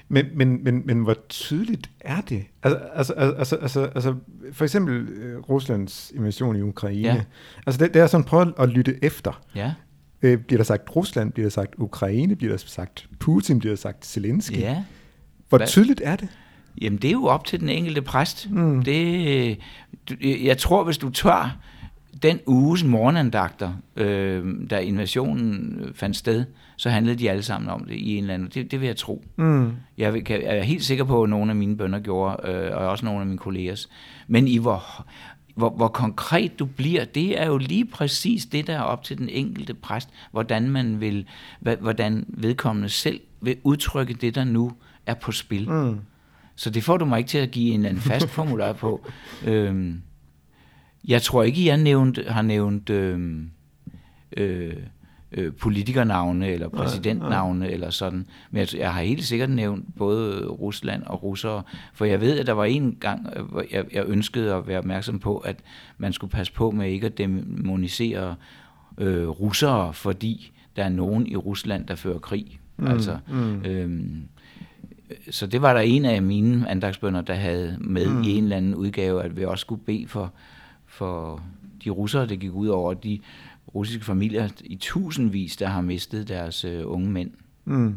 Men, 0.08 0.26
men, 0.34 0.64
men, 0.64 0.82
men 0.86 1.02
hvor 1.02 1.16
tydeligt 1.28 1.90
er 2.00 2.20
det? 2.20 2.44
Altså, 2.62 2.78
altså, 2.94 3.12
altså, 3.12 3.56
altså, 3.56 3.80
altså 3.84 4.14
for 4.52 4.64
eksempel 4.64 5.02
uh, 5.02 5.48
Ruslands 5.48 6.12
invasion 6.14 6.56
i 6.56 6.60
Ukraine. 6.60 7.08
Ja. 7.08 7.24
Altså 7.66 7.84
det, 7.84 7.94
det 7.94 8.02
er 8.02 8.06
sådan, 8.06 8.24
prøv 8.24 8.52
at 8.58 8.68
lytte 8.68 9.04
efter. 9.04 9.42
Ja. 9.54 9.72
Øh, 10.22 10.38
bliver 10.38 10.58
der 10.58 10.64
sagt 10.64 10.96
Rusland, 10.96 11.32
bliver 11.32 11.44
der 11.44 11.50
sagt 11.50 11.74
Ukraine, 11.78 12.36
bliver 12.36 12.52
der 12.52 12.62
sagt 12.66 13.06
Putin, 13.18 13.58
bliver 13.58 13.72
der 13.72 13.80
sagt 13.80 14.06
Zelensky? 14.06 14.58
Ja. 14.58 14.84
Hvor 15.48 15.58
Hva? 15.58 15.66
tydeligt 15.66 16.00
er 16.04 16.16
det? 16.16 16.28
Jamen, 16.80 16.98
det 16.98 17.08
er 17.08 17.12
jo 17.12 17.24
op 17.24 17.44
til 17.44 17.60
den 17.60 17.68
enkelte 17.68 18.02
præst. 18.02 18.50
Mm. 18.50 18.82
Det, 18.82 19.58
jeg 20.20 20.58
tror, 20.58 20.84
hvis 20.84 20.98
du 20.98 21.10
tør 21.10 21.58
den 22.22 22.40
uges 22.46 22.84
morgenandagter, 22.84 23.72
øh, 23.96 24.44
da 24.70 24.78
invasionen 24.78 25.80
fandt 25.94 26.16
sted, 26.16 26.44
så 26.76 26.90
handlede 26.90 27.18
de 27.18 27.30
alle 27.30 27.42
sammen 27.42 27.70
om 27.70 27.84
det 27.84 27.94
i 27.94 28.16
en 28.16 28.24
eller 28.24 28.34
anden... 28.34 28.50
Det, 28.54 28.70
det 28.70 28.80
vil 28.80 28.86
jeg 28.86 28.96
tro. 28.96 29.24
Mm. 29.36 29.72
Jeg, 29.98 30.14
vil, 30.14 30.22
jeg 30.28 30.58
er 30.58 30.62
helt 30.62 30.84
sikker 30.84 31.04
på, 31.04 31.22
at 31.22 31.30
nogle 31.30 31.50
af 31.50 31.56
mine 31.56 31.76
bønder 31.76 31.98
gjorde, 31.98 32.48
øh, 32.48 32.76
og 32.76 32.88
også 32.88 33.04
nogle 33.04 33.20
af 33.20 33.26
mine 33.26 33.38
kollegers. 33.38 33.88
Men 34.28 34.48
i 34.48 34.58
hvor, 34.58 35.06
hvor, 35.54 35.70
hvor 35.70 35.88
konkret 35.88 36.58
du 36.58 36.64
bliver, 36.64 37.04
det 37.04 37.40
er 37.40 37.46
jo 37.46 37.56
lige 37.58 37.84
præcis 37.84 38.46
det, 38.46 38.66
der 38.66 38.74
er 38.74 38.82
op 38.82 39.04
til 39.04 39.18
den 39.18 39.28
enkelte 39.28 39.74
præst, 39.74 40.08
hvordan 40.30 40.70
man 40.70 41.00
vil, 41.00 41.26
hvordan 41.60 42.24
vedkommende 42.28 42.88
selv 42.88 43.20
vil 43.40 43.56
udtrykke 43.62 44.14
det, 44.14 44.34
der 44.34 44.44
nu 44.44 44.72
er 45.06 45.14
på 45.14 45.32
spil. 45.32 45.70
Mm. 45.70 46.00
Så 46.56 46.70
det 46.70 46.84
får 46.84 46.96
du 46.96 47.04
mig 47.04 47.18
ikke 47.18 47.28
til 47.28 47.38
at 47.38 47.50
give 47.50 47.74
en 47.74 47.84
anden 47.84 48.02
fast 48.02 48.28
formular 48.28 48.72
på. 48.72 49.06
Øhm, 49.46 50.02
jeg 51.08 51.22
tror 51.22 51.42
ikke, 51.42 51.66
jeg 51.66 51.76
nævnt, 51.76 52.28
har 52.28 52.42
nævnt 52.42 52.90
øhm, 52.90 53.50
øh, 54.36 54.76
øh, 55.34 55.52
politikernavne 55.52 56.48
eller 56.48 56.68
præsidentnavne 56.68 57.58
nej, 57.58 57.68
nej. 57.68 57.74
eller 57.74 57.90
sådan. 57.90 58.26
Men 58.50 58.60
jeg, 58.60 58.78
jeg 58.78 58.94
har 58.94 59.02
helt 59.02 59.24
sikkert 59.24 59.50
nævnt 59.50 59.96
både 59.96 60.46
Rusland 60.46 61.02
og 61.02 61.22
russere, 61.22 61.62
for 61.92 62.04
jeg 62.04 62.20
ved, 62.20 62.38
at 62.38 62.46
der 62.46 62.52
var 62.52 62.64
en 62.64 62.96
gang, 63.00 63.28
øh, 63.36 63.44
hvor 63.44 63.64
jeg, 63.70 63.84
jeg 63.92 64.04
ønskede 64.06 64.54
at 64.54 64.66
være 64.66 64.78
opmærksom 64.78 65.18
på, 65.18 65.36
at 65.36 65.56
man 65.98 66.12
skulle 66.12 66.30
passe 66.30 66.52
på 66.52 66.70
med 66.70 66.90
ikke 66.90 67.06
at 67.06 67.18
demonisere 67.18 68.34
øh, 68.98 69.28
russere, 69.28 69.92
fordi 69.92 70.52
der 70.76 70.84
er 70.84 70.88
nogen 70.88 71.26
i 71.26 71.36
Rusland, 71.36 71.86
der 71.86 71.94
fører 71.94 72.18
krig. 72.18 72.60
Mm, 72.76 72.86
altså, 72.86 73.18
mm. 73.28 73.64
Øhm, 73.64 74.22
så 75.30 75.46
det 75.46 75.62
var 75.62 75.72
der 75.72 75.80
en 75.80 76.04
af 76.04 76.22
mine 76.22 76.70
andagsbønder, 76.70 77.20
der 77.20 77.34
havde 77.34 77.76
med 77.80 78.06
mm. 78.06 78.22
i 78.22 78.30
en 78.30 78.44
eller 78.44 78.56
anden 78.56 78.74
udgave, 78.74 79.22
at 79.22 79.36
vi 79.36 79.44
også 79.44 79.60
skulle 79.60 79.82
bede 79.82 80.06
for, 80.08 80.32
for 80.86 81.42
de 81.84 81.90
russere, 81.90 82.26
det 82.26 82.40
gik 82.40 82.52
ud 82.52 82.68
over. 82.68 82.94
De 82.94 83.18
russiske 83.74 84.04
familier 84.04 84.48
i 84.60 84.76
tusindvis, 84.76 85.56
der 85.56 85.66
har 85.66 85.80
mistet 85.80 86.28
deres 86.28 86.64
øh, 86.64 86.82
unge 86.84 87.10
mænd. 87.10 87.30
Mm. 87.64 87.96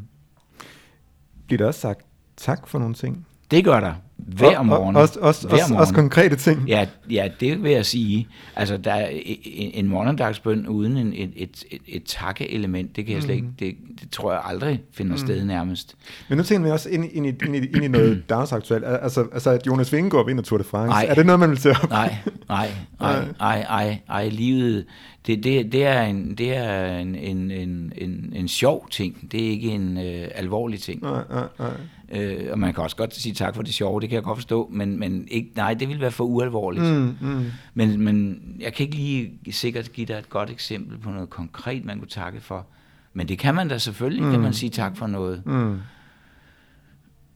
Bliver 1.47 1.57
der 1.57 1.65
også 1.65 1.79
sagt 1.79 2.05
tak 2.37 2.67
for 2.67 2.79
nogle 2.79 2.95
ting? 2.95 3.27
Det 3.51 3.65
gør 3.65 3.79
der. 3.79 3.93
Hver 4.17 4.61
morgen. 4.61 4.95
Også, 4.95 5.19
også, 5.19 5.47
hver 5.47 5.57
morgen. 5.57 5.81
også 5.81 5.93
konkrete 5.93 6.35
ting? 6.35 6.67
Ja, 6.67 6.87
ja, 7.09 7.29
det 7.39 7.63
vil 7.63 7.71
jeg 7.71 7.85
sige. 7.85 8.27
Altså, 8.55 8.77
der 8.77 8.93
er 8.93 9.07
en, 9.45 9.71
en 9.73 9.87
morgendagsbøn 9.87 10.67
uden 10.67 10.97
en, 10.97 11.13
et, 11.15 11.31
et, 11.35 11.63
et, 11.71 11.81
et 11.87 12.03
takkeelement, 12.03 12.95
det 12.95 13.05
kan 13.05 13.15
jeg 13.15 13.23
slet 13.23 13.35
ikke, 13.35 13.47
mm. 13.47 13.53
det, 13.59 13.75
det 14.01 14.11
tror 14.11 14.31
jeg 14.31 14.41
aldrig 14.45 14.81
finder 14.91 15.11
mm. 15.11 15.17
sted 15.17 15.45
nærmest. 15.45 15.95
Men 16.29 16.37
nu 16.37 16.43
tænker 16.43 16.67
vi 16.67 16.71
også 16.71 16.89
ind, 16.89 17.05
ind, 17.13 17.25
ind, 17.25 17.55
ind, 17.55 17.55
ind 17.55 17.83
i 17.83 17.87
noget 17.87 18.23
dagsaktuelt. 18.29 18.85
Altså, 18.85 19.27
altså 19.33 19.49
at 19.49 19.67
Jonas 19.67 19.93
Vingegaard 19.93 20.25
vinder 20.25 20.43
Tour 20.43 20.57
de 20.57 20.63
France. 20.63 20.89
Nej. 20.89 21.05
Er 21.09 21.13
det 21.13 21.25
noget, 21.25 21.39
man 21.39 21.49
vil 21.49 21.57
se 21.57 21.69
op? 21.69 21.89
Nej, 21.89 22.15
nej, 22.49 22.69
nej, 22.99 23.25
nej, 23.39 23.61
nej, 23.69 24.01
nej, 24.07 24.29
livet, 24.29 24.85
det, 25.27 25.43
det, 25.43 25.71
det 25.71 25.85
er, 25.85 26.01
en, 26.01 26.35
det 26.35 26.55
er 26.55 26.97
en, 26.97 27.15
en, 27.15 27.51
en, 27.51 27.93
en, 27.97 28.33
en 28.35 28.47
sjov 28.47 28.89
ting. 28.89 29.31
Det 29.31 29.45
er 29.45 29.49
ikke 29.49 29.69
en 29.69 29.97
øh, 29.97 30.27
alvorlig 30.35 30.79
ting. 30.79 31.01
Nej, 31.01 31.23
nej, 31.29 31.47
nej. 31.59 31.71
Øh, 32.11 32.51
og 32.51 32.59
man 32.59 32.73
kan 32.73 32.83
også 32.83 32.95
godt 32.95 33.15
sige 33.15 33.33
tak 33.33 33.55
for 33.55 33.61
det 33.61 33.73
sjove, 33.73 34.01
det 34.01 34.09
kan 34.09 34.15
jeg 34.15 34.23
godt 34.23 34.37
forstå, 34.37 34.69
men, 34.71 34.99
men 34.99 35.27
ikke, 35.31 35.49
nej, 35.55 35.73
det 35.73 35.89
vil 35.89 36.01
være 36.01 36.11
for 36.11 36.23
ualvorligt. 36.23 36.85
Mm, 36.85 37.15
mm. 37.21 37.45
Men, 37.73 38.01
men 38.01 38.41
jeg 38.59 38.73
kan 38.73 38.85
ikke 38.85 38.95
lige 38.95 39.39
sikkert 39.51 39.93
give 39.93 40.05
dig 40.05 40.13
et 40.13 40.29
godt 40.29 40.49
eksempel 40.49 40.97
på 40.97 41.09
noget 41.09 41.29
konkret, 41.29 41.85
man 41.85 41.99
kunne 41.99 42.07
takke 42.07 42.41
for. 42.41 42.65
Men 43.13 43.27
det 43.27 43.39
kan 43.39 43.55
man 43.55 43.67
da 43.67 43.77
selvfølgelig, 43.77 44.23
mm. 44.23 44.31
kan 44.31 44.39
man 44.39 44.53
sige 44.53 44.69
tak 44.69 44.97
for 44.97 45.07
noget. 45.07 45.45
Mm. 45.45 45.77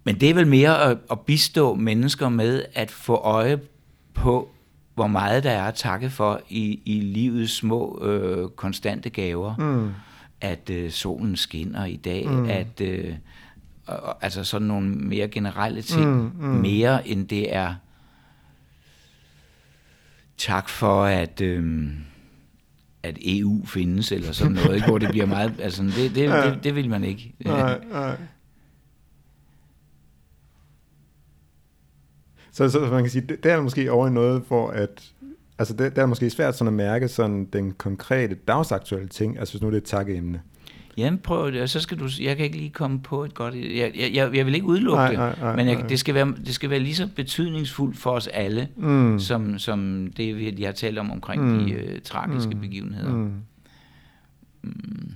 Men 0.03 0.19
det 0.19 0.29
er 0.29 0.33
vel 0.33 0.47
mere 0.47 0.81
at, 0.81 0.97
at 1.11 1.19
bistå 1.19 1.75
mennesker 1.75 2.29
med 2.29 2.63
at 2.73 2.91
få 2.91 3.15
øje 3.15 3.59
på, 4.13 4.49
hvor 4.99 5.07
meget 5.07 5.43
der 5.43 5.51
er 5.51 5.63
at 5.63 5.75
takke 5.75 6.09
for 6.09 6.41
i, 6.49 6.79
i 6.85 6.99
livets 6.99 7.55
små, 7.55 7.99
øh, 8.03 8.49
konstante 8.49 9.09
gaver. 9.09 9.55
Mm. 9.55 9.91
At 10.41 10.69
øh, 10.69 10.91
solen 10.91 11.35
skinner 11.35 11.85
i 11.85 11.95
dag, 11.95 12.29
mm. 12.29 12.45
at... 12.49 12.81
Øh, 12.81 13.13
og, 13.87 14.23
altså 14.23 14.43
sådan 14.43 14.67
nogle 14.67 14.89
mere 14.89 15.27
generelle 15.27 15.81
ting, 15.81 16.05
mm, 16.05 16.31
mm. 16.39 16.47
mere 16.47 17.07
end 17.07 17.27
det 17.27 17.55
er 17.55 17.75
tak 20.37 20.69
for, 20.69 21.03
at, 21.03 21.41
øhm, 21.41 21.95
at 23.03 23.17
EU 23.25 23.65
findes, 23.65 24.11
eller 24.11 24.31
sådan 24.31 24.53
noget, 24.53 24.75
ikke? 24.75 24.87
hvor 24.87 24.97
det 24.97 25.09
bliver 25.09 25.25
meget, 25.25 25.53
altså 25.59 25.83
det, 25.83 26.15
det, 26.15 26.23
ja. 26.29 26.49
det, 26.49 26.63
det 26.63 26.75
vil 26.75 26.89
man 26.89 27.03
ikke. 27.03 27.33
Nej, 27.45 27.79
nej. 27.91 28.17
Så, 32.59 32.69
så 32.69 32.79
man 32.79 33.03
kan 33.03 33.09
sige, 33.09 33.25
det, 33.29 33.43
det 33.43 33.51
er 33.51 33.61
måske 33.61 33.91
over 33.91 34.07
i 34.07 34.11
noget, 34.11 34.43
hvor 34.47 34.69
at, 34.69 35.11
altså 35.59 35.73
det, 35.73 35.95
det 35.95 36.01
er 36.01 36.05
måske 36.05 36.29
svært 36.29 36.55
sådan 36.55 36.67
at 36.67 36.73
mærke 36.73 37.07
sådan 37.07 37.45
den 37.45 37.71
konkrete 37.71 38.35
dagsaktuelle 38.35 39.07
ting, 39.07 39.39
altså 39.39 39.53
hvis 39.53 39.61
nu 39.61 39.67
det 39.67 39.73
er 39.73 39.77
et 39.77 39.83
takkeemne. 39.83 40.41
Jamen 40.97 41.19
prøv 41.19 41.51
det, 41.51 41.61
og 41.61 41.69
så 41.69 41.79
skal 41.79 41.99
du, 41.99 42.09
jeg 42.21 42.35
kan 42.35 42.45
ikke 42.45 42.57
lige 42.57 42.69
komme 42.69 42.99
på 42.99 43.23
et 43.23 43.33
godt, 43.33 43.55
jeg, 43.55 43.91
jeg, 44.13 44.35
jeg 44.35 44.45
vil 44.45 44.55
ikke 44.55 44.67
udelukke 44.67 44.97
nej, 44.97 45.09
det, 45.09 45.17
nej, 45.17 45.35
nej, 45.41 45.55
men 45.55 45.67
jeg, 45.67 45.89
det, 45.89 45.99
skal 45.99 46.15
være, 46.15 46.33
det 46.45 46.53
skal 46.55 46.69
være 46.69 46.79
lige 46.79 46.95
så 46.95 47.07
betydningsfuldt 47.15 47.97
for 47.97 48.11
os 48.11 48.27
alle, 48.27 48.67
mm. 48.77 49.19
som, 49.19 49.59
som 49.59 50.07
det, 50.17 50.57
vi 50.57 50.63
har 50.63 50.71
talt 50.71 50.97
om 50.97 51.11
omkring 51.11 51.51
mm. 51.51 51.65
de 51.65 51.75
uh, 51.75 52.01
tragiske 52.03 52.55
mm. 52.55 52.61
begivenheder. 52.61 53.13
Mm. 53.13 53.33
Mm. 54.61 55.11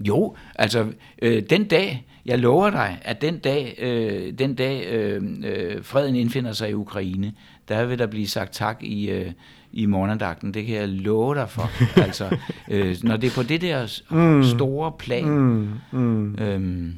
Jo, 0.00 0.36
altså 0.54 0.86
øh, 1.22 1.42
den 1.50 1.64
dag, 1.64 2.06
jeg 2.26 2.38
lover 2.38 2.70
dig, 2.70 2.98
at 3.02 3.22
den 3.22 3.38
dag, 3.38 3.74
øh, 3.78 4.32
den 4.38 4.54
dag 4.54 4.86
øh, 4.92 5.22
øh, 5.44 5.84
freden 5.84 6.16
indfinder 6.16 6.52
sig 6.52 6.70
i 6.70 6.74
Ukraine, 6.74 7.32
der 7.68 7.86
vil 7.86 7.98
der 7.98 8.06
blive 8.06 8.26
sagt 8.26 8.52
tak 8.52 8.82
i, 8.82 9.10
øh, 9.10 9.32
i 9.72 9.86
morgendagten. 9.86 10.54
Det 10.54 10.66
kan 10.66 10.74
jeg 10.74 10.88
love 10.88 11.34
dig 11.34 11.48
for. 11.48 11.70
altså, 12.06 12.36
øh, 12.70 12.96
når 13.02 13.16
det 13.16 13.26
er 13.30 13.34
på 13.34 13.42
det 13.42 13.60
der 13.60 14.02
mm. 14.10 14.44
store 14.44 14.92
plan, 14.98 15.28
mm. 15.28 15.68
Mm. 15.92 16.34
Øhm, 16.34 16.94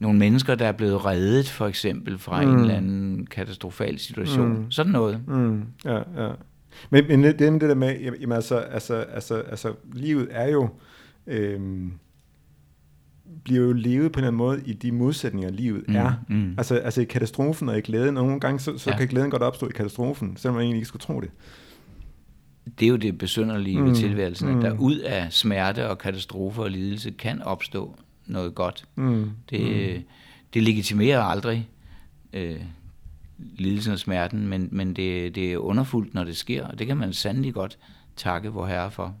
nogle 0.00 0.18
mennesker, 0.18 0.54
der 0.54 0.66
er 0.66 0.72
blevet 0.72 1.04
reddet 1.04 1.48
for 1.48 1.66
eksempel 1.66 2.18
fra 2.18 2.42
mm. 2.42 2.50
en 2.50 2.60
eller 2.60 2.74
anden 2.74 3.26
katastrofal 3.26 3.98
situation. 3.98 4.48
Mm. 4.48 4.70
Sådan 4.70 4.92
noget. 4.92 5.20
Mm. 5.26 5.62
Ja, 5.84 5.96
ja. 5.96 6.30
Men, 6.90 7.04
men 7.08 7.24
det, 7.24 7.38
det 7.38 7.60
der 7.60 7.74
med, 7.74 8.00
jamen 8.00 8.32
altså, 8.32 8.56
altså, 8.56 8.94
altså, 8.94 9.34
altså 9.34 9.74
livet 9.92 10.28
er 10.30 10.48
jo, 10.48 10.68
øhm, 11.26 11.92
bliver 13.44 13.60
jo 13.60 13.72
levet 13.72 14.12
på 14.12 14.18
en 14.18 14.24
eller 14.24 14.28
anden 14.28 14.38
måde 14.38 14.62
i 14.66 14.72
de 14.72 14.92
modsætninger, 14.92 15.50
livet 15.50 15.84
mm, 15.88 15.96
er. 15.96 16.12
Mm. 16.28 16.54
Altså, 16.58 16.74
altså 16.74 17.00
i 17.00 17.04
katastrofen 17.04 17.68
og 17.68 17.78
i 17.78 17.80
glæden, 17.80 18.16
og 18.16 18.24
nogle 18.24 18.40
gange 18.40 18.60
så, 18.60 18.78
så 18.78 18.90
ja. 18.90 18.96
kan 18.96 19.08
glæden 19.08 19.30
godt 19.30 19.42
opstå 19.42 19.68
i 19.68 19.72
katastrofen, 19.74 20.36
selvom 20.36 20.54
man 20.54 20.62
egentlig 20.62 20.78
ikke 20.78 20.88
skulle 20.88 21.02
tro 21.02 21.20
det 21.20 21.30
det 22.78 22.86
er 22.86 22.90
jo 22.90 22.96
det 22.96 23.18
besynderlige 23.18 23.78
mm. 23.78 23.86
ved 23.86 23.94
tilværelsen, 23.94 24.56
at 24.56 24.62
der 24.62 24.74
mm. 24.74 24.80
ud 24.80 24.96
af 24.96 25.32
smerte 25.32 25.90
og 25.90 25.98
katastrofer 25.98 26.62
og 26.62 26.70
lidelse 26.70 27.10
kan 27.10 27.42
opstå 27.42 27.96
noget 28.26 28.54
godt. 28.54 28.84
Mm. 28.94 29.30
Det, 29.50 29.96
mm. 29.96 30.02
det 30.54 30.62
legitimerer 30.62 31.22
aldrig 31.22 31.68
øh, 32.32 32.60
lidelsen 33.38 33.92
og 33.92 33.98
smerten, 33.98 34.48
men, 34.48 34.68
men 34.72 34.88
det, 34.88 35.34
det 35.34 35.52
er 35.52 35.58
underfuldt, 35.58 36.14
når 36.14 36.24
det 36.24 36.36
sker, 36.36 36.66
og 36.66 36.78
det 36.78 36.86
kan 36.86 36.96
man 36.96 37.12
sandelig 37.12 37.54
godt 37.54 37.78
takke 38.16 38.48
vor 38.48 38.66
Herre 38.66 38.90
for. 38.90 39.14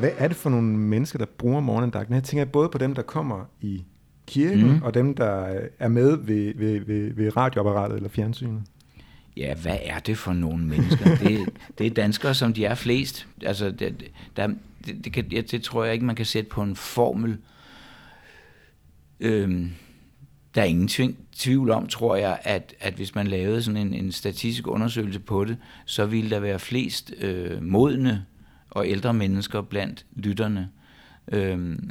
Hvad 0.00 0.10
er 0.18 0.28
det 0.28 0.36
for 0.36 0.50
nogle 0.50 0.68
mennesker, 0.68 1.18
der 1.18 1.26
bruger 1.26 1.60
morgenandagten? 1.60 2.14
Jeg 2.14 2.24
tænker 2.24 2.44
både 2.44 2.68
på 2.68 2.78
dem, 2.78 2.94
der 2.94 3.02
kommer 3.02 3.44
i 3.60 3.84
kirken, 4.26 4.70
mm. 4.70 4.82
og 4.82 4.94
dem, 4.94 5.14
der 5.14 5.58
er 5.78 5.88
med 5.88 6.16
ved, 6.16 6.54
ved, 6.54 6.80
ved, 6.80 7.14
ved 7.14 7.36
radioapparatet 7.36 7.96
eller 7.96 8.08
fjernsynet. 8.08 8.62
Ja, 9.36 9.54
hvad 9.54 9.78
er 9.82 9.98
det 9.98 10.18
for 10.18 10.32
nogle 10.32 10.64
mennesker? 10.64 11.16
Det, 11.16 11.48
det 11.78 11.86
er 11.86 11.90
danskere, 11.90 12.34
som 12.34 12.52
de 12.52 12.64
er 12.64 12.74
flest. 12.74 13.26
Altså, 13.42 13.70
det, 13.70 14.10
der, 14.36 14.46
det, 14.86 15.04
det, 15.04 15.12
kan, 15.12 15.30
det 15.30 15.62
tror 15.62 15.84
jeg 15.84 15.92
ikke, 15.92 16.04
man 16.04 16.16
kan 16.16 16.26
sætte 16.26 16.50
på 16.50 16.62
en 16.62 16.76
formel. 16.76 17.38
Øhm, 19.20 19.70
der 20.54 20.60
er 20.60 20.66
ingen 20.66 20.88
tving, 20.88 21.16
tvivl 21.36 21.70
om, 21.70 21.86
tror 21.86 22.16
jeg, 22.16 22.38
at, 22.42 22.74
at 22.80 22.94
hvis 22.94 23.14
man 23.14 23.26
lavede 23.26 23.62
sådan 23.62 23.86
en, 23.86 23.94
en 23.94 24.12
statistisk 24.12 24.66
undersøgelse 24.66 25.20
på 25.20 25.44
det, 25.44 25.56
så 25.84 26.06
ville 26.06 26.30
der 26.30 26.40
være 26.40 26.58
flest 26.58 27.12
øh, 27.20 27.62
modne 27.62 28.24
og 28.70 28.88
ældre 28.88 29.14
mennesker 29.14 29.62
blandt 29.62 30.06
lytterne. 30.16 30.68
Øhm, 31.32 31.90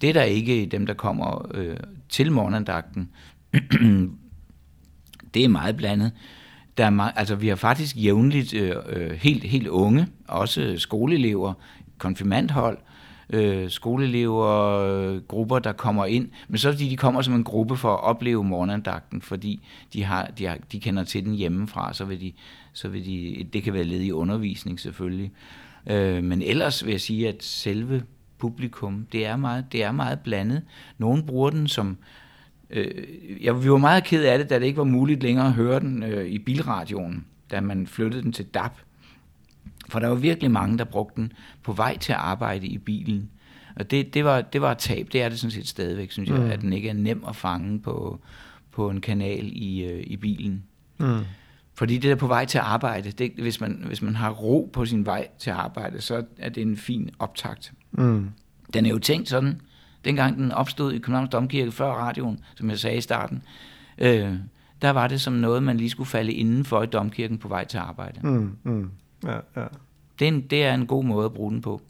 det 0.00 0.08
er 0.08 0.12
der 0.12 0.22
ikke 0.22 0.66
dem, 0.66 0.86
der 0.86 0.94
kommer 0.94 1.50
øh, 1.54 1.76
til 2.08 2.32
morgenandagten. 2.32 3.10
det 5.34 5.44
er 5.44 5.48
meget 5.48 5.76
blandet. 5.76 6.12
Der 6.76 6.86
er 6.86 6.90
meget, 6.90 7.12
altså, 7.16 7.34
vi 7.34 7.48
har 7.48 7.56
faktisk 7.56 7.96
jævnligt 7.96 8.54
øh, 8.54 8.76
øh, 8.88 9.10
helt, 9.10 9.44
helt 9.44 9.68
unge, 9.68 10.06
også 10.28 10.74
skoleelever, 10.78 11.52
konfirmandhold, 11.98 12.78
øh, 13.30 13.70
skoleelever, 13.70 14.78
øh, 14.78 15.22
grupper, 15.22 15.58
der 15.58 15.72
kommer 15.72 16.06
ind. 16.06 16.28
Men 16.48 16.58
så 16.58 16.68
er 16.68 16.72
fordi 16.72 16.88
de 16.88 16.96
kommer 16.96 17.22
som 17.22 17.34
en 17.34 17.44
gruppe 17.44 17.76
for 17.76 17.92
at 17.92 18.02
opleve 18.02 18.44
morgenandagten, 18.44 19.22
fordi 19.22 19.66
de, 19.92 20.04
har, 20.04 20.26
de, 20.38 20.46
har, 20.46 20.58
de 20.72 20.80
kender 20.80 21.04
til 21.04 21.24
den 21.24 21.34
hjemmefra, 21.34 21.92
så 21.92 22.04
vil 22.04 22.20
de, 22.20 22.32
så 22.72 22.88
vil 22.88 23.06
de, 23.06 23.46
det 23.52 23.62
kan 23.62 23.74
være 23.74 23.84
led 23.84 24.00
i 24.00 24.12
undervisning 24.12 24.80
selvfølgelig. 24.80 25.24
Øh, 25.26 25.71
men 26.24 26.42
ellers 26.42 26.84
vil 26.84 26.90
jeg 26.90 27.00
sige, 27.00 27.28
at 27.28 27.44
selve 27.44 28.02
publikum, 28.38 29.06
det 29.12 29.26
er 29.26 29.36
meget, 29.36 29.64
det 29.72 29.82
er 29.82 29.92
meget 29.92 30.20
blandet. 30.20 30.62
Nogle 30.98 31.22
bruger 31.22 31.50
den 31.50 31.68
som 31.68 31.98
Øh, 32.72 33.04
jeg, 33.40 33.64
vi 33.64 33.70
var 33.70 33.78
meget 33.78 34.04
ked 34.04 34.24
af 34.24 34.38
det, 34.38 34.50
da 34.50 34.58
det 34.58 34.66
ikke 34.66 34.78
var 34.78 34.84
muligt 34.84 35.22
længere 35.22 35.46
at 35.46 35.52
høre 35.52 35.80
den 35.80 36.02
øh, 36.02 36.26
i 36.26 36.38
bilradioen, 36.38 37.26
da 37.50 37.60
man 37.60 37.86
flyttede 37.86 38.22
den 38.22 38.32
til 38.32 38.44
DAB. 38.44 38.72
For 39.88 39.98
der 39.98 40.08
var 40.08 40.14
virkelig 40.14 40.50
mange, 40.50 40.78
der 40.78 40.84
brugte 40.84 41.20
den 41.20 41.32
på 41.62 41.72
vej 41.72 41.98
til 41.98 42.12
at 42.12 42.18
arbejde 42.18 42.66
i 42.66 42.78
bilen. 42.78 43.30
Og 43.76 43.90
det, 43.90 44.14
det, 44.14 44.24
var, 44.24 44.40
det 44.40 44.60
var 44.60 44.72
et 44.72 44.78
tab. 44.78 45.08
Det 45.12 45.22
er 45.22 45.28
det 45.28 45.38
sådan 45.38 45.50
set 45.50 45.68
stadigvæk, 45.68 46.12
synes 46.12 46.30
jeg, 46.30 46.38
mm. 46.38 46.50
at 46.50 46.60
den 46.60 46.72
ikke 46.72 46.88
er 46.88 46.92
nem 46.92 47.24
at 47.28 47.36
fange 47.36 47.80
på, 47.80 48.20
på 48.70 48.90
en 48.90 49.00
kanal 49.00 49.50
i, 49.52 49.84
øh, 49.84 50.04
i 50.06 50.16
bilen. 50.16 50.64
Mm. 50.98 51.18
Fordi 51.74 51.94
det 51.94 52.02
der 52.02 52.14
på 52.14 52.26
vej 52.26 52.44
til 52.44 52.58
arbejde, 52.58 53.10
det, 53.10 53.32
hvis, 53.38 53.60
man, 53.60 53.82
hvis 53.86 54.02
man 54.02 54.16
har 54.16 54.30
ro 54.30 54.70
på 54.72 54.84
sin 54.84 55.06
vej 55.06 55.28
til 55.38 55.50
arbejde, 55.50 56.00
så 56.00 56.24
er 56.38 56.48
det 56.48 56.62
en 56.62 56.76
fin 56.76 57.10
optakt. 57.18 57.72
Mm. 57.92 58.30
Den 58.74 58.86
er 58.86 58.90
jo 58.90 58.98
tænkt 58.98 59.28
sådan, 59.28 59.60
dengang 60.04 60.36
den 60.36 60.52
opstod 60.52 60.92
i 60.92 60.98
Københavns 60.98 61.30
Domkirke 61.30 61.72
før 61.72 61.92
radioen, 61.92 62.40
som 62.54 62.70
jeg 62.70 62.78
sagde 62.78 62.96
i 62.96 63.00
starten, 63.00 63.42
øh, 63.98 64.34
der 64.82 64.90
var 64.90 65.08
det 65.08 65.20
som 65.20 65.32
noget, 65.32 65.62
man 65.62 65.76
lige 65.76 65.90
skulle 65.90 66.08
falde 66.08 66.32
indenfor 66.32 66.82
i 66.82 66.86
domkirken 66.86 67.38
på 67.38 67.48
vej 67.48 67.64
til 67.64 67.78
arbejde. 67.78 68.20
Mm, 68.22 68.56
mm. 68.62 68.90
Ja, 69.24 69.36
ja. 69.56 69.66
Det, 70.18 70.24
er 70.24 70.28
en, 70.28 70.40
det 70.40 70.64
er 70.64 70.74
en 70.74 70.86
god 70.86 71.04
måde 71.04 71.24
at 71.24 71.32
bruge 71.32 71.52
den 71.52 71.60
på. 71.60 71.82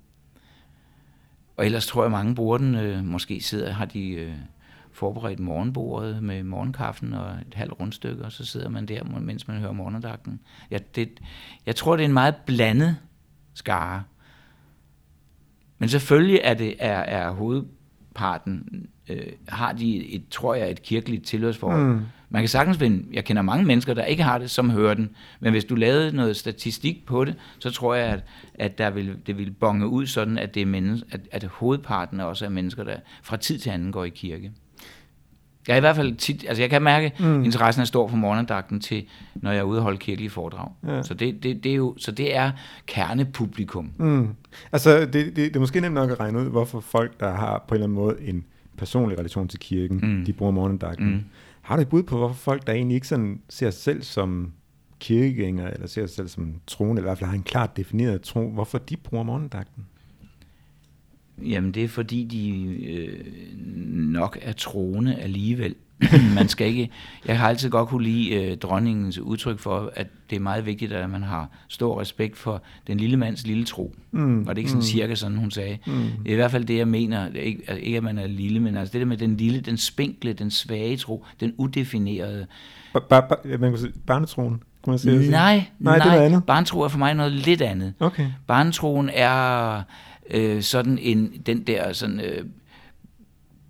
Og 1.56 1.66
ellers 1.66 1.86
tror 1.86 2.02
jeg, 2.02 2.10
mange 2.10 2.34
bruger 2.34 2.58
den. 2.58 2.74
Øh, 2.74 3.04
måske 3.04 3.40
sidder, 3.40 3.72
har 3.72 3.84
de 3.84 4.08
øh, 4.08 4.32
forberedt 4.92 5.40
morgenbordet 5.40 6.22
med 6.22 6.42
morgenkaffen 6.42 7.12
og 7.12 7.30
et 7.30 7.54
halvt 7.54 7.80
rundstykke, 7.80 8.24
og 8.24 8.32
så 8.32 8.44
sidder 8.44 8.68
man 8.68 8.86
der, 8.86 9.04
mens 9.04 9.48
man 9.48 9.56
hører 9.56 9.72
morgendagten. 9.72 10.40
Ja, 10.70 10.78
det, 10.94 11.20
jeg 11.66 11.76
tror, 11.76 11.96
det 11.96 12.02
er 12.02 12.08
en 12.08 12.12
meget 12.12 12.34
blandet 12.46 12.96
skare. 13.54 14.02
Men 15.78 15.88
selvfølgelig 15.88 16.40
er 16.44 16.54
det 16.54 16.74
er, 16.78 16.98
er 16.98 17.30
hoved, 17.30 17.62
parten 18.14 18.86
øh, 19.08 19.26
har 19.48 19.72
de, 19.72 20.14
et, 20.14 20.28
tror 20.30 20.54
jeg, 20.54 20.70
et 20.70 20.82
kirkeligt 20.82 21.24
tilhørsforhold. 21.24 21.86
Mm. 21.86 22.00
Man 22.30 22.42
kan 22.42 22.48
sagtens 22.48 22.78
finde, 22.78 23.04
jeg 23.12 23.24
kender 23.24 23.42
mange 23.42 23.64
mennesker, 23.64 23.94
der 23.94 24.04
ikke 24.04 24.22
har 24.22 24.38
det, 24.38 24.50
som 24.50 24.70
hører 24.70 24.94
den, 24.94 25.10
men 25.40 25.52
hvis 25.52 25.64
du 25.64 25.74
lavede 25.74 26.16
noget 26.16 26.36
statistik 26.36 27.06
på 27.06 27.24
det, 27.24 27.34
så 27.58 27.70
tror 27.70 27.94
jeg, 27.94 28.06
at, 28.06 28.24
at 28.54 28.78
der 28.78 28.90
vil, 28.90 29.16
det 29.26 29.38
vil 29.38 29.50
bonge 29.50 29.86
ud 29.86 30.06
sådan, 30.06 30.38
at, 30.38 30.54
det 30.54 30.62
er 30.62 30.66
menneske, 30.66 31.08
at, 31.12 31.20
at 31.30 31.44
hovedparten 31.44 32.20
også 32.20 32.44
er 32.44 32.48
mennesker, 32.48 32.84
der 32.84 32.96
fra 33.22 33.36
tid 33.36 33.58
til 33.58 33.70
anden 33.70 33.92
går 33.92 34.04
i 34.04 34.08
kirke. 34.08 34.52
Jeg 35.68 35.72
er 35.74 35.76
i 35.76 35.80
hvert 35.80 35.96
fald 35.96 36.16
tit, 36.16 36.44
altså 36.48 36.62
jeg 36.62 36.70
kan 36.70 36.82
mærke, 36.82 37.12
mm. 37.20 37.44
interessen 37.44 37.80
er 37.82 37.86
stor 37.86 38.08
for 38.08 38.16
morgendagten 38.16 38.80
til, 38.80 39.04
når 39.34 39.50
jeg 39.50 39.58
er 39.58 39.62
ude 39.62 39.78
og 39.78 39.82
holde 39.82 39.98
kirkelige 39.98 40.30
foredrag. 40.30 40.68
Ja. 40.86 41.02
Så, 41.02 41.14
det, 41.14 41.42
det, 41.42 41.64
det 41.64 41.72
er 41.72 41.76
jo, 41.76 41.94
så 41.98 42.10
det 42.10 42.36
er 42.36 42.50
kernepublikum. 42.86 43.90
Mm. 43.98 44.28
Altså 44.72 45.00
det, 45.00 45.12
det, 45.12 45.36
det 45.36 45.56
er 45.56 45.60
måske 45.60 45.80
nemt 45.80 45.94
nok 45.94 46.10
at 46.10 46.20
regne 46.20 46.38
ud, 46.38 46.44
hvorfor 46.44 46.80
folk, 46.80 47.20
der 47.20 47.32
har 47.34 47.64
på 47.68 47.74
en 47.74 47.76
eller 47.76 47.86
anden 47.86 47.98
måde 47.98 48.16
en 48.20 48.44
personlig 48.76 49.18
relation 49.18 49.48
til 49.48 49.58
kirken, 49.58 50.00
mm. 50.02 50.24
de 50.24 50.32
bruger 50.32 50.52
morgendagten. 50.52 51.10
Mm. 51.10 51.24
Har 51.62 51.76
du 51.76 51.82
et 51.82 51.88
bud 51.88 52.02
på, 52.02 52.18
hvorfor 52.18 52.34
folk, 52.34 52.66
der 52.66 52.72
egentlig 52.72 52.94
ikke 52.94 53.08
sådan 53.08 53.40
ser 53.48 53.70
sig 53.70 53.82
selv 53.82 54.02
som 54.02 54.52
kirkegængere, 55.00 55.74
eller 55.74 55.86
ser 55.86 56.06
sig 56.06 56.16
selv 56.16 56.28
som 56.28 56.54
troende, 56.66 57.00
eller 57.00 57.08
i 57.08 57.10
hvert 57.10 57.18
fald 57.18 57.30
har 57.30 57.36
en 57.36 57.42
klart 57.42 57.76
defineret 57.76 58.22
tro, 58.22 58.50
hvorfor 58.50 58.78
de 58.78 58.96
bruger 58.96 59.24
morgendagten? 59.24 59.86
Jamen 61.48 61.72
det 61.72 61.84
er 61.84 61.88
fordi, 61.88 62.24
de 62.24 62.50
øh, 62.86 63.20
nok 63.96 64.38
er 64.42 64.52
troende 64.52 65.16
alligevel. 65.16 65.74
man 66.34 66.48
skal 66.48 66.66
ikke, 66.66 66.90
jeg 67.26 67.38
har 67.38 67.48
altid 67.48 67.70
godt 67.70 67.88
kunne 67.88 68.04
lide 68.04 68.34
øh, 68.34 68.56
dronningens 68.56 69.18
udtryk 69.18 69.58
for, 69.58 69.92
at 69.96 70.06
det 70.30 70.36
er 70.36 70.40
meget 70.40 70.66
vigtigt, 70.66 70.92
at 70.92 71.10
man 71.10 71.22
har 71.22 71.48
stor 71.68 72.00
respekt 72.00 72.36
for 72.36 72.62
den 72.86 72.98
lille 72.98 73.16
mands 73.16 73.46
lille 73.46 73.64
tro. 73.64 73.94
Mm, 74.10 74.46
var 74.46 74.52
det 74.52 74.58
ikke 74.58 74.70
sådan 74.70 74.78
mm. 74.78 74.86
cirka 74.86 75.14
sådan, 75.14 75.36
hun 75.36 75.50
sagde? 75.50 75.78
Mm. 75.86 75.92
Det 75.92 76.28
er 76.28 76.32
i 76.32 76.34
hvert 76.34 76.50
fald 76.50 76.64
det, 76.64 76.78
jeg 76.78 76.88
mener. 76.88 77.28
Det 77.28 77.36
er 77.36 77.42
ikke, 77.42 77.62
altså, 77.68 77.84
ikke, 77.84 77.96
at 77.96 78.02
man 78.02 78.18
er 78.18 78.26
lille, 78.26 78.60
men 78.60 78.76
altså 78.76 78.92
det 78.92 79.00
der 79.00 79.06
med 79.06 79.16
den 79.16 79.36
lille, 79.36 79.60
den 79.60 79.76
spinkle, 79.76 80.32
den 80.32 80.50
svage 80.50 80.96
tro, 80.96 81.24
den 81.40 81.54
udefinerede. 81.58 82.46
Barnetroen? 84.06 84.62
Kunne 84.82 84.92
man 84.92 84.98
sige 84.98 85.30
nej, 85.30 85.64
nej, 85.78 85.98
nej, 85.98 86.08
det 86.08 86.18
er 86.18 86.24
andet. 86.24 86.44
barnetro 86.44 86.80
er 86.80 86.88
for 86.88 86.98
mig 86.98 87.14
noget 87.14 87.32
lidt 87.32 87.62
andet. 87.62 87.94
Okay. 88.00 88.26
Barnetroen 88.46 89.10
er 89.12 89.82
øh, 90.30 90.62
sådan 90.62 90.98
en, 90.98 91.32
den 91.46 91.62
der 91.62 91.92
sådan, 91.92 92.20
øh, 92.20 92.44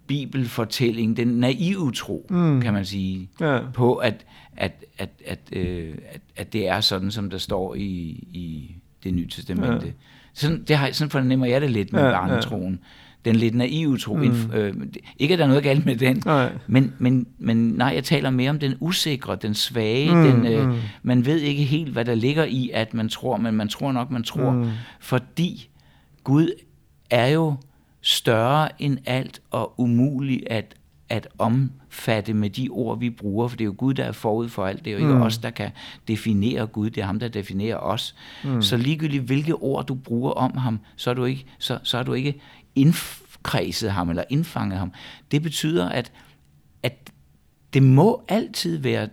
bibelfortælling, 0.06 1.16
den 1.16 1.28
naive 1.28 1.92
tro, 1.92 2.26
mm. 2.30 2.60
kan 2.60 2.72
man 2.72 2.84
sige, 2.84 3.28
ja. 3.40 3.60
på 3.74 3.94
at, 3.94 4.26
at, 4.56 4.84
at, 4.98 5.10
at, 5.26 5.40
øh, 5.52 5.94
at, 6.12 6.20
at 6.36 6.52
det 6.52 6.68
er 6.68 6.80
sådan, 6.80 7.10
som 7.10 7.30
der 7.30 7.38
står 7.38 7.74
i, 7.74 7.80
i 8.32 8.74
det 9.04 9.14
nye 9.14 9.28
testamente. 9.28 9.86
Ja. 9.86 9.92
Sådan, 10.34 10.64
det 10.68 10.76
har, 10.76 10.92
sådan 10.92 11.10
fornemmer 11.10 11.46
jeg 11.46 11.60
det 11.60 11.70
lidt 11.70 11.92
med 11.92 12.02
ja, 12.02 12.10
barnetroen. 12.10 12.72
Ja. 12.72 13.30
Den 13.30 13.36
lidt 13.36 13.54
naive 13.54 13.98
tro. 13.98 14.16
Mm. 14.16 14.50
Øh, 14.54 14.74
ikke, 15.18 15.32
at 15.32 15.38
der 15.38 15.44
er 15.44 15.48
noget 15.48 15.62
galt 15.62 15.86
med 15.86 15.96
den, 15.96 16.22
nej. 16.26 16.52
Men, 16.66 16.92
men, 16.98 17.26
men 17.38 17.56
nej, 17.56 17.92
jeg 17.94 18.04
taler 18.04 18.30
mere 18.30 18.50
om 18.50 18.58
den 18.58 18.74
usikre, 18.80 19.36
den 19.36 19.54
svage. 19.54 20.14
Mm, 20.14 20.22
den, 20.22 20.46
øh, 20.46 20.68
mm. 20.68 20.76
Man 21.02 21.26
ved 21.26 21.40
ikke 21.40 21.62
helt, 21.62 21.92
hvad 21.92 22.04
der 22.04 22.14
ligger 22.14 22.44
i, 22.44 22.70
at 22.74 22.94
man 22.94 23.08
tror, 23.08 23.36
men 23.36 23.54
man 23.54 23.68
tror 23.68 23.92
nok, 23.92 24.10
man 24.10 24.22
tror, 24.22 24.50
mm. 24.50 24.68
fordi 25.00 25.68
Gud 26.24 26.48
er 27.10 27.26
jo 27.26 27.54
større 28.00 28.82
end 28.82 28.98
alt 29.06 29.42
og 29.50 29.80
umulig 29.80 30.42
at, 30.50 30.74
at 31.08 31.28
omfatte 31.38 32.34
med 32.34 32.50
de 32.50 32.68
ord, 32.68 32.98
vi 32.98 33.10
bruger, 33.10 33.48
for 33.48 33.56
det 33.56 33.64
er 33.64 33.66
jo 33.66 33.74
Gud, 33.78 33.94
der 33.94 34.04
er 34.04 34.12
forud 34.12 34.48
for 34.48 34.66
alt. 34.66 34.84
Det 34.84 34.90
er 34.90 34.92
jo 34.92 34.98
ikke 34.98 35.14
mm. 35.14 35.22
os, 35.22 35.38
der 35.38 35.50
kan 35.50 35.70
definere 36.08 36.66
Gud, 36.66 36.90
det 36.90 37.00
er 37.00 37.06
ham, 37.06 37.18
der 37.18 37.28
definerer 37.28 37.76
os. 37.76 38.14
Mm. 38.44 38.62
Så 38.62 38.76
ligegyldigt 38.76 39.24
hvilke 39.24 39.54
ord 39.54 39.86
du 39.86 39.94
bruger 39.94 40.30
om 40.30 40.56
ham, 40.56 40.80
så 40.96 41.10
er 41.10 41.14
du 41.14 41.24
ikke, 41.24 41.46
så, 41.58 41.78
så 41.82 41.98
er 41.98 42.02
du 42.02 42.12
ikke 42.12 42.40
indkredset 42.74 43.92
ham 43.92 44.10
eller 44.10 44.24
indfanget 44.30 44.78
ham. 44.78 44.92
Det 45.30 45.42
betyder, 45.42 45.88
at, 45.88 46.12
at 46.82 47.12
det 47.74 47.82
må 47.82 48.22
altid 48.28 48.78
være 48.78 49.08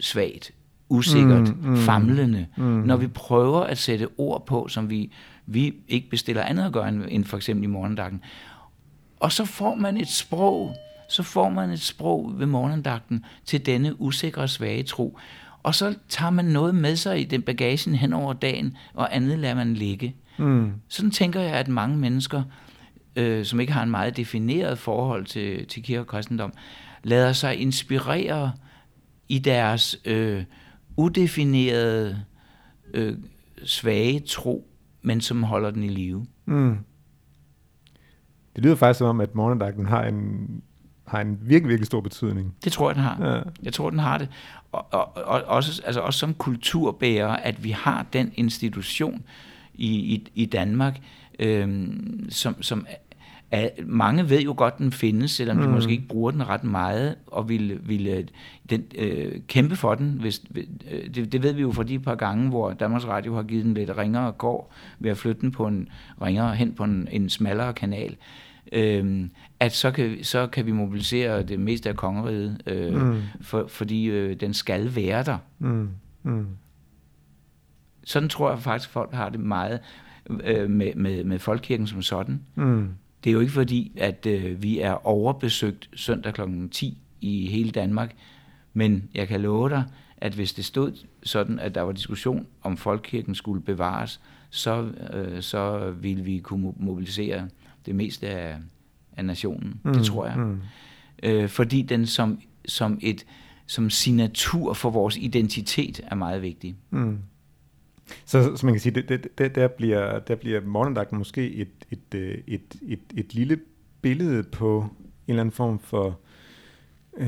svagt, 0.00 0.52
usikkert, 0.88 1.56
mm, 1.56 1.70
mm, 1.70 1.76
famlende, 1.76 2.46
mm. 2.56 2.62
når 2.62 2.96
vi 2.96 3.06
prøver 3.06 3.60
at 3.60 3.78
sætte 3.78 4.08
ord 4.18 4.46
på, 4.46 4.68
som 4.68 4.90
vi 4.90 5.12
vi 5.50 5.74
ikke 5.88 6.10
bestiller 6.10 6.42
andet 6.42 6.66
at 6.66 6.72
gøre 6.72 6.88
end, 6.88 7.04
end 7.08 7.24
for 7.24 7.36
eksempel 7.36 7.64
i 7.64 7.66
morgendagten. 7.66 8.22
Og 9.20 9.32
så 9.32 9.44
får 9.44 9.74
man 9.74 9.96
et 9.96 10.08
sprog, 10.08 10.74
så 11.08 11.22
får 11.22 11.48
man 11.48 11.70
et 11.70 11.80
sprog 11.80 12.32
ved 12.38 12.46
morgendagten 12.46 13.24
til 13.44 13.66
denne 13.66 14.00
usikre 14.00 14.48
svage 14.48 14.82
tro. 14.82 15.18
Og 15.62 15.74
så 15.74 15.94
tager 16.08 16.30
man 16.30 16.44
noget 16.44 16.74
med 16.74 16.96
sig 16.96 17.20
i 17.20 17.24
den 17.24 17.42
bagagen 17.42 17.94
hen 17.94 18.12
over 18.12 18.32
dagen, 18.32 18.76
og 18.94 19.16
andet 19.16 19.38
lader 19.38 19.54
man 19.54 19.74
ligge. 19.74 20.16
Mm. 20.38 20.72
Sådan 20.88 21.10
tænker 21.10 21.40
jeg, 21.40 21.52
at 21.52 21.68
mange 21.68 21.96
mennesker, 21.96 22.42
øh, 23.16 23.44
som 23.44 23.60
ikke 23.60 23.72
har 23.72 23.82
en 23.82 23.90
meget 23.90 24.16
defineret 24.16 24.78
forhold 24.78 25.24
til, 25.24 25.66
til 25.66 25.82
kirke 25.82 26.00
og 26.00 26.06
kristendom, 26.06 26.52
lader 27.02 27.32
sig 27.32 27.56
inspirere 27.56 28.52
i 29.28 29.38
deres 29.38 29.96
øh, 30.04 30.44
udefinerede, 30.96 32.24
øh, 32.94 33.16
svage 33.64 34.20
tro 34.20 34.66
men 35.02 35.20
som 35.20 35.42
holder 35.42 35.70
den 35.70 35.82
i 35.82 35.88
live. 35.88 36.26
Mm. 36.46 36.76
Det 38.56 38.64
lyder 38.64 38.76
faktisk 38.76 38.98
som 38.98 39.06
om, 39.06 39.20
at 39.20 39.34
morgendagten 39.34 39.86
har 39.86 40.04
en, 40.04 40.48
har 41.06 41.20
en 41.20 41.38
virkelig, 41.42 41.68
virkelig 41.68 41.86
stor 41.86 42.00
betydning. 42.00 42.54
Det 42.64 42.72
tror 42.72 42.90
jeg, 42.90 42.94
den 42.94 43.04
har. 43.04 43.34
Ja. 43.34 43.42
Jeg 43.62 43.72
tror, 43.72 43.90
den 43.90 43.98
har 43.98 44.18
det. 44.18 44.28
Og, 44.72 44.86
og, 44.92 45.16
og 45.16 45.42
også, 45.46 45.82
altså 45.84 46.00
også 46.00 46.18
som 46.18 46.34
kulturbærer, 46.34 47.28
at 47.28 47.64
vi 47.64 47.70
har 47.70 48.06
den 48.12 48.32
institution 48.34 49.22
i, 49.74 49.88
i, 49.88 50.28
i 50.34 50.46
Danmark, 50.46 51.00
øh, 51.38 51.88
som, 52.28 52.62
som 52.62 52.86
at 53.50 53.70
mange 53.86 54.30
ved 54.30 54.40
jo 54.40 54.54
godt, 54.56 54.78
den 54.78 54.92
findes, 54.92 55.30
selvom 55.30 55.56
mm. 55.56 55.62
de 55.62 55.68
måske 55.68 55.92
ikke 55.92 56.08
bruger 56.08 56.30
den 56.30 56.48
ret 56.48 56.64
meget, 56.64 57.14
og 57.26 57.48
vil, 57.48 57.88
vil 57.88 58.06
øh, 58.06 58.24
den, 58.70 58.84
øh, 58.98 59.40
kæmpe 59.48 59.76
for 59.76 59.94
den. 59.94 60.16
Hvis, 60.20 60.42
øh, 60.90 61.14
det, 61.14 61.32
det 61.32 61.42
ved 61.42 61.52
vi 61.52 61.60
jo 61.60 61.72
fra 61.72 61.82
de 61.82 61.98
par 61.98 62.14
gange, 62.14 62.48
hvor 62.48 62.72
Danmarks 62.72 63.06
Radio 63.06 63.34
har 63.34 63.42
givet 63.42 63.64
den 63.64 63.74
lidt 63.74 63.98
ringere 63.98 64.32
går 64.32 64.74
ved 64.98 65.10
at 65.10 65.16
flytte 65.16 65.40
den 65.40 65.50
på 65.50 65.66
en 65.66 65.88
ringere 66.22 66.54
hen 66.54 66.74
på 66.74 66.84
en, 66.84 67.08
en 67.10 67.28
smallere 67.28 67.72
kanal. 67.72 68.16
Øh, 68.72 69.28
at 69.60 69.72
så 69.72 69.90
kan, 69.90 70.24
så 70.24 70.46
kan 70.46 70.66
vi 70.66 70.72
mobilisere 70.72 71.42
det 71.42 71.60
meste 71.60 71.88
af 71.88 71.96
kongeriget, 71.96 72.62
øh, 72.66 73.02
mm. 73.02 73.20
for, 73.40 73.66
fordi 73.68 74.04
øh, 74.04 74.40
den 74.40 74.54
skal 74.54 74.96
være 74.96 75.22
der. 75.22 75.38
Mm. 75.58 75.88
Mm. 76.22 76.46
Sådan 78.04 78.28
tror 78.28 78.50
jeg 78.50 78.58
faktisk, 78.58 78.90
folk 78.90 79.14
har 79.14 79.28
det 79.28 79.40
meget 79.40 79.80
øh, 80.44 80.70
med, 80.70 80.94
med, 80.94 81.24
med 81.24 81.38
folkekirken 81.38 81.86
som 81.86 82.02
sådan. 82.02 82.40
Mm. 82.54 82.88
Det 83.24 83.30
er 83.30 83.34
jo 83.34 83.40
ikke 83.40 83.52
fordi, 83.52 83.92
at 83.96 84.26
øh, 84.26 84.62
vi 84.62 84.80
er 84.80 85.06
overbesøgt 85.06 85.90
søndag 85.94 86.34
kl. 86.34 86.40
10 86.70 86.98
i 87.20 87.46
hele 87.46 87.70
Danmark, 87.70 88.16
men 88.72 89.08
jeg 89.14 89.28
kan 89.28 89.40
love 89.40 89.68
dig, 89.68 89.84
at 90.16 90.32
hvis 90.32 90.52
det 90.52 90.64
stod 90.64 90.92
sådan, 91.22 91.58
at 91.58 91.74
der 91.74 91.80
var 91.80 91.92
diskussion 91.92 92.46
om 92.62 92.76
folkekirken 92.76 93.34
skulle 93.34 93.62
bevares, 93.62 94.20
så, 94.50 94.88
øh, 95.12 95.42
så 95.42 95.90
ville 95.90 96.24
vi 96.24 96.38
kunne 96.38 96.72
mobilisere 96.76 97.48
det 97.86 97.94
meste 97.94 98.28
af, 98.28 98.56
af 99.16 99.24
nationen. 99.24 99.80
Mm, 99.84 99.92
det 99.92 100.04
tror 100.04 100.26
jeg. 100.26 100.36
Mm. 100.38 100.60
Øh, 101.22 101.48
fordi 101.48 101.82
den 101.82 102.06
som, 102.06 102.40
som 102.66 102.98
et 103.02 103.24
som 103.66 103.90
signatur 103.90 104.72
for 104.72 104.90
vores 104.90 105.16
identitet 105.16 106.00
er 106.06 106.14
meget 106.14 106.42
vigtig. 106.42 106.76
Mm. 106.90 107.18
Så, 108.24 108.56
så 108.56 108.66
man 108.66 108.74
kan 108.74 108.80
sige, 108.80 108.94
det, 108.94 109.08
det, 109.08 109.38
det, 109.38 109.54
der, 109.54 109.68
bliver, 109.68 110.18
der 110.18 110.34
bliver 110.34 110.60
morgendagten 110.60 111.18
måske 111.18 111.52
et, 111.54 111.68
et, 111.90 112.14
et, 112.14 112.42
et, 112.46 112.76
et, 112.82 113.00
et 113.16 113.34
lille 113.34 113.60
billede 114.02 114.42
på 114.42 114.78
en 114.80 114.88
eller 115.28 115.40
anden 115.40 115.52
form 115.52 115.78
for 115.78 116.06
Øh, 116.06 116.29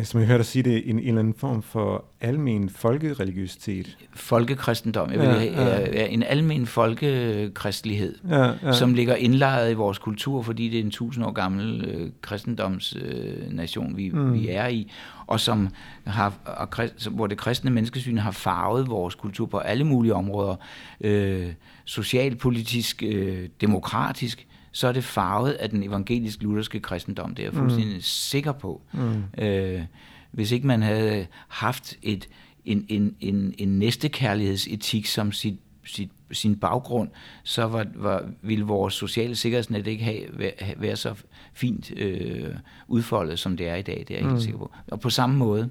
som 0.02 0.20
jeg 0.20 0.26
hørte 0.26 0.38
dig 0.38 0.46
sige 0.46 0.62
det, 0.62 0.90
en, 0.90 0.98
en 0.98 1.08
eller 1.08 1.18
anden 1.18 1.34
form 1.34 1.62
for 1.62 2.04
almen 2.20 2.68
folkereligiøsitet. 2.68 3.98
Folkekristendom, 4.14 5.10
jeg 5.10 5.18
vil 5.18 5.28
ja, 5.28 5.42
ja. 5.42 5.78
ja, 5.78 6.06
en 6.06 6.22
almen 6.22 6.66
folkekristelighed, 6.66 8.18
ja, 8.28 8.52
ja. 8.62 8.72
som 8.72 8.94
ligger 8.94 9.14
indlejret 9.14 9.70
i 9.70 9.74
vores 9.74 9.98
kultur, 9.98 10.42
fordi 10.42 10.68
det 10.68 10.78
er 10.80 10.84
en 10.84 10.90
tusind 10.90 11.24
år 11.24 11.32
gammel 11.32 11.84
øh, 11.84 12.10
kristendomsnation, 12.20 13.90
øh, 13.90 13.96
vi, 13.96 14.10
mm. 14.10 14.34
vi 14.34 14.48
er 14.48 14.68
i, 14.68 14.92
og 15.26 15.40
som 15.40 15.68
har, 16.06 16.34
og, 16.44 16.68
hvor 17.10 17.26
det 17.26 17.38
kristne 17.38 17.70
menneskesyn 17.70 18.18
har 18.18 18.30
farvet 18.30 18.88
vores 18.88 19.14
kultur 19.14 19.46
på 19.46 19.58
alle 19.58 19.84
mulige 19.84 20.14
områder, 20.14 20.56
øh, 21.00 21.48
socialpolitisk, 21.84 23.02
øh, 23.06 23.48
demokratisk, 23.60 24.46
så 24.72 24.88
er 24.88 24.92
det 24.92 25.04
farvet 25.04 25.52
af 25.52 25.70
den 25.70 25.82
evangelisk-lutherske 25.82 26.80
kristendom. 26.80 27.34
Det 27.34 27.42
er 27.42 27.46
jeg 27.46 27.54
fuldstændig 27.54 27.94
mm. 27.94 28.00
sikker 28.00 28.52
på. 28.52 28.82
Mm. 28.92 29.42
Øh, 29.44 29.82
hvis 30.30 30.52
ikke 30.52 30.66
man 30.66 30.82
havde 30.82 31.26
haft 31.48 31.96
et, 32.02 32.28
en, 32.64 32.86
en, 32.88 33.16
en, 33.20 33.54
en 33.58 33.78
næstekærlighedsetik 33.78 35.06
som 35.06 35.32
sit, 35.32 35.60
sit, 35.84 36.10
sin 36.32 36.56
baggrund, 36.56 37.10
så 37.42 37.64
var, 37.64 37.86
var, 37.94 38.24
ville 38.42 38.64
vores 38.64 38.94
sociale 38.94 39.36
sikkerhedsnet 39.36 39.86
ikke 39.86 40.04
have, 40.04 40.22
være, 40.32 40.52
være 40.76 40.96
så 40.96 41.14
fint 41.52 41.92
øh, 41.96 42.54
udfoldet, 42.88 43.38
som 43.38 43.56
det 43.56 43.68
er 43.68 43.74
i 43.74 43.82
dag. 43.82 44.04
Det 44.08 44.10
er 44.10 44.18
jeg 44.18 44.24
mm. 44.24 44.30
helt 44.30 44.42
sikker 44.42 44.58
på. 44.58 44.70
Og 44.86 45.00
på 45.00 45.10
samme 45.10 45.36
måde. 45.36 45.68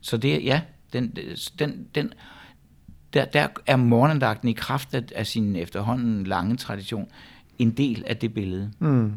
Så 0.00 0.16
det, 0.16 0.44
ja, 0.44 0.60
den, 0.92 1.16
den, 1.58 1.86
den, 1.94 2.12
der, 3.12 3.24
der 3.24 3.46
er 3.66 3.76
morgendagten 3.76 4.48
i 4.48 4.52
kraft 4.52 4.94
af, 4.94 5.02
af 5.14 5.26
sin 5.26 5.56
efterhånden 5.56 6.24
lange 6.24 6.56
tradition 6.56 7.08
en 7.62 7.70
del 7.70 8.04
af 8.06 8.16
det 8.16 8.34
billede. 8.34 8.70
Mm. 8.78 9.12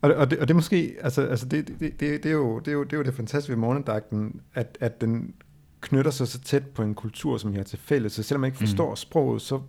Og, 0.00 0.14
og, 0.14 0.30
det, 0.30 0.38
og 0.38 0.48
det 0.48 0.56
måske, 0.56 0.94
altså, 1.00 1.22
altså 1.22 1.46
det, 1.46 1.68
det, 1.68 1.80
det, 1.80 2.00
det, 2.00 2.26
er 2.26 2.30
jo, 2.30 2.58
det, 2.58 2.68
er 2.68 2.72
jo, 2.72 2.84
det 2.84 2.92
er 2.92 2.96
jo 2.96 3.02
det 3.02 3.14
fantastiske 3.14 3.50
ved 3.50 3.58
morgendagten, 3.58 4.40
at, 4.54 4.78
at 4.80 5.00
den 5.00 5.34
knytter 5.80 6.10
sig 6.10 6.28
så 6.28 6.40
tæt 6.40 6.66
på 6.66 6.82
en 6.82 6.94
kultur, 6.94 7.36
som 7.38 7.50
jeg 7.52 7.58
har 7.58 7.64
til 7.64 7.78
fælles. 7.78 8.12
Så 8.12 8.22
selvom 8.22 8.40
man 8.40 8.48
ikke 8.48 8.58
forstår 8.58 8.90
mm. 8.90 8.96
sproget, 8.96 9.42
så 9.42 9.60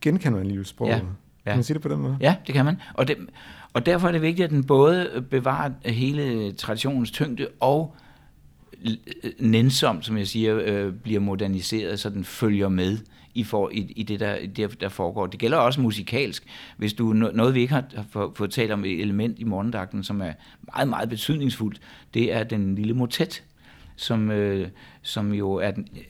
genkender 0.00 0.30
man 0.30 0.40
alligevel 0.40 0.66
sproget. 0.66 0.90
Ja. 0.90 0.96
Ja. 0.96 1.50
Kan 1.50 1.56
man 1.56 1.64
sige 1.64 1.74
det 1.74 1.82
på 1.82 1.88
den 1.88 1.98
måde? 1.98 2.16
Ja, 2.20 2.36
det 2.46 2.54
kan 2.54 2.64
man. 2.64 2.76
Og, 2.94 3.08
det, 3.08 3.16
og 3.72 3.86
derfor 3.86 4.08
er 4.08 4.12
det 4.12 4.22
vigtigt, 4.22 4.44
at 4.44 4.50
den 4.50 4.64
både 4.64 5.24
bevarer 5.30 5.70
hele 5.84 6.52
traditionens 6.52 7.10
tyngde 7.10 7.48
og 7.60 7.96
nænsomt, 9.38 10.04
som 10.04 10.18
jeg 10.18 10.26
siger, 10.26 10.60
øh, 10.64 10.92
bliver 10.92 11.20
moderniseret, 11.20 12.00
så 12.00 12.10
den 12.10 12.24
følger 12.24 12.68
med 12.68 12.98
i, 13.34 13.44
for, 13.44 13.70
i, 13.70 13.92
i 13.96 14.02
det, 14.02 14.20
der, 14.20 14.46
det, 14.46 14.80
der 14.80 14.88
foregår. 14.88 15.26
Det 15.26 15.40
gælder 15.40 15.58
også 15.58 15.80
musikalsk. 15.80 16.46
Hvis 16.76 16.92
du 16.92 17.12
noget, 17.12 17.54
vi 17.54 17.60
ikke 17.60 17.74
har 17.74 17.84
fået 18.36 18.50
talt 18.50 18.72
om 18.72 18.84
et 18.84 19.00
element 19.00 19.38
i 19.38 19.44
morgendagten, 19.44 20.04
som 20.04 20.20
er 20.20 20.32
meget, 20.74 20.88
meget 20.88 21.08
betydningsfuldt, 21.08 21.80
det 22.14 22.32
er 22.32 22.44
den 22.44 22.74
lille 22.74 22.94
motet, 22.94 23.42
som, 23.96 24.30
øh, 24.30 24.68
som 25.02 25.32
jo 25.32 25.52
er 25.52 25.70
den, 25.70 25.88
øh, 25.96 26.02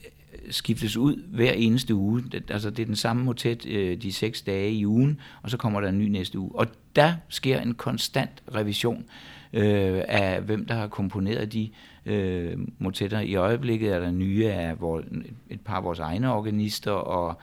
skiftes 0.49 0.97
ud 0.97 1.23
hver 1.27 1.51
eneste 1.51 1.95
uge. 1.95 2.23
Altså 2.49 2.69
det 2.69 2.79
er 2.79 2.85
den 2.85 2.95
samme 2.95 3.23
motet 3.23 3.65
øh, 3.65 4.01
de 4.01 4.13
seks 4.13 4.41
dage 4.41 4.71
i 4.71 4.85
ugen, 4.85 5.19
og 5.41 5.49
så 5.49 5.57
kommer 5.57 5.81
der 5.81 5.89
en 5.89 5.99
ny 5.99 6.07
næste 6.07 6.39
uge. 6.39 6.51
Og 6.55 6.67
der 6.95 7.13
sker 7.29 7.59
en 7.59 7.73
konstant 7.73 8.43
revision 8.55 9.05
øh, 9.53 10.01
af, 10.07 10.41
hvem 10.41 10.65
der 10.65 10.75
har 10.75 10.87
komponeret 10.87 11.53
de 11.53 11.69
øh, 12.05 12.57
motetter. 12.79 13.19
I 13.19 13.35
øjeblikket 13.35 13.93
er 13.93 13.99
der 13.99 14.11
nye 14.11 14.47
af 14.47 14.75
hvor, 14.75 15.03
et 15.49 15.61
par 15.61 15.75
af 15.75 15.83
vores 15.83 15.99
egne 15.99 16.33
organister, 16.33 16.91
og 16.91 17.39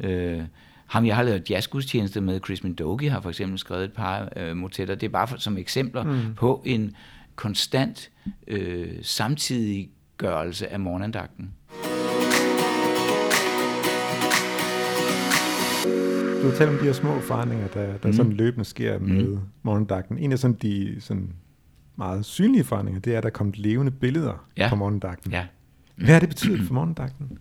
øh, 0.00 0.42
ham, 0.86 1.06
jeg 1.06 1.16
har 1.16 1.22
lavet 1.22 1.50
jazzgudstjeneste 1.50 2.20
med, 2.20 2.40
Chris 2.44 2.64
Mendogi, 2.64 3.06
har 3.06 3.20
for 3.20 3.28
eksempel 3.28 3.58
skrevet 3.58 3.84
et 3.84 3.92
par 3.92 4.28
øh, 4.36 4.56
motetter. 4.56 4.94
Det 4.94 5.06
er 5.06 5.10
bare 5.10 5.28
for, 5.28 5.36
som 5.36 5.58
eksempler 5.58 6.04
mm. 6.04 6.34
på 6.36 6.62
en 6.64 6.96
konstant 7.34 8.10
øh, 8.46 8.88
samtidiggørelse 9.02 10.72
af 10.72 10.80
morgenandagten. 10.80 11.50
Du 16.42 16.50
talt 16.56 16.70
om 16.70 16.76
de 16.76 16.84
her 16.84 16.92
små 16.92 17.20
forandringer, 17.20 17.68
der, 17.68 17.86
der 17.96 18.08
mm. 18.08 18.12
sådan 18.12 18.32
løbende 18.32 18.64
sker 18.64 18.98
med 18.98 19.24
mm. 19.24 19.38
morgendagten. 19.62 20.18
En 20.18 20.32
af 20.32 20.38
sådan 20.38 20.56
de 20.62 20.96
sådan 21.00 21.32
meget 21.96 22.24
synlige 22.24 22.64
forandringer, 22.64 23.00
det 23.00 23.12
er, 23.12 23.16
at 23.16 23.22
der 23.22 23.28
er 23.28 23.32
kommet 23.32 23.58
levende 23.58 23.90
billeder 23.90 24.46
ja. 24.56 24.68
på 24.68 24.76
morgendagten. 24.76 25.32
Ja. 25.32 25.46
Hvad 25.96 26.08
har 26.08 26.20
det 26.20 26.28
betydet 26.28 26.66
for 26.66 26.74
morgendagten? 26.74 27.38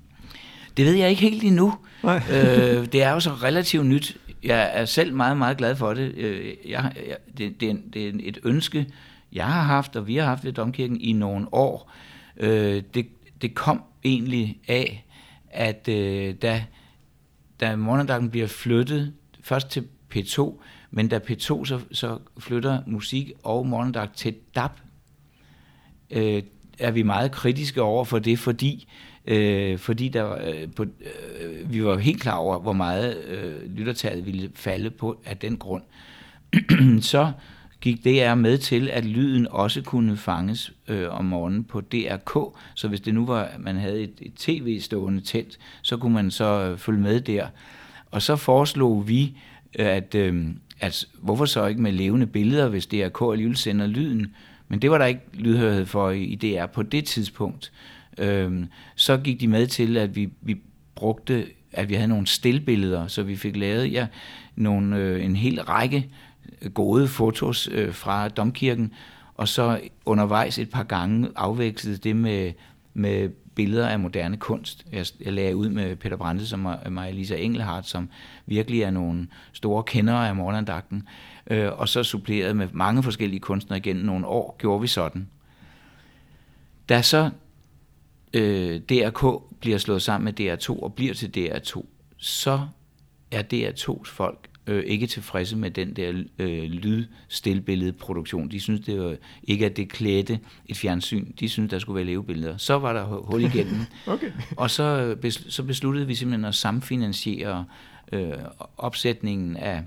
Det 0.78 0.86
ved 0.86 0.94
jeg 0.94 1.10
ikke 1.10 1.22
helt 1.22 1.44
endnu. 1.44 1.74
Nej. 2.04 2.22
øh, 2.32 2.86
det 2.86 3.04
er 3.04 3.12
jo 3.12 3.20
så 3.20 3.30
relativt 3.30 3.86
nyt. 3.86 4.18
Jeg 4.44 4.72
er 4.74 4.86
selv 4.86 5.14
meget, 5.16 5.38
meget 5.38 5.58
glad 5.58 5.76
for 5.76 5.94
det. 5.94 6.16
Øh, 6.16 6.54
jeg, 6.66 6.94
jeg, 7.08 7.18
det, 7.38 7.62
det, 7.62 7.70
er, 7.70 7.76
det 7.94 8.08
er 8.08 8.12
et 8.20 8.40
ønske, 8.44 8.88
jeg 9.34 9.46
har 9.46 9.62
haft, 9.62 9.96
og 9.96 10.08
vi 10.08 10.16
har 10.16 10.26
haft 10.26 10.46
ved 10.46 10.54
Domkirken 10.54 11.02
i 11.02 11.12
nogle 11.12 11.54
år. 11.54 11.92
Øh, 12.38 12.84
det, 12.94 13.08
det 13.42 13.56
kom 13.56 13.84
egentlig 14.04 14.60
af, 14.68 15.06
at 15.50 15.88
øh, 15.90 16.36
da, 16.42 16.66
da 17.60 17.76
morgendagten 17.76 18.30
bliver 18.30 18.48
flyttet 18.48 19.14
først 19.42 19.70
til 19.70 19.88
P2, 20.16 20.62
men 20.96 21.08
da 21.08 21.18
P2 21.18 21.66
så, 21.66 21.80
så 21.92 22.18
flytter 22.40 22.80
musik 22.88 23.32
og 23.44 23.68
morgendag 23.68 24.08
til 24.16 24.36
DAB, 24.56 24.72
øh, 26.12 26.44
er 26.80 26.92
vi 26.92 27.04
meget 27.04 27.32
kritiske 27.32 27.82
over 27.82 28.06
for 28.06 28.20
det, 28.20 28.40
fordi 28.40 28.88
øh, 29.26 29.78
fordi 29.78 30.10
der, 30.10 30.38
øh, 30.48 30.72
på, 30.76 30.84
øh, 30.84 31.74
vi 31.74 31.86
var 31.86 31.98
helt 31.98 32.22
klar 32.22 32.36
over, 32.36 32.60
hvor 32.60 32.74
meget 32.74 33.24
øh, 33.24 33.76
lyttertallet 33.76 34.26
ville 34.26 34.52
falde 34.56 34.90
på 34.90 35.22
af 35.26 35.38
den 35.38 35.58
grund. 35.58 35.84
så 37.02 37.32
gik 37.82 38.04
DR 38.04 38.36
med 38.36 38.58
til, 38.58 38.90
at 38.90 39.06
lyden 39.06 39.48
også 39.48 39.82
kunne 39.82 40.18
fanges 40.18 40.74
øh, 40.88 41.10
om 41.10 41.26
morgenen 41.26 41.64
på 41.64 41.82
DRK. 41.82 42.56
Så 42.76 42.88
hvis 42.88 43.02
det 43.02 43.14
nu 43.14 43.26
var, 43.26 43.50
man 43.60 43.76
havde 43.76 44.02
et, 44.02 44.14
et 44.22 44.34
tv 44.34 44.80
stående 44.80 45.22
tændt, 45.22 45.60
så 45.82 45.98
kunne 45.98 46.14
man 46.14 46.32
så 46.32 46.46
øh, 46.46 46.78
følge 46.78 47.00
med 47.00 47.22
der. 47.22 47.48
Og 48.12 48.22
så 48.22 48.36
foreslog 48.36 49.08
vi, 49.08 49.38
at, 49.74 50.16
øh, 50.16 50.46
at 50.84 51.06
hvorfor 51.22 51.46
så 51.46 51.66
ikke 51.66 51.82
med 51.82 51.92
levende 51.92 52.28
billeder, 52.28 52.70
hvis 52.70 52.88
DRK 52.88 53.32
alligevel 53.32 53.58
sender 53.58 53.88
lyden? 53.88 54.36
Men 54.68 54.82
det 54.82 54.92
var 54.92 54.98
der 54.98 55.06
ikke 55.06 55.22
lydhørighed 55.34 55.86
for 55.86 56.10
i 56.10 56.36
DR 56.36 56.66
på 56.66 56.84
det 56.84 57.06
tidspunkt. 57.06 57.72
Øhm, 58.18 58.68
så 58.96 59.18
gik 59.18 59.42
de 59.42 59.48
med 59.48 59.68
til, 59.68 59.98
at 59.98 60.16
vi, 60.16 60.30
vi 60.42 60.58
brugte, 60.96 61.46
at 61.72 61.90
vi 61.90 61.94
havde 61.94 62.08
nogle 62.08 62.28
stillbilleder, 62.28 63.08
så 63.08 63.24
vi 63.24 63.36
fik 63.36 63.56
lavet 63.56 63.92
ja, 63.92 64.08
nogle, 64.56 64.98
øh, 64.98 65.26
en 65.26 65.36
hel 65.36 65.62
række 65.62 66.10
gode 66.74 67.08
fotos 67.08 67.70
øh, 67.72 67.94
fra 67.94 68.30
domkirken, 68.30 68.94
og 69.36 69.48
så 69.48 69.80
undervejs 70.06 70.60
et 70.60 70.70
par 70.70 70.84
gange 70.84 71.30
afvekslede 71.36 71.98
det 71.98 72.16
med, 72.16 72.52
med 72.94 73.30
billeder 73.56 73.88
af 73.88 74.00
moderne 74.00 74.38
kunst. 74.38 74.86
Jeg, 74.92 75.06
jeg 75.22 75.34
lagde 75.34 75.56
ud 75.56 75.70
med 75.70 75.96
Peter 75.96 76.18
Brandes 76.18 76.54
og 76.54 76.60
Maja-Lisa 76.92 77.36
Engelhardt, 77.36 77.88
som 77.88 78.10
virkelig 78.46 78.82
er 78.82 78.92
nogle 78.92 79.28
store 79.54 79.84
kendere 79.84 80.28
af 80.28 80.36
morgenandagten. 80.36 81.08
Øh, 81.48 81.72
og 81.80 81.90
så 81.90 82.04
suppleret 82.04 82.56
med 82.56 82.68
mange 82.72 83.04
forskellige 83.04 83.40
kunstnere 83.40 83.78
igennem 83.78 84.06
nogle 84.06 84.28
år, 84.28 84.56
gjorde 84.60 84.82
vi 84.82 84.88
sådan. 84.88 85.30
Da 86.90 87.02
så 87.02 87.30
øh, 88.34 88.82
DRK 88.82 89.44
bliver 89.60 89.78
slået 89.78 90.02
sammen 90.02 90.26
med 90.26 90.40
DR2 90.40 90.84
og 90.84 90.94
bliver 90.94 91.14
til 91.14 91.32
DR2, 91.38 91.86
så 92.18 92.68
er 93.32 93.44
DR2's 93.54 94.12
folk 94.12 94.50
øh, 94.68 94.84
ikke 94.86 95.08
tilfredse 95.08 95.58
med 95.58 95.72
den 95.72 95.94
der 95.94 96.24
øh, 96.40 96.64
lydstilbilledeproduktion. 96.64 98.52
De 98.52 98.60
synes 98.60 98.80
det 98.80 99.02
var 99.02 99.16
ikke, 99.44 99.66
at 99.66 99.78
det 99.78 99.90
klædte 99.90 100.40
et 100.66 100.78
fjernsyn. 100.78 101.32
De 101.40 101.50
synes 101.50 101.70
der 101.70 101.80
skulle 101.80 101.96
være 101.96 102.06
levebilleder. 102.06 102.58
Så 102.58 102.80
var 102.80 102.94
der 102.94 103.04
hul 103.04 103.44
igennem. 103.44 103.80
okay. 104.08 104.32
Og 104.58 104.70
så, 104.70 105.16
så 105.50 105.64
besluttede 105.64 106.08
vi 106.08 106.16
simpelthen 106.16 106.46
at 106.46 106.56
samfinansiere 106.56 107.66
øh, 108.12 108.34
opsætningen 108.78 109.58
af, 109.58 109.84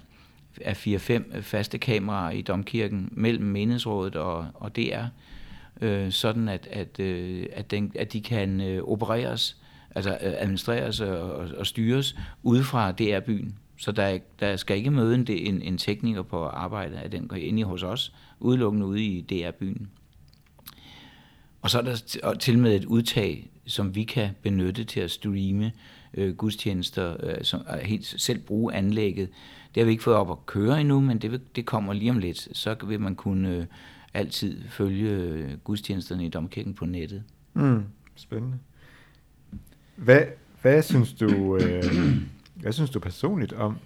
af 0.60 0.86
4-5 0.86 1.40
faste 1.40 1.78
kameraer 1.78 2.30
i 2.30 2.42
Domkirken 2.42 3.08
mellem 3.12 3.44
menighedsrådet 3.44 4.16
og, 4.16 4.46
og 4.54 4.76
DR, 4.76 5.04
øh, 5.80 6.12
sådan 6.12 6.48
at, 6.48 6.68
at, 6.70 7.00
øh, 7.00 7.46
at, 7.52 7.70
den, 7.70 7.92
at 7.94 8.12
de 8.12 8.20
kan 8.20 8.60
øh, 8.60 8.82
opereres, 8.82 9.56
altså 9.94 10.10
øh, 10.10 10.34
administreres 10.38 11.00
og, 11.00 11.32
og, 11.32 11.48
og 11.58 11.66
styres 11.66 12.16
ude 12.42 12.64
fra 12.64 12.92
DR-byen. 12.92 13.54
Så 13.76 13.92
der, 13.92 14.18
der 14.40 14.56
skal 14.56 14.76
ikke 14.76 14.90
møde 14.90 15.14
en, 15.14 15.26
en, 15.28 15.62
en 15.62 15.78
tekniker 15.78 16.22
på 16.22 16.44
arbejde, 16.44 16.98
af 16.98 17.10
den 17.10 17.28
går 17.28 17.36
ind 17.36 17.58
i 17.58 17.62
hos 17.62 17.82
os, 17.82 18.14
udelukkende 18.40 18.86
ude 18.86 19.04
i 19.04 19.20
DR-byen. 19.20 19.88
Og 21.62 21.70
så 21.70 21.78
er 21.78 21.82
der 21.82 22.34
til 22.34 22.58
med 22.58 22.76
et 22.76 22.84
udtag, 22.84 23.50
som 23.66 23.94
vi 23.94 24.04
kan 24.04 24.30
benytte 24.42 24.84
til 24.84 25.00
at 25.00 25.10
streame 25.10 25.72
øh, 26.14 26.36
gudstjenester, 26.36 27.16
øh, 27.22 27.44
som 27.44 27.60
er 27.66 27.84
helt 27.84 28.06
selv 28.06 28.38
bruge 28.38 28.74
anlægget. 28.74 29.28
Det 29.74 29.80
har 29.80 29.84
vi 29.84 29.90
ikke 29.90 30.02
fået 30.02 30.16
op 30.16 30.30
at 30.30 30.46
køre 30.46 30.80
endnu, 30.80 31.00
men 31.00 31.18
det, 31.18 31.56
det 31.56 31.66
kommer 31.66 31.92
lige 31.92 32.10
om 32.10 32.18
lidt. 32.18 32.48
Så 32.52 32.76
vil 32.86 33.00
man 33.00 33.14
kunne 33.14 33.50
øh, 33.50 33.64
altid 34.14 34.62
følge 34.68 35.10
øh, 35.10 35.58
gudstjenesterne 35.64 36.26
i 36.26 36.28
domkirken 36.28 36.74
på 36.74 36.86
nettet. 36.86 37.22
Mm, 37.54 37.84
spændende. 38.14 38.58
Hvad, 39.96 40.22
hvad 40.62 40.82
synes 40.82 41.12
du... 41.12 41.56
Øh 41.56 41.84
hvad 42.56 42.72
synes 42.72 42.90
du 42.90 43.00
personligt 43.00 43.52
om, 43.52 43.78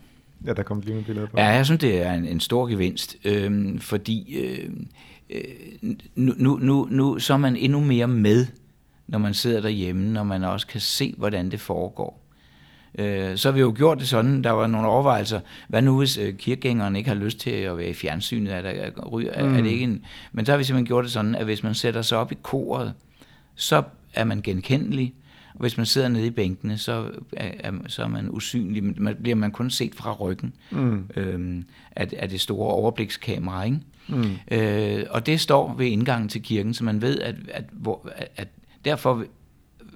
at 0.47 0.57
der 0.57 0.63
kommer 0.63 0.85
klimabilleder 0.85 1.27
på? 1.27 1.37
Ja, 1.37 1.47
jeg 1.47 1.65
synes, 1.67 1.81
det 1.81 2.03
er 2.03 2.13
en, 2.13 2.25
en 2.25 2.41
stor 2.41 2.67
gevinst, 2.67 3.17
øhm, 3.25 3.79
fordi 3.79 4.37
øh, 4.39 4.71
øh, 5.31 5.93
nu, 6.15 6.35
nu, 6.37 6.59
nu, 6.63 6.89
nu 6.91 7.19
så 7.19 7.33
er 7.33 7.39
man 7.39 7.57
endnu 7.57 7.81
mere 7.81 8.09
med, 8.09 8.47
når 9.07 9.19
man 9.19 9.35
sidder 9.35 9.61
derhjemme, 9.61 10.13
når 10.13 10.23
man 10.23 10.45
også 10.45 10.67
kan 10.67 10.81
se, 10.81 11.15
hvordan 11.19 11.51
det 11.51 11.61
foregår. 11.61 12.21
Øh, 12.99 13.37
så 13.37 13.49
har 13.49 13.53
vi 13.53 13.61
jo 13.61 13.73
gjort 13.77 13.99
det 13.99 14.09
sådan, 14.09 14.45
der 14.45 14.51
var 14.51 14.67
nogle 14.67 14.89
overvejelser, 14.89 15.41
hvad 15.69 15.83
nu 15.83 15.99
hvis 15.99 16.19
øh, 16.19 16.35
kirkegængeren 16.35 16.97
ikke 16.97 17.09
har 17.09 17.17
lyst 17.17 17.39
til 17.39 17.51
at 17.51 17.79
være 17.79 17.89
i 17.89 17.95
fjernsynet, 17.95 18.55
er, 18.55 18.63
der, 18.63 18.71
er, 18.71 18.91
er, 19.33 19.49
mm. 19.49 19.55
er 19.55 19.63
det 19.63 19.71
ikke 19.71 19.85
en... 19.85 20.05
Men 20.33 20.47
så 20.47 20.53
har 20.53 20.57
vi 20.59 20.65
simpelthen 20.65 20.87
gjort 20.87 21.05
det 21.05 21.13
sådan, 21.13 21.35
at 21.35 21.45
hvis 21.45 21.63
man 21.63 21.75
sætter 21.75 22.03
sig 22.03 22.19
op 22.19 22.33
i 22.33 22.37
koret, 22.43 22.93
så 23.55 23.83
er 24.15 24.25
man 24.25 24.43
genkendelig, 24.43 25.15
og 25.61 25.63
hvis 25.63 25.77
man 25.77 25.87
sidder 25.87 26.09
nede 26.09 26.27
i 26.27 26.31
bænkene, 26.31 26.79
så 26.79 27.11
er, 27.33 27.73
så 27.87 28.03
er 28.03 28.09
man 28.09 28.31
usynlig. 28.31 29.03
Man 29.03 29.17
bliver 29.23 29.37
man 29.37 29.51
kun 29.51 29.71
set 29.71 29.95
fra 29.95 30.13
ryggen 30.13 30.53
mm. 30.71 31.05
øhm, 31.17 31.65
af, 31.97 32.09
af 32.17 32.29
det 32.29 32.41
store 32.41 32.75
overblikskamera. 32.75 33.65
Ikke? 33.65 33.79
Mm. 34.09 34.37
Øh, 34.51 35.05
og 35.11 35.27
det 35.27 35.41
står 35.41 35.75
ved 35.75 35.87
indgangen 35.87 36.29
til 36.29 36.43
kirken, 36.43 36.75
så 36.75 36.85
man 36.85 37.03
ved, 37.03 37.21
at, 37.21 37.35
at, 37.49 37.65
hvor, 37.73 38.09
at 38.37 38.49
derfor 38.85 39.25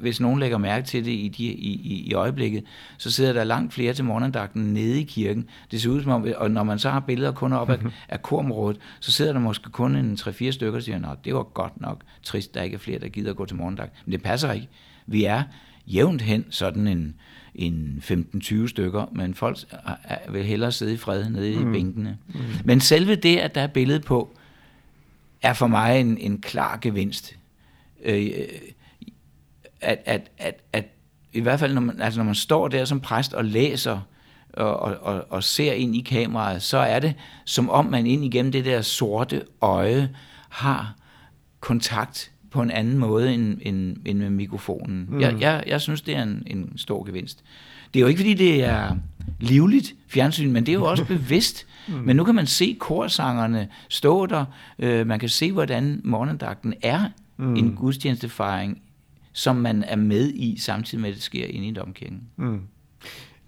hvis 0.01 0.21
nogen 0.21 0.41
lægger 0.41 0.59
mærke 0.59 0.87
til 0.87 1.05
det 1.05 1.11
i, 1.11 1.29
de, 1.39 1.45
i, 1.45 2.03
i 2.07 2.15
øjeblikket, 2.15 2.65
så 2.99 3.11
sidder 3.11 3.33
der 3.33 3.45
langt 3.45 3.75
flere 3.75 3.93
til 3.93 4.05
morgendagten 4.05 4.63
nede 4.63 5.01
i 5.01 5.05
kirken. 5.05 5.49
Det 5.71 5.83
ser 5.83 5.91
ud 5.91 6.03
som 6.03 6.13
om, 6.13 6.27
og 6.37 6.51
når 6.51 6.63
man 6.63 6.79
så 6.79 6.91
har 6.91 7.01
billeder 7.01 7.33
kun 7.33 7.53
op 7.53 7.71
af, 7.71 7.79
af 8.09 8.23
korområdet, 8.23 8.81
så 9.01 9.13
sidder 9.13 9.33
der 9.33 9.41
måske 9.41 9.71
kun 9.71 9.97
en 9.97 10.19
3-4 10.21 10.51
stykker 10.51 10.79
og 10.79 10.83
siger, 10.83 11.11
at 11.11 11.19
det 11.25 11.35
var 11.35 11.43
godt 11.43 11.81
nok 11.81 12.01
trist, 12.23 12.55
der 12.55 12.63
ikke 12.63 12.75
er 12.75 12.79
flere, 12.79 12.99
der 12.99 13.09
gider 13.09 13.31
at 13.31 13.37
gå 13.37 13.47
til 13.47 13.57
morgendagt. 13.57 13.93
Men 14.05 14.13
det 14.13 14.23
passer 14.23 14.53
ikke. 14.53 14.69
Vi 15.07 15.25
er 15.25 15.43
jævnt 15.87 16.23
hen 16.23 16.45
sådan 16.51 16.87
en, 16.87 17.15
en 17.55 18.03
15-20 18.05 18.69
stykker, 18.69 19.07
men 19.13 19.35
folk 19.35 19.59
vil 20.29 20.45
hellere 20.45 20.73
sidde 20.73 20.95
i 20.95 20.97
fred 20.97 21.29
nede 21.29 21.59
mm. 21.59 21.71
i 21.71 21.73
bænkene. 21.73 22.19
Mm. 22.29 22.41
Men 22.65 22.81
selve 22.81 23.15
det, 23.15 23.37
at 23.37 23.55
der 23.55 23.61
er 23.61 23.67
billede 23.67 24.01
på, 24.01 24.37
er 25.43 25.53
for 25.53 25.67
mig 25.67 26.01
en, 26.01 26.19
en 26.19 26.41
klar 26.41 26.79
gevinst. 26.83 27.37
Øh, 28.05 28.31
at, 29.81 29.99
at, 30.05 30.31
at, 30.39 30.55
at 30.73 30.85
i 31.33 31.41
hvert 31.41 31.61
fald, 31.61 31.75
når 31.75 31.81
man, 31.81 32.01
altså 32.01 32.21
når 32.21 32.25
man 32.25 32.35
står 32.35 32.69
der 32.69 32.85
som 32.85 33.01
præst 33.01 33.35
og 33.35 33.45
læser 33.45 34.01
og, 34.53 34.77
og, 34.79 35.27
og 35.31 35.45
ser 35.45 35.73
ind 35.73 35.97
i 35.97 36.01
kameraet, 36.01 36.63
så 36.63 36.79
er 36.79 36.99
det 36.99 37.15
som 37.45 37.71
om 37.71 37.87
man 37.87 38.07
ind 38.07 38.25
igennem 38.25 38.53
det 38.53 38.65
der 38.65 38.83
sorte 38.83 39.43
øje 39.61 40.11
har 40.49 40.95
kontakt 41.61 42.33
på 42.55 42.63
en 42.63 42.71
anden 42.71 42.99
måde 42.99 43.35
end, 43.35 43.59
end, 43.63 43.97
end 44.05 44.19
med 44.19 44.31
mikrofonen. 44.31 45.09
Mm. 45.11 45.21
Jeg, 45.21 45.37
jeg, 45.41 45.65
jeg 45.67 45.81
synes, 45.81 46.03
det 46.03 46.17
er 46.17 46.23
en, 46.23 46.43
en 46.47 46.73
stor 46.79 47.05
gevinst. 47.05 47.45
Det 47.95 48.01
er 48.01 48.03
jo 48.03 48.07
ikke, 48.07 48.19
fordi 48.19 48.35
det 48.35 48.65
er 48.65 48.97
livligt 49.41 49.95
fjernsyn, 50.09 50.53
men 50.53 50.67
det 50.67 50.73
er 50.73 50.77
jo 50.79 50.85
også 50.85 51.05
bevidst. 51.17 51.67
Mm. 51.89 51.95
Men 51.95 52.17
nu 52.17 52.25
kan 52.25 52.35
man 52.35 52.47
se 52.47 52.77
korsangerne 52.81 53.69
stå 53.89 54.27
der. 54.27 54.45
Øh, 54.79 55.07
man 55.07 55.19
kan 55.19 55.29
se, 55.29 55.53
hvordan 55.53 56.01
morgendagten 56.05 56.75
er 56.83 57.09
mm. 57.37 57.57
en 57.57 57.75
gudstjenestefejring, 57.75 58.83
som 59.33 59.57
man 59.57 59.83
er 59.83 59.97
med 59.97 60.29
i, 60.29 60.57
samtidig 60.59 61.03
med, 61.03 61.09
at 61.11 61.15
det 61.15 61.23
sker 61.23 61.47
inde 61.47 61.69
i 61.69 61.73
domkirken. 61.73 62.23
Mm. 62.37 62.61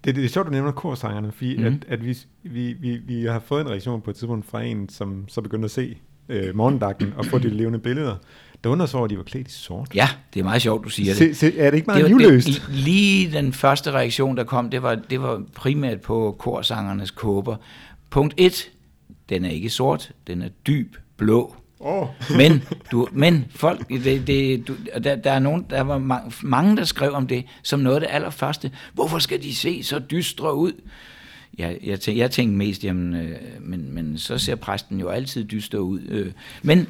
Det, 0.03 0.15
det 0.15 0.25
er 0.25 0.29
sjovt, 0.29 0.47
du 0.47 0.51
nævner 0.51 0.71
korsangerne, 0.71 1.31
fordi 1.31 1.57
mm. 1.57 1.65
at, 1.65 1.73
at 1.87 2.05
vi, 2.05 2.17
vi, 2.43 2.73
vi, 2.73 2.97
vi 2.97 3.25
har 3.25 3.39
fået 3.39 3.61
en 3.61 3.69
reaktion 3.69 4.01
på 4.01 4.09
et 4.09 4.15
tidspunkt 4.15 4.45
fra 4.45 4.63
en, 4.63 4.89
som 4.89 5.25
så 5.27 5.41
begyndte 5.41 5.65
at 5.65 5.71
se 5.71 5.97
øh, 6.29 6.55
morgendagten 6.55 7.13
og 7.17 7.25
få 7.25 7.37
de 7.37 7.49
levende 7.49 7.79
billeder 7.79 8.15
der 8.63 8.69
undrer 8.69 8.95
over, 8.95 9.05
at 9.05 9.09
de 9.09 9.17
var 9.17 9.23
klædt 9.23 9.47
i 9.47 9.51
sort. 9.51 9.95
Ja, 9.95 10.09
det 10.33 10.39
er 10.39 10.43
meget 10.43 10.61
sjovt, 10.61 10.85
du 10.85 10.89
siger 10.89 11.13
se, 11.13 11.27
det. 11.27 11.37
Se, 11.37 11.59
er 11.59 11.69
det 11.71 11.77
ikke 11.77 11.87
meget 11.87 12.03
det, 12.03 12.17
livløst? 12.17 12.47
Det, 12.47 12.63
lige 12.69 13.31
den 13.31 13.53
første 13.53 13.91
reaktion, 13.91 14.37
der 14.37 14.43
kom, 14.43 14.69
det 14.69 14.83
var, 14.83 14.95
det 14.95 15.21
var 15.21 15.43
primært 15.55 16.01
på 16.01 16.35
korsangernes 16.39 17.11
kåber. 17.11 17.55
Punkt 18.09 18.33
1, 18.37 18.69
den 19.29 19.45
er 19.45 19.49
ikke 19.49 19.69
sort, 19.69 20.11
den 20.27 20.41
er 20.41 20.49
dyb 20.67 20.95
blå. 21.17 21.55
Oh. 21.79 22.07
men, 22.37 22.63
du, 22.91 23.07
men 23.11 23.45
folk, 23.49 23.89
det, 23.89 24.27
det, 24.27 24.67
du, 24.67 24.75
der, 25.03 25.15
der, 25.15 25.31
er 25.31 25.39
nogen, 25.39 25.65
der 25.69 25.81
var 25.81 25.97
mange, 25.97 26.31
mange, 26.43 26.77
der 26.77 26.83
skrev 26.83 27.13
om 27.13 27.27
det 27.27 27.45
som 27.63 27.79
noget 27.79 27.95
af 27.95 28.01
det 28.01 28.09
allerførste. 28.11 28.71
Hvorfor 28.93 29.19
skal 29.19 29.43
de 29.43 29.55
se 29.55 29.83
så 29.83 29.99
dystre 29.99 30.55
ud? 30.55 30.71
Ja, 31.57 31.73
jeg, 31.83 31.99
tænkte, 31.99 32.17
jeg 32.17 32.31
tænkte 32.31 32.57
mest, 32.57 32.83
jamen, 32.83 33.13
øh, 33.13 33.37
men, 33.59 33.93
men 33.93 34.17
så 34.17 34.37
ser 34.37 34.55
præsten 34.55 34.99
jo 34.99 35.07
altid 35.09 35.43
dyster 35.43 35.77
ud. 35.77 35.99
Øh. 36.09 36.31
Men 36.61 36.87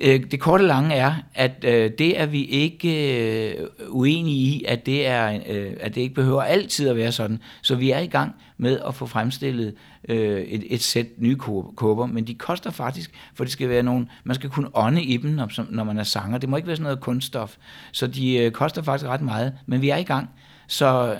Øh, 0.00 0.24
det 0.30 0.40
korte 0.40 0.62
og 0.62 0.66
lange 0.66 0.94
er, 0.94 1.14
at 1.34 1.64
øh, 1.64 1.90
det 1.98 2.20
er 2.20 2.26
vi 2.26 2.44
ikke 2.44 3.50
øh, 3.50 3.66
uenige 3.88 4.36
i, 4.36 4.64
at 4.68 4.86
det, 4.86 5.06
er, 5.06 5.40
at 5.80 5.94
det 5.94 6.00
ikke 6.00 6.14
behøver 6.14 6.42
altid 6.42 6.88
at 6.88 6.96
være 6.96 7.12
sådan. 7.12 7.40
Så 7.62 7.74
vi 7.74 7.90
er 7.90 7.98
i 7.98 8.06
gang 8.06 8.34
med 8.58 8.80
at 8.88 8.94
få 8.94 9.06
fremstillet 9.06 9.74
et, 10.08 10.64
et 10.66 10.82
sæt 10.82 11.06
nye 11.18 11.36
kåber, 11.76 12.06
men 12.06 12.26
de 12.26 12.34
koster 12.34 12.70
faktisk, 12.70 13.10
for 13.34 13.44
det 13.44 13.52
skal 13.52 13.68
være 13.68 13.82
nogle, 13.82 14.06
man 14.24 14.34
skal 14.34 14.50
kunne 14.50 14.68
ånde 14.74 15.02
i 15.02 15.16
dem, 15.16 15.30
når, 15.30 15.64
når 15.70 15.84
man 15.84 15.98
er 15.98 16.02
sanger. 16.02 16.38
Det 16.38 16.48
må 16.48 16.56
ikke 16.56 16.66
være 16.66 16.76
sådan 16.76 16.82
noget 16.82 17.00
kunststof. 17.00 17.54
Så 17.92 18.06
de 18.06 18.50
koster 18.54 18.82
faktisk 18.82 19.08
ret 19.08 19.22
meget, 19.22 19.52
men 19.66 19.82
vi 19.82 19.88
er 19.88 19.96
i 19.96 20.02
gang. 20.02 20.30
Så 20.66 21.16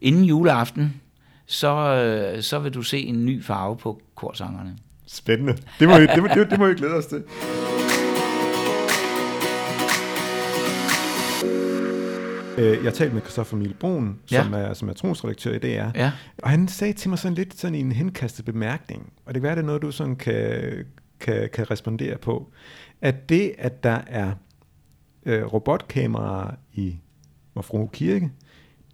inden 0.00 0.24
juleaften, 0.24 1.00
så, 1.46 2.38
så 2.40 2.58
vil 2.58 2.74
du 2.74 2.82
se 2.82 2.98
en 2.98 3.24
ny 3.24 3.44
farve 3.44 3.76
på 3.76 4.02
korsangerne. 4.14 4.76
Spændende. 5.06 5.52
Det 5.80 5.88
må, 5.88 5.94
det, 5.98 6.22
må, 6.22 6.28
det, 6.34 6.50
det 6.50 6.58
må 6.58 6.66
vi 6.66 6.74
glæde 6.74 6.94
os 6.94 7.06
til. 7.06 7.22
Øh, 12.58 12.84
jeg 12.84 12.94
talte 12.94 13.14
med 13.14 13.22
Christoffer 13.22 13.56
Emil 13.56 13.74
Brun, 13.80 14.18
ja. 14.30 14.42
som, 14.42 14.54
er, 14.54 14.74
som 14.74 14.88
er 14.88 14.92
trosredaktør 14.92 15.52
i 15.54 15.58
DR, 15.58 15.66
ja. 15.94 16.12
og 16.38 16.50
han 16.50 16.68
sagde 16.68 16.92
til 16.92 17.10
mig 17.10 17.18
sådan 17.18 17.34
lidt 17.34 17.60
sådan 17.60 17.74
en 17.74 17.92
henkastet 17.92 18.44
bemærkning, 18.44 19.12
og 19.26 19.34
det 19.34 19.40
kan 19.40 19.42
være, 19.42 19.56
det 19.56 19.62
er 19.62 19.66
noget, 19.66 19.82
du 19.82 19.90
sådan 19.90 20.16
kan, 20.16 20.62
kan, 21.20 21.48
kan 21.52 21.70
respondere 21.70 22.18
på, 22.18 22.52
at 23.00 23.28
det, 23.28 23.54
at 23.58 23.84
der 23.84 24.00
er 24.06 24.32
øh, 25.26 25.44
robotkameraer 25.52 26.54
i 26.72 26.96
Vorfro 27.54 27.90
Kirke, 27.92 28.30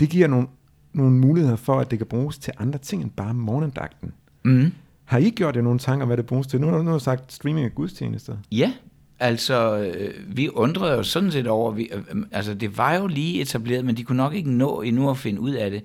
det 0.01 0.09
giver 0.09 0.29
nogle, 0.29 0.47
nogle 0.93 1.13
muligheder 1.13 1.57
for, 1.57 1.81
at 1.81 1.91
det 1.91 1.99
kan 1.99 2.07
bruges 2.07 2.39
til 2.39 2.53
andre 2.59 2.79
ting 2.79 3.03
end 3.03 3.11
bare 3.11 3.35
morgendagten. 3.35 4.13
Mm. 4.45 4.73
Har 5.05 5.19
I 5.19 5.31
gjort 5.31 5.57
jer 5.57 5.63
nogle 5.63 5.79
tanker 5.79 6.03
om, 6.03 6.09
hvad 6.09 6.17
det 6.17 6.27
bruges 6.27 6.47
til? 6.47 6.61
Nu 6.61 6.67
har 6.67 6.93
du 6.93 6.99
sagt 6.99 7.33
streaming 7.33 7.65
af 7.65 7.75
gudstjenester. 7.75 8.37
Ja, 8.53 8.73
Altså, 9.21 9.79
øh, 9.79 10.37
vi 10.37 10.49
undrede 10.49 10.99
os 10.99 11.07
sådan 11.09 11.33
set 11.33 11.47
over, 11.47 11.73
vi, 11.73 11.89
øh, 11.93 11.99
øh, 12.11 12.23
altså 12.33 12.55
det 12.55 12.79
var 12.79 12.95
jo 12.95 13.07
lige 13.07 13.41
etableret, 13.41 13.85
men 13.85 13.97
de 13.97 14.05
kunne 14.05 14.17
nok 14.17 14.35
ikke 14.35 14.51
nå 14.51 14.81
endnu 14.81 15.11
at 15.11 15.19
finde 15.19 15.41
ud 15.41 15.51
af 15.51 15.71
det. 15.71 15.83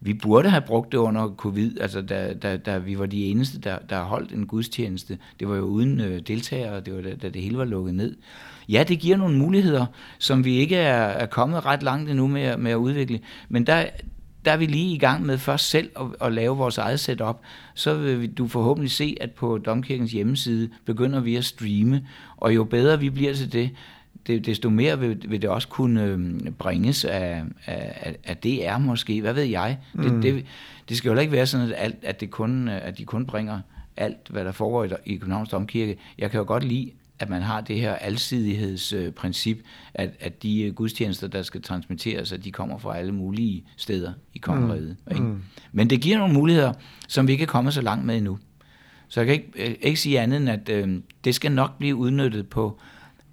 Vi 0.00 0.14
burde 0.14 0.50
have 0.50 0.62
brugt 0.66 0.92
det 0.92 0.98
under 0.98 1.34
covid, 1.36 1.80
altså 1.80 2.02
da, 2.02 2.34
da, 2.34 2.56
da 2.56 2.78
vi 2.78 2.98
var 2.98 3.06
de 3.06 3.24
eneste, 3.24 3.60
der, 3.60 3.78
der 3.90 4.02
holdt 4.02 4.32
en 4.32 4.46
gudstjeneste. 4.46 5.18
Det 5.40 5.48
var 5.48 5.56
jo 5.56 5.62
uden 5.62 6.00
øh, 6.00 6.20
deltagere, 6.20 6.80
det 6.80 6.96
var 6.96 7.02
da, 7.02 7.14
da 7.22 7.28
det 7.28 7.42
hele 7.42 7.58
var 7.58 7.64
lukket 7.64 7.94
ned. 7.94 8.16
Ja, 8.68 8.84
det 8.88 8.98
giver 8.98 9.16
nogle 9.16 9.38
muligheder, 9.38 9.86
som 10.18 10.44
vi 10.44 10.56
ikke 10.56 10.76
er, 10.76 11.06
er 11.06 11.26
kommet 11.26 11.66
ret 11.66 11.82
langt 11.82 12.10
endnu 12.10 12.26
med, 12.26 12.56
med 12.56 12.70
at 12.70 12.76
udvikle, 12.76 13.20
men 13.48 13.66
der, 13.66 13.84
der 14.46 14.52
er 14.52 14.56
vi 14.56 14.66
lige 14.66 14.94
i 14.94 14.98
gang 14.98 15.26
med 15.26 15.38
først 15.38 15.70
selv 15.70 15.90
at, 16.00 16.06
at 16.20 16.32
lave 16.32 16.56
vores 16.56 16.78
eget 16.78 17.00
setup. 17.00 17.40
Så 17.74 17.94
vil 17.94 18.32
du 18.32 18.48
forhåbentlig 18.48 18.90
se, 18.90 19.16
at 19.20 19.30
på 19.30 19.58
Domkirkens 19.58 20.12
hjemmeside 20.12 20.70
begynder 20.84 21.20
vi 21.20 21.36
at 21.36 21.44
streame, 21.44 22.06
og 22.36 22.54
jo 22.54 22.64
bedre 22.64 23.00
vi 23.00 23.10
bliver 23.10 23.34
til 23.34 23.52
det, 23.52 23.70
det, 24.26 24.46
desto 24.46 24.70
mere 24.70 24.98
vil, 24.98 25.22
vil 25.28 25.42
det 25.42 25.50
også 25.50 25.68
kunne 25.68 26.04
øh, 26.04 26.50
bringes 26.58 27.04
af, 27.04 27.42
af, 27.66 28.16
af 28.24 28.36
DR 28.36 28.78
måske, 28.78 29.20
hvad 29.20 29.32
ved 29.32 29.42
jeg. 29.42 29.78
Mm. 29.92 30.02
Det, 30.02 30.22
det, 30.22 30.44
det 30.88 30.96
skal 30.96 31.10
jo 31.10 31.18
ikke 31.18 31.32
være 31.32 31.46
sådan, 31.46 31.72
at, 31.76 31.92
at, 32.02 32.20
det 32.20 32.30
kun, 32.30 32.68
at 32.68 32.98
de 32.98 33.04
kun 33.04 33.26
bringer 33.26 33.60
alt, 33.96 34.28
hvad 34.30 34.44
der 34.44 34.52
foregår 34.52 34.84
i, 34.84 35.12
i 35.14 35.16
Københavns 35.16 35.48
Domkirke. 35.48 35.96
Jeg 36.18 36.30
kan 36.30 36.38
jo 36.38 36.44
godt 36.46 36.64
lide, 36.64 36.90
at 37.18 37.28
man 37.28 37.42
har 37.42 37.60
det 37.60 37.80
her 37.80 37.92
alsidighedsprincip, 37.92 39.58
at, 39.94 40.10
at 40.20 40.42
de 40.42 40.62
øh, 40.62 40.74
gudstjenester, 40.74 41.28
der 41.28 41.42
skal 41.42 41.62
transmitteres, 41.62 42.32
at 42.32 42.44
de 42.44 42.52
kommer 42.52 42.78
fra 42.78 42.98
alle 42.98 43.12
mulige 43.12 43.64
steder 43.76 44.12
i 44.34 44.38
kongeriget. 44.38 44.96
Mm. 45.06 45.12
Ikke? 45.12 45.22
Mm. 45.22 45.42
Men 45.72 45.90
det 45.90 46.00
giver 46.00 46.18
nogle 46.18 46.34
muligheder, 46.34 46.72
som 47.08 47.26
vi 47.26 47.32
ikke 47.32 47.42
er 47.42 47.48
kommet 47.48 47.74
så 47.74 47.80
langt 47.80 48.06
med 48.06 48.16
endnu. 48.16 48.38
Så 49.08 49.20
jeg 49.20 49.26
kan 49.26 49.34
ikke, 49.34 49.76
ikke 49.86 50.00
sige 50.00 50.20
andet 50.20 50.36
end, 50.36 50.50
at 50.50 50.68
øh, 50.68 51.00
det 51.24 51.34
skal 51.34 51.52
nok 51.52 51.78
blive 51.78 51.96
udnyttet 51.96 52.48
på, 52.48 52.78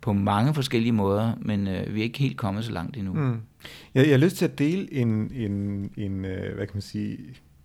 på 0.02 0.14
mange 0.14 0.54
forskellige 0.54 0.92
måder, 0.92 1.34
men 1.42 1.68
øh, 1.68 1.96
vi 1.96 2.00
er 2.00 2.04
ikke 2.04 2.20
helt 2.20 2.38
kommet 2.38 2.66
så 2.66 2.72
langt 2.72 2.98
endnu. 2.98 3.14
Mm. 3.14 3.38
Jeg, 3.96 4.06
jeg 4.06 4.12
har 4.12 4.18
lyst 4.18 4.36
til 4.36 4.46
at 4.46 4.60
dele 4.60 4.94
en, 4.94 5.32
en, 5.34 5.52
en 5.98 6.26
øh, 6.26 6.56
hvad 6.56 6.68
kan 6.68 6.76
man 6.76 6.82
sige, 6.82 7.18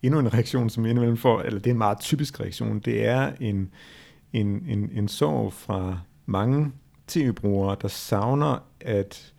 endnu 0.03 0.21
en 0.21 0.35
reaktion, 0.35 0.71
som 0.71 0.87
indimellem 0.87 1.17
får, 1.17 1.41
eller 1.41 1.61
det 1.61 1.67
er 1.67 1.75
en 1.75 1.79
meget 1.79 1.99
typisk 2.01 2.41
reaktion, 2.41 2.79
det 2.79 3.07
er 3.07 3.33
en, 3.41 3.71
en, 4.33 4.47
en, 4.69 4.91
en 4.93 5.09
sorg 5.09 5.53
fra 5.53 5.99
mange 6.29 6.73
tv-brugere, 7.07 7.77
der 7.83 7.89
savner, 7.89 8.59
at 8.81 9.33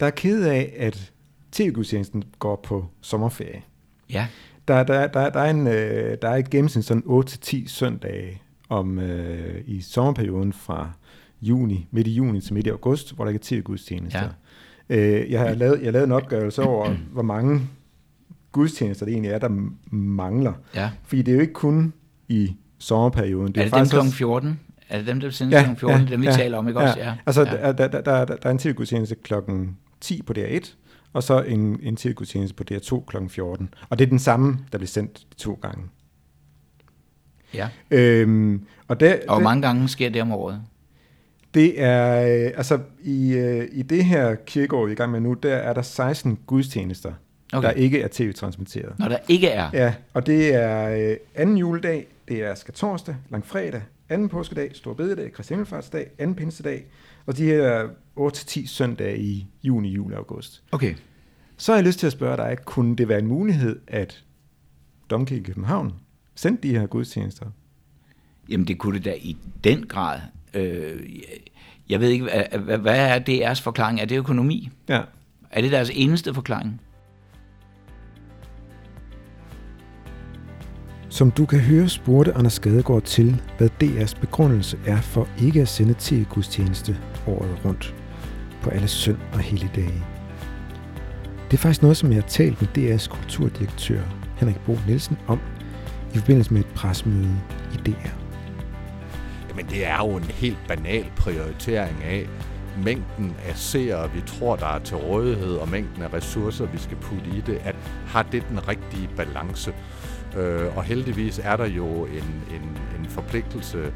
der 0.00 0.06
er 0.06 0.10
ked 0.10 0.44
af, 0.44 0.74
at 0.78 1.12
tv-gudstjenesten 1.52 2.24
går 2.38 2.56
på 2.56 2.86
sommerferie. 3.00 3.62
Ja. 4.10 4.26
Der, 4.68 4.82
der, 4.82 5.06
der, 5.06 5.30
der, 5.30 5.40
er, 5.40 5.50
en, 5.50 5.66
øh, 5.66 6.16
der 6.22 6.28
er 6.28 6.36
et 6.36 6.50
gennemsnit 6.50 6.84
sådan 6.84 7.02
8-10 7.06 7.68
søndage 7.68 8.42
om, 8.68 8.98
øh, 8.98 9.62
i 9.66 9.80
sommerperioden 9.80 10.52
fra 10.52 10.92
juni, 11.42 11.86
midt 11.90 12.06
i 12.06 12.10
juni 12.10 12.40
til 12.40 12.54
midt 12.54 12.66
i 12.66 12.70
august, 12.70 13.14
hvor 13.14 13.24
der 13.24 13.28
ikke 13.28 13.38
er 13.38 13.42
tv-gudstjenester. 13.42 14.28
Ja. 14.88 14.96
Øh, 14.96 15.30
jeg 15.30 15.40
har 15.40 15.54
lavet, 15.54 15.78
jeg 15.78 15.86
har 15.86 15.92
lavet 15.92 16.06
en 16.06 16.12
opgørelse 16.12 16.62
over, 16.62 16.94
hvor 17.12 17.22
mange 17.22 17.60
gudstjenester 18.52 19.06
det 19.06 19.12
egentlig 19.12 19.30
er, 19.30 19.38
der 19.38 19.70
mangler. 19.90 20.52
Ja. 20.74 20.90
Fordi 21.04 21.22
det 21.22 21.32
er 21.32 21.36
jo 21.36 21.40
ikke 21.40 21.52
kun 21.52 21.92
i 22.28 22.56
sommerperioden. 22.78 23.54
Det 23.54 23.56
er, 23.56 23.76
er 23.76 23.84
det 23.84 23.92
dem 23.92 24.02
kl. 24.02 24.16
14? 24.16 24.60
Er 24.92 24.98
det 24.98 25.06
dem, 25.06 25.20
der 25.20 25.30
sendes 25.30 25.52
ja, 25.52 25.74
kl. 25.74 25.78
14? 25.78 26.00
Ja, 26.00 26.10
dem, 26.10 26.20
vi 26.20 26.26
ja, 26.26 26.32
taler 26.32 26.58
om, 26.58 26.68
ikke 26.68 26.80
ja. 26.80 26.86
også? 26.86 27.00
Ja. 27.00 27.14
Altså, 27.26 27.42
ja. 27.42 27.72
Der, 27.72 27.88
der, 27.88 28.00
der, 28.00 28.24
der 28.24 28.36
er 28.42 28.50
en 28.50 28.58
tv-gudstjeneste 28.58 29.14
klokken 29.14 29.76
10 30.00 30.22
på 30.22 30.32
DR1, 30.38 30.74
og 31.12 31.22
så 31.22 31.42
en, 31.42 31.78
en 31.82 31.96
tv-gudstjeneste 31.96 32.54
på 32.54 32.64
DR2 32.70 33.04
kl. 33.04 33.16
14. 33.28 33.74
Og 33.88 33.98
det 33.98 34.04
er 34.04 34.08
den 34.08 34.18
samme, 34.18 34.58
der 34.72 34.78
bliver 34.78 34.88
sendt 34.88 35.26
to 35.36 35.58
gange. 35.62 35.84
Ja. 37.54 37.68
Øhm, 37.90 38.66
og, 38.88 39.00
der, 39.00 39.16
og 39.28 39.34
hvor 39.34 39.44
mange 39.44 39.62
gange 39.62 39.88
sker 39.88 40.10
det 40.10 40.22
om 40.22 40.32
året? 40.32 40.62
Det 41.54 41.82
er, 41.82 42.22
øh, 42.22 42.52
altså 42.56 42.78
i, 43.02 43.32
øh, 43.32 43.68
i 43.72 43.82
det 43.82 44.04
her 44.04 44.34
kirkeår, 44.34 44.84
vi 44.84 44.90
er 44.90 44.92
i 44.92 44.96
gang 44.96 45.12
med 45.12 45.20
nu, 45.20 45.34
der 45.34 45.54
er 45.54 45.72
der 45.72 45.82
16 45.82 46.38
gudstjenester, 46.46 47.12
okay. 47.52 47.68
der 47.68 47.74
ikke 47.74 48.02
er 48.02 48.08
tv-transmitteret. 48.12 48.98
Når 48.98 49.08
der 49.08 49.18
ikke 49.28 49.48
er? 49.48 49.70
Ja, 49.72 49.94
og 50.14 50.26
det 50.26 50.54
er 50.54 51.10
øh, 51.10 51.16
anden 51.34 51.58
juledag, 51.58 52.06
det 52.32 52.42
er 52.42 52.54
skatorsdag, 52.54 53.16
langfredag, 53.30 53.82
anden 54.08 54.28
påskedag, 54.28 54.70
stor 54.74 54.94
bededag, 54.94 55.32
Kristi 55.32 55.54
Himmelfartsdag, 55.54 56.10
anden 56.18 56.36
pinsedag, 56.36 56.84
og 57.26 57.36
de 57.36 57.44
her 57.44 57.88
8-10 58.18 58.66
søndage 58.66 59.18
i 59.18 59.46
juni, 59.62 59.88
juli 59.88 60.14
og 60.14 60.18
august. 60.18 60.62
Okay. 60.72 60.94
Så 61.56 61.72
har 61.72 61.76
jeg 61.76 61.86
lyst 61.86 61.98
til 61.98 62.06
at 62.06 62.12
spørge 62.12 62.36
dig, 62.36 62.56
kunne 62.64 62.96
det 62.96 63.08
være 63.08 63.18
en 63.18 63.26
mulighed, 63.26 63.80
at 63.86 64.24
Domkirken 65.10 65.44
i 65.44 65.46
København 65.46 65.92
sendte 66.34 66.68
de 66.68 66.78
her 66.78 66.86
gudstjenester? 66.86 67.46
Jamen 68.48 68.66
det 68.66 68.78
kunne 68.78 68.96
det 68.96 69.04
da 69.04 69.14
i 69.14 69.36
den 69.64 69.86
grad. 69.86 70.20
Øh, 70.54 71.08
jeg 71.88 72.00
ved 72.00 72.08
ikke, 72.08 72.24
hvad, 72.58 72.78
hvad 72.78 72.98
er 72.98 73.18
DR's 73.18 73.62
forklaring? 73.62 74.00
Er 74.00 74.04
det 74.04 74.16
økonomi? 74.16 74.70
Ja. 74.88 75.02
Er 75.50 75.60
det 75.60 75.72
deres 75.72 75.90
eneste 75.94 76.34
forklaring? 76.34 76.80
Som 81.12 81.30
du 81.30 81.46
kan 81.46 81.60
høre, 81.60 81.88
spurgte 81.88 82.34
Anders 82.34 82.60
Gadegaard 82.60 83.02
til, 83.02 83.42
hvad 83.58 83.68
DR's 83.82 84.20
begrundelse 84.20 84.78
er 84.86 85.00
for 85.00 85.28
ikke 85.38 85.60
at 85.60 85.68
sende 85.68 85.94
til 85.94 86.26
gudstjeneste 86.26 86.96
året 87.26 87.58
rundt 87.64 87.94
på 88.62 88.70
alle 88.70 88.88
søn 88.88 89.18
og 89.32 89.38
helligdage. 89.38 90.04
Det 91.50 91.56
er 91.56 91.60
faktisk 91.60 91.82
noget, 91.82 91.96
som 91.96 92.12
jeg 92.12 92.22
har 92.22 92.28
talt 92.28 92.60
med 92.60 92.68
DR's 92.78 93.08
kulturdirektør 93.08 94.00
Henrik 94.36 94.60
Bo 94.66 94.78
Nielsen 94.86 95.18
om 95.26 95.40
i 96.14 96.18
forbindelse 96.18 96.52
med 96.52 96.60
et 96.60 96.66
presmøde 96.74 97.36
i 97.74 97.76
DR. 97.76 98.08
Jamen 99.48 99.66
det 99.66 99.86
er 99.86 99.96
jo 99.96 100.16
en 100.16 100.24
helt 100.24 100.58
banal 100.68 101.06
prioritering 101.16 102.04
af 102.04 102.28
mængden 102.84 103.36
af 103.48 103.56
seere, 103.56 104.10
vi 104.14 104.20
tror, 104.26 104.56
der 104.56 104.66
er 104.66 104.78
til 104.78 104.96
rådighed, 104.96 105.54
og 105.54 105.68
mængden 105.68 106.02
af 106.02 106.12
ressourcer, 106.12 106.66
vi 106.66 106.78
skal 106.78 106.96
putte 106.96 107.30
i 107.36 107.40
det, 107.46 107.60
at 107.64 107.76
har 108.06 108.22
det 108.22 108.48
den 108.48 108.68
rigtige 108.68 109.08
balance. 109.16 109.72
Øh, 110.36 110.76
og 110.76 110.84
heldigvis 110.84 111.40
er 111.44 111.56
der 111.56 111.66
jo 111.66 112.04
en, 112.04 112.44
en, 112.54 112.78
en 112.98 113.06
forpligtelse, 113.08 113.92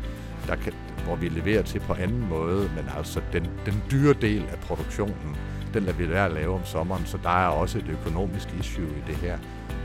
der 0.47 0.57
kan, 0.57 0.73
hvor 1.05 1.17
vi 1.17 1.29
leverer 1.29 1.63
til 1.63 1.81
på 1.81 1.95
anden 1.95 2.29
måde, 2.29 2.71
men 2.77 2.85
altså 2.97 3.21
den, 3.33 3.49
den 3.67 3.83
dyre 3.91 4.13
del 4.13 4.43
af 4.53 4.59
produktionen, 4.59 5.37
den 5.75 5.83
lader 5.83 5.99
vi 5.99 6.09
være 6.09 6.27
at 6.27 6.33
lave 6.33 6.55
om 6.55 6.65
sommeren, 6.65 7.07
så 7.07 7.19
der 7.23 7.45
er 7.45 7.49
også 7.49 7.79
et 7.79 7.89
økonomisk 7.89 8.49
issue 8.61 8.85
i 8.85 9.03
det 9.07 9.17
her. 9.17 9.39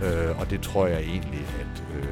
Øh, 0.03 0.39
og 0.39 0.49
det 0.49 0.61
tror 0.61 0.87
jeg 0.87 0.99
egentlig, 0.99 1.45
at 1.59 1.83
øh, 1.95 2.07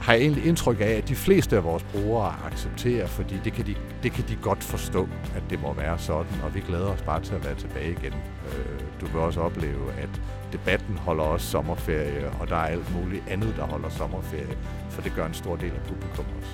har 0.00 0.12
jeg 0.12 0.22
egentlig 0.22 0.46
indtryk 0.46 0.80
af, 0.80 0.84
at 0.84 1.08
de 1.08 1.14
fleste 1.14 1.56
af 1.56 1.64
vores 1.64 1.82
brugere 1.82 2.34
accepterer, 2.46 3.06
fordi 3.06 3.34
det 3.44 3.52
kan, 3.52 3.66
de, 3.66 3.74
det 4.02 4.12
kan 4.12 4.24
de 4.28 4.36
godt 4.42 4.64
forstå, 4.64 5.08
at 5.36 5.42
det 5.50 5.62
må 5.62 5.72
være 5.72 5.98
sådan, 5.98 6.40
og 6.42 6.54
vi 6.54 6.60
glæder 6.60 6.86
os 6.86 7.02
bare 7.02 7.20
til 7.22 7.34
at 7.34 7.44
være 7.44 7.54
tilbage 7.54 7.90
igen. 7.90 8.12
Øh, 8.46 8.80
du 9.00 9.06
vil 9.06 9.20
også 9.20 9.40
opleve, 9.40 9.92
at 9.98 10.20
debatten 10.54 10.96
holder 10.96 11.24
også 11.24 11.46
sommerferie, 11.46 12.30
og 12.40 12.48
der 12.48 12.56
er 12.56 12.66
alt 12.76 12.88
muligt 12.96 13.22
andet, 13.30 13.54
der 13.56 13.64
holder 13.64 13.88
sommerferie, 13.88 14.56
for 14.90 15.02
det 15.02 15.12
gør 15.16 15.26
en 15.26 15.34
stor 15.34 15.56
del 15.56 15.70
af 15.70 15.82
publikum 15.88 16.24
også. 16.40 16.52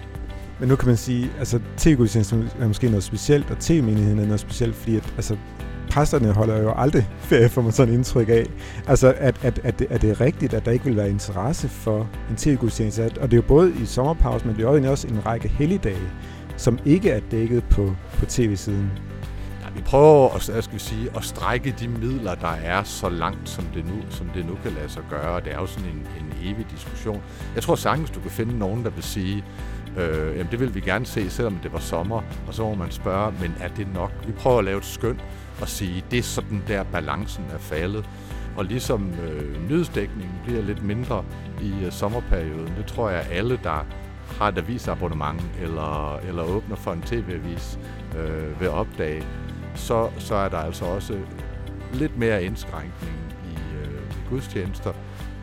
Men 0.61 0.69
nu 0.69 0.77
kan 0.77 0.89
man 0.89 0.97
sige, 0.97 1.31
altså 1.39 1.61
tv-gudstjenesten 1.77 2.49
er 2.61 2.69
måske 2.69 2.89
noget 2.89 3.05
specielt, 3.05 3.51
og 3.51 3.59
tv-menigheden 3.59 4.19
er 4.19 4.25
noget 4.25 4.41
specielt, 4.41 4.75
fordi 4.77 4.97
at, 4.97 5.13
altså, 5.17 5.37
præsterne 5.91 6.33
holder 6.33 6.63
jo 6.63 6.73
aldrig 6.77 7.09
ferie, 7.31 7.49
får 7.49 7.63
man 7.63 7.73
sådan 7.73 7.95
indtryk 7.95 8.29
af. 8.29 8.47
Altså, 8.87 9.15
at, 9.19 9.45
at, 9.45 9.61
at, 9.65 9.79
det, 9.79 9.87
at 9.91 10.03
det 10.03 10.11
er 10.11 10.21
rigtigt, 10.21 10.55
at 10.55 10.65
der 10.65 10.71
ikke 10.71 10.85
vil 10.85 10.97
være 10.97 11.11
interesse 11.11 11.69
for 11.69 12.09
en 12.31 12.37
tv-gudstjeneste. 12.37 13.03
Og 13.21 13.31
det 13.31 13.33
er 13.33 13.37
jo 13.37 13.43
både 13.49 13.73
i 13.83 13.87
sommerpause, 13.87 14.47
men 14.47 14.57
det 14.57 14.65
er 14.65 14.73
jo 14.73 14.91
også 14.91 15.09
en 15.09 15.27
række 15.27 15.49
helligdage, 15.49 16.11
som 16.57 16.79
ikke 16.85 17.11
er 17.11 17.21
dækket 17.31 17.65
på, 17.65 17.95
på 18.19 18.27
tv-siden. 18.27 18.91
Vi 19.81 19.85
prøver 19.85 20.35
at, 20.35 20.43
skal 20.43 20.75
vi 20.75 20.79
sige, 20.79 21.11
at 21.17 21.25
strække 21.25 21.75
de 21.81 21.89
midler, 21.89 22.35
der 22.35 22.49
er 22.49 22.83
så 22.83 23.09
langt, 23.09 23.49
som 23.49 23.65
det 23.75 23.87
nu, 23.87 23.95
som 24.11 24.27
det 24.35 24.47
nu 24.47 24.59
kan 24.63 24.73
lade 24.73 24.89
sig 24.89 25.03
gøre. 25.11 25.41
Det 25.41 25.53
er 25.53 25.59
jo 25.59 25.67
sådan 25.67 25.89
en, 25.89 25.97
en 25.97 26.35
evig 26.43 26.67
diskussion. 26.71 27.23
Jeg 27.55 27.63
tror 27.63 27.75
sagtens, 27.75 28.11
du 28.11 28.21
kan 28.21 28.31
finde 28.31 28.59
nogen, 28.59 28.85
der 28.85 28.91
vil 28.91 29.03
sige, 29.03 29.45
øh, 29.97 30.37
jamen 30.37 30.49
det 30.51 30.61
vil 30.61 30.75
vi 30.75 30.81
gerne 30.81 31.07
se, 31.07 31.31
selvom 31.31 31.57
det 31.63 31.73
var 31.73 31.79
sommer. 31.79 32.23
Og 32.47 32.55
så 32.55 32.63
må 32.63 32.75
man 32.75 32.91
spørge, 32.91 33.35
men 33.41 33.55
er 33.61 33.69
det 33.69 33.95
nok? 33.95 34.13
Vi 34.27 34.33
prøver 34.33 34.59
at 34.59 34.65
lave 34.65 34.79
et 34.79 34.85
skøn, 34.85 35.21
og 35.61 35.69
sige, 35.69 36.05
det 36.11 36.19
er 36.19 36.23
sådan 36.23 36.63
der 36.69 36.83
balancen 36.83 37.45
er 37.55 37.59
faldet. 37.59 38.09
Og 38.57 38.65
ligesom 38.65 39.13
øh, 39.23 39.69
nyhedsdækningen 39.69 40.35
bliver 40.45 40.63
lidt 40.63 40.83
mindre 40.83 41.25
i 41.63 41.85
øh, 41.85 41.93
sommerperioden, 41.93 42.75
det 42.77 42.87
tror 42.87 43.11
jeg 43.11 43.27
alle, 43.31 43.61
der 43.63 43.87
har 44.39 44.49
et 44.49 44.59
avisabonnement 44.59 45.43
eller, 45.63 46.17
eller 46.17 46.43
åbner 46.43 46.77
for 46.77 46.93
en 46.93 47.03
tv-avis, 47.03 47.79
øh, 48.19 48.61
vil 48.61 48.69
opdage, 48.69 49.25
så, 49.75 50.11
så 50.19 50.35
er 50.35 50.49
der 50.49 50.59
altså 50.59 50.85
også 50.85 51.19
lidt 51.93 52.19
mere 52.19 52.45
indskrænkning 52.45 53.17
i, 53.45 53.77
øh, 53.77 54.01
i 54.11 54.29
gudstjenester. 54.29 54.93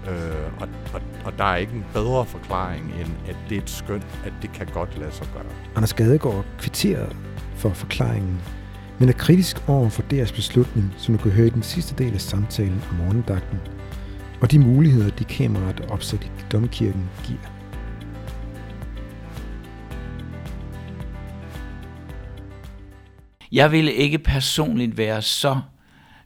Øh, 0.07 0.61
og, 0.61 0.67
og, 0.93 1.01
og 1.25 1.33
der 1.37 1.43
er 1.43 1.55
ikke 1.55 1.73
en 1.73 1.85
bedre 1.93 2.25
forklaring, 2.25 2.93
end 2.99 3.11
at 3.29 3.35
det 3.49 3.57
er 3.57 3.61
et 3.61 3.69
skøn, 3.69 4.03
at 4.25 4.33
det 4.41 4.51
kan 4.53 4.67
godt 4.73 4.97
lade 4.99 5.11
sig 5.11 5.27
gøre. 5.33 5.43
Anders 5.75 5.93
Gadegaard 5.93 6.45
kvitterer 6.59 7.09
for 7.55 7.69
forklaringen 7.69 8.41
men 8.99 9.09
er 9.09 9.13
kritisk 9.13 9.63
over 9.67 9.89
for 9.89 10.01
deres 10.01 10.31
beslutning, 10.31 10.93
som 10.97 11.17
du 11.17 11.23
kan 11.23 11.31
høre 11.31 11.47
i 11.47 11.49
den 11.49 11.63
sidste 11.63 12.03
del 12.03 12.13
af 12.13 12.21
samtalen 12.21 12.83
om 12.89 12.95
morgendagten, 12.95 13.59
og 14.41 14.51
de 14.51 14.59
muligheder, 14.59 15.09
de 15.09 15.23
kameraer, 15.23 15.71
der 15.71 15.87
opsat 15.87 16.23
i 16.23 16.29
domkirken, 16.51 17.09
giver. 17.23 17.56
Jeg 23.51 23.71
ville 23.71 23.93
ikke 23.93 24.17
personligt 24.17 24.97
være 24.97 25.21
så 25.21 25.59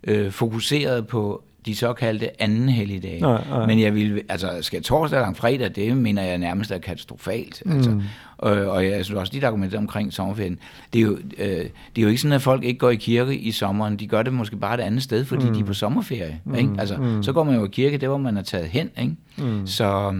øh, 0.04 0.32
fokuseret 0.32 1.08
på 1.08 1.44
de 1.66 1.76
såkaldte 1.76 2.42
anden 2.42 2.70
helligdage. 2.70 3.22
Nej, 3.22 3.44
nej. 3.50 3.66
Men 3.66 3.80
jeg 3.80 3.96
vil, 3.96 4.22
altså 4.30 4.58
skal 4.62 4.84
torsdag 4.84 5.20
eller 5.20 5.34
fredag, 5.34 5.76
det 5.76 5.98
mener 5.98 6.22
jeg 6.22 6.38
nærmest 6.38 6.72
er 6.72 6.78
katastrofalt. 6.78 7.62
Mm. 7.66 7.76
Altså. 7.76 8.02
Og, 8.38 8.52
og 8.52 8.86
jeg 8.86 9.06
synes 9.06 9.20
også, 9.20 9.32
dit 9.34 9.44
argument 9.44 9.76
omkring 9.76 10.14
sommerferien, 10.14 10.60
det 10.94 11.00
er, 11.00 11.04
jo, 11.04 11.18
øh, 11.38 11.48
det 11.48 11.98
er 11.98 12.02
jo 12.02 12.08
ikke 12.08 12.22
sådan, 12.22 12.36
at 12.36 12.42
folk 12.42 12.64
ikke 12.64 12.80
går 12.80 12.90
i 12.90 12.96
kirke 12.96 13.36
i 13.36 13.52
sommeren. 13.52 13.96
De 13.98 14.08
gør 14.08 14.24
det 14.24 14.34
måske 14.34 14.56
bare 14.56 14.76
et 14.76 14.80
andet 14.80 15.04
sted, 15.04 15.26
fordi 15.26 15.46
mm. 15.46 15.54
de 15.54 15.60
er 15.60 15.64
på 15.64 15.74
sommerferie. 15.74 16.40
Mm. 16.46 16.56
Ikke? 16.56 16.72
Altså, 16.80 16.98
mm. 16.98 17.24
Så 17.24 17.34
går 17.34 17.44
man 17.44 17.56
jo 17.56 17.66
i 17.66 17.70
kirke, 17.72 17.98
det 17.98 18.10
hvor 18.10 18.18
man 18.18 18.38
er 18.38 18.42
taget 18.42 18.68
hen. 18.68 18.90
Ikke? 19.02 19.16
Mm. 19.38 19.68
Så, 19.68 20.16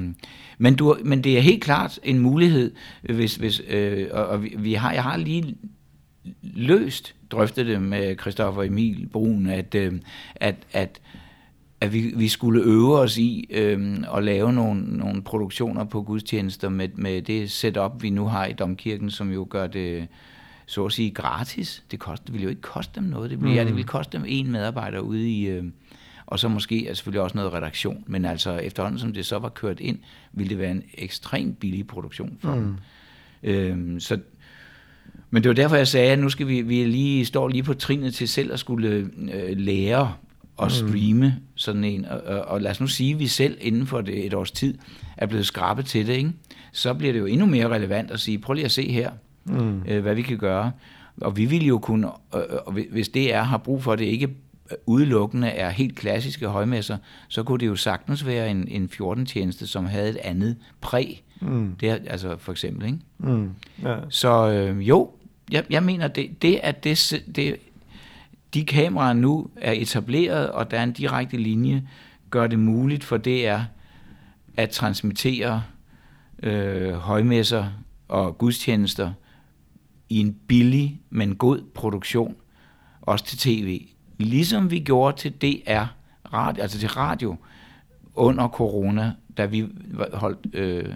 men, 0.58 0.76
du, 0.76 0.98
men 1.04 1.24
det 1.24 1.38
er 1.38 1.42
helt 1.42 1.64
klart 1.64 2.00
en 2.04 2.20
mulighed, 2.20 2.72
hvis, 3.02 3.36
hvis 3.36 3.62
øh, 3.70 4.08
og, 4.12 4.26
og 4.26 4.44
vi, 4.44 4.56
vi 4.58 4.74
har, 4.74 4.94
jeg 4.94 5.04
har 5.04 5.18
lige 5.18 5.56
løst 6.42 7.16
drøftet 7.32 7.66
det 7.66 7.82
med 7.82 8.16
Christoffer 8.22 8.64
Emil 8.64 9.10
Brun, 9.12 9.48
at, 9.48 9.76
øh, 9.76 9.94
at, 10.36 10.56
at, 10.74 11.02
at 11.82 11.94
vi, 11.94 12.14
vi 12.16 12.28
skulle 12.28 12.64
øve 12.64 13.00
os 13.00 13.18
i 13.18 13.48
øh, 13.50 13.98
at 14.16 14.24
lave 14.24 14.54
nogle, 14.54 14.98
nogle 14.98 15.22
produktioner 15.22 15.84
på 15.84 16.02
gudstjenester 16.02 16.70
med, 16.70 16.90
med 16.96 17.22
det 17.22 17.52
setup, 17.52 17.92
vi 18.04 18.10
nu 18.10 18.26
har 18.26 18.46
i 18.46 18.54
Domkirken, 18.54 19.10
som 19.10 19.32
jo 19.32 19.48
gør 19.50 19.68
det 19.68 20.08
så 20.66 20.86
at 20.86 20.92
sige 20.92 21.12
gratis. 21.12 21.84
Det, 21.92 22.00
koster, 22.00 22.26
det 22.26 22.34
vil 22.34 22.44
jo 22.44 22.50
ikke 22.50 22.62
koste 22.62 22.96
dem 22.96 23.04
noget. 23.04 23.30
Det, 23.30 23.42
vil, 23.42 23.50
mm. 23.50 23.56
ja, 23.56 23.64
det 23.64 23.76
vil 23.76 23.84
koste 23.84 24.18
dem 24.18 24.26
en 24.28 24.52
medarbejder 24.52 25.00
ude 25.00 25.30
i... 25.30 25.48
Øh, 25.48 25.64
og 26.26 26.40
så 26.40 26.48
måske 26.48 26.88
er 26.88 26.94
selvfølgelig 26.94 27.22
også 27.22 27.38
noget 27.38 27.54
redaktion. 27.54 28.04
Men 28.08 28.26
altså 28.26 28.58
efterhånden, 28.58 29.00
som 29.00 29.14
det 29.14 29.26
så 29.26 29.40
var 29.40 29.50
kørt 29.50 29.80
ind, 29.80 30.00
ville 30.34 30.50
det 30.50 30.58
være 30.58 30.72
en 30.72 30.84
ekstremt 30.94 31.60
billig 31.60 31.88
produktion 31.88 32.38
for 32.40 32.56
mm. 32.56 32.62
dem. 32.62 32.78
Øhm, 33.44 34.00
så, 34.00 34.20
men 35.32 35.44
det 35.44 35.50
var 35.50 35.56
derfor, 35.56 35.76
jeg 35.76 35.88
sagde, 35.88 36.12
at 36.12 36.20
nu 36.20 36.30
skal 36.30 36.48
vi, 36.48 36.62
vi 36.62 36.84
lige, 36.84 37.26
står 37.26 37.48
lige 37.48 37.64
på 37.64 37.74
trinet 37.74 38.14
til 38.14 38.28
selv 38.28 38.54
at 38.54 38.60
skulle 38.60 39.10
øh, 39.34 39.58
lære 39.58 40.14
at 40.62 40.66
mm. 40.66 40.70
streame 40.70 41.28
mm. 41.28 41.44
sådan 41.56 41.84
en. 41.84 42.06
Og, 42.06 42.22
og, 42.26 42.42
og 42.42 42.62
lad 42.62 42.72
os 42.72 42.82
nu 42.82 42.88
sige, 42.88 43.14
at 43.14 43.20
vi 43.20 43.28
selv 43.28 43.58
inden 43.62 43.88
for 43.88 44.02
det, 44.02 44.26
et 44.26 44.34
års 44.34 44.52
tid 44.52 44.78
er 45.18 45.26
blevet 45.26 45.46
skrabet 45.46 45.86
til 45.86 46.08
det, 46.08 46.14
ikke? 46.14 46.32
så 46.72 46.94
bliver 46.94 47.14
det 47.14 47.20
jo 47.20 47.26
endnu 47.26 47.46
mere 47.46 47.68
relevant 47.68 48.12
at 48.12 48.20
sige, 48.20 48.40
prøv 48.40 48.54
lige 48.54 48.66
at 48.66 48.72
se 48.72 48.92
her, 48.92 49.12
mm. 49.46 49.82
øh, 49.88 50.02
hvad 50.02 50.16
vi 50.16 50.22
kan 50.22 50.38
gøre. 50.38 50.72
Og 51.22 51.38
vi 51.38 51.46
vil 51.46 51.66
jo 51.66 51.78
kunne, 51.78 52.08
øh, 52.08 52.42
og 52.66 52.74
hvis 52.92 53.10
det 53.10 53.34
er 53.34 53.44
har 53.44 53.58
brug 53.58 53.84
for 53.84 53.96
det, 53.96 54.06
ikke 54.06 54.30
udelukkende 54.86 55.48
er 55.48 55.70
helt 55.70 55.96
klassiske 55.96 56.48
højmesser, 56.48 56.98
så 57.28 57.44
kunne 57.44 57.60
det 57.60 57.68
jo 57.68 57.76
sagtens 57.76 58.26
være 58.26 58.52
en, 58.52 58.68
en 58.68 58.90
14-tjeneste, 58.94 59.68
som 59.68 59.86
havde 59.86 60.10
et 60.10 60.18
andet 60.18 60.56
præg. 60.82 61.24
Mm. 61.42 61.76
Det 61.80 61.90
er, 61.90 61.98
altså 62.08 62.38
for 62.38 62.52
eksempel, 62.52 62.86
ikke? 62.86 63.00
Mm. 63.18 63.50
Ja. 63.84 63.96
Så 64.10 64.50
øh, 64.50 64.88
jo, 64.88 65.10
jeg, 65.52 65.66
jeg 65.70 65.84
mener, 65.84 66.08
det, 66.08 66.42
det 66.42 66.60
at 66.64 66.84
det, 66.84 67.24
det, 67.36 67.58
de 68.54 68.66
kameraer 68.66 69.14
nu 69.14 69.50
er 69.56 69.72
etableret, 69.72 70.50
og 70.52 70.72
der 70.72 70.80
er 70.80 70.84
en 70.84 70.92
direkte 70.92 71.38
linje, 71.38 71.88
gør 72.30 72.48
det 72.48 72.60
muligt 72.60 73.04
for 73.04 73.18
DR 73.18 73.60
at 74.58 74.70
transmittere 74.70 75.64
øh, 76.44 76.94
højmesser 76.94 77.68
og 78.08 78.38
gudstjenester 78.38 79.14
i 80.10 80.20
en 80.20 80.34
billig, 80.48 81.02
men 81.10 81.36
god 81.36 81.62
produktion, 81.74 82.36
også 83.02 83.26
til 83.26 83.38
tv 83.38 83.88
ligesom 84.24 84.72
vi 84.72 84.80
gjorde 84.80 85.18
til 85.18 85.32
DR, 85.32 85.86
radio, 86.34 86.62
altså 86.62 86.80
til 86.80 86.90
radio, 86.90 87.36
under 88.16 88.48
corona, 88.48 89.14
da 89.38 89.46
vi 89.46 89.68
holdt 90.14 90.56
øh, 90.56 90.94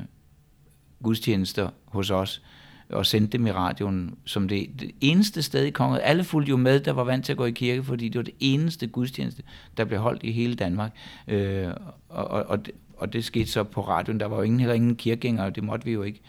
gudstjenester 1.04 1.70
hos 1.86 2.12
os, 2.12 2.44
og 2.90 3.06
sendte 3.06 3.38
dem 3.38 3.48
i 3.48 3.52
radioen 3.52 4.16
som 4.26 4.48
det, 4.48 4.70
det 4.80 4.92
eneste 5.02 5.42
sted 5.42 5.64
i 5.64 5.70
kongen. 5.70 6.00
Alle 6.04 6.24
fulgte 6.24 6.50
jo 6.50 6.58
med, 6.58 6.80
der 6.80 6.92
var 6.92 7.04
vant 7.04 7.26
til 7.26 7.32
at 7.32 7.38
gå 7.38 7.46
i 7.46 7.52
kirke, 7.52 7.84
fordi 7.84 8.10
det 8.10 8.18
var 8.18 8.24
det 8.24 8.34
eneste 8.40 8.88
gudstjeneste, 8.88 9.44
der 9.78 9.86
blev 9.86 10.00
holdt 10.00 10.24
i 10.24 10.32
hele 10.32 10.56
Danmark. 10.56 10.92
Øh, 11.28 11.68
og, 12.10 12.28
og, 12.28 12.44
og, 12.44 12.66
det, 12.66 12.74
og 12.98 13.14
det 13.14 13.26
skete 13.26 13.52
så 13.52 13.64
på 13.64 13.82
radioen. 13.82 14.20
Der 14.20 14.26
var 14.26 14.38
jo 14.38 14.42
ingen, 14.42 14.60
heller 14.60 14.76
ingen 14.76 14.96
kirkegængere, 14.96 15.46
og 15.46 15.56
det 15.56 15.64
måtte 15.64 15.86
vi 15.86 15.92
jo 15.92 16.04
ikke. 16.04 16.22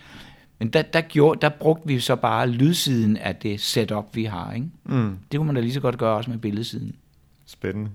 Men 0.59 0.69
der, 0.69 0.83
der, 0.83 1.01
gjorde, 1.01 1.41
der 1.41 1.49
brugte 1.49 1.89
vi 1.89 2.01
så 2.01 2.17
bare 2.17 2.49
lydsiden 2.49 3.17
af 3.17 3.37
det 3.37 3.61
setup, 3.61 4.05
vi 4.15 4.25
har. 4.25 4.53
Ikke? 4.53 4.67
Mm. 4.85 5.17
Det 5.33 5.39
kunne 5.39 5.47
man 5.47 5.55
da 5.55 5.61
lige 5.61 5.73
så 5.73 5.81
godt 5.81 5.99
gøre 5.99 6.17
også 6.17 6.31
med 6.31 6.39
billedsiden. 6.39 6.95
Spændende. 7.47 7.91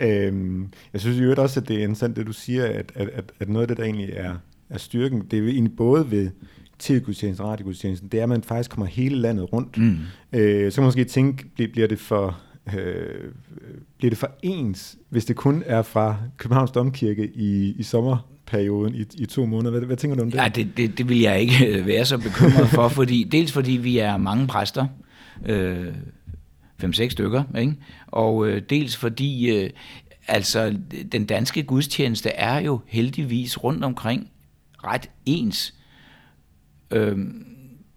Øhm, 0.00 0.72
jeg 0.92 1.00
synes 1.00 1.20
jo 1.20 1.42
også, 1.42 1.60
at 1.60 1.68
det 1.68 1.76
er 1.76 1.82
interessant, 1.82 2.16
det 2.16 2.26
du 2.26 2.32
siger, 2.32 2.64
at, 2.64 2.92
at, 2.94 3.08
at, 3.08 3.32
at 3.40 3.48
noget 3.48 3.62
af 3.62 3.68
det, 3.68 3.76
der 3.76 3.84
egentlig 3.84 4.10
er, 4.12 4.34
er 4.70 4.78
styrken, 4.78 5.26
det 5.30 5.38
er 5.38 5.42
egentlig 5.42 5.76
både 5.76 6.10
ved 6.10 6.30
tv-gudstjenesten 6.82 7.44
og 7.44 7.50
radiogudstjenesten, 7.50 8.08
det 8.08 8.18
er, 8.18 8.22
at 8.22 8.28
man 8.28 8.42
faktisk 8.42 8.70
kommer 8.70 8.86
hele 8.86 9.16
landet 9.16 9.52
rundt. 9.52 9.78
Mm. 9.78 9.98
Øh, 10.32 10.72
så 10.72 10.76
kan 10.76 10.82
man 10.82 10.86
måske 10.86 11.04
tænke, 11.04 11.44
bliver 11.72 11.88
det 11.88 11.98
for... 11.98 12.40
Øh, 12.76 13.32
bliver 13.98 14.10
det 14.10 14.18
for 14.18 14.30
ens, 14.42 14.96
hvis 15.08 15.24
det 15.24 15.36
kun 15.36 15.62
er 15.66 15.82
fra 15.82 16.16
Københavns 16.36 16.70
Domkirke 16.70 17.30
i, 17.34 17.74
i 17.78 17.82
sommer 17.82 18.28
perioden 18.46 18.94
i, 18.94 19.04
i 19.14 19.26
to 19.26 19.46
måneder. 19.46 19.70
Hvad, 19.70 19.80
hvad 19.80 19.96
tænker 19.96 20.16
du 20.16 20.22
om 20.22 20.30
det? 20.30 20.38
Ja, 20.38 20.48
det, 20.48 20.76
det, 20.76 20.98
det 20.98 21.08
vil 21.08 21.20
jeg 21.20 21.40
ikke 21.40 21.66
øh, 21.66 21.86
være 21.86 22.04
så 22.04 22.18
bekymret 22.18 22.68
for, 22.68 22.88
fordi 22.98 23.24
dels 23.24 23.52
fordi 23.52 23.72
vi 23.72 23.98
er 23.98 24.16
mange 24.16 24.46
præster, 24.46 24.86
øh, 25.46 25.86
fem-seks 26.78 27.12
stykker, 27.12 27.42
ikke? 27.58 27.76
og 28.06 28.48
øh, 28.48 28.62
dels 28.70 28.96
fordi 28.96 29.50
øh, 29.50 29.70
altså 30.28 30.76
den 31.12 31.24
danske 31.24 31.62
gudstjeneste 31.62 32.28
er 32.30 32.60
jo 32.60 32.80
heldigvis 32.86 33.64
rundt 33.64 33.84
omkring 33.84 34.30
ret 34.84 35.10
ens. 35.26 35.74
Øh, 36.92 37.18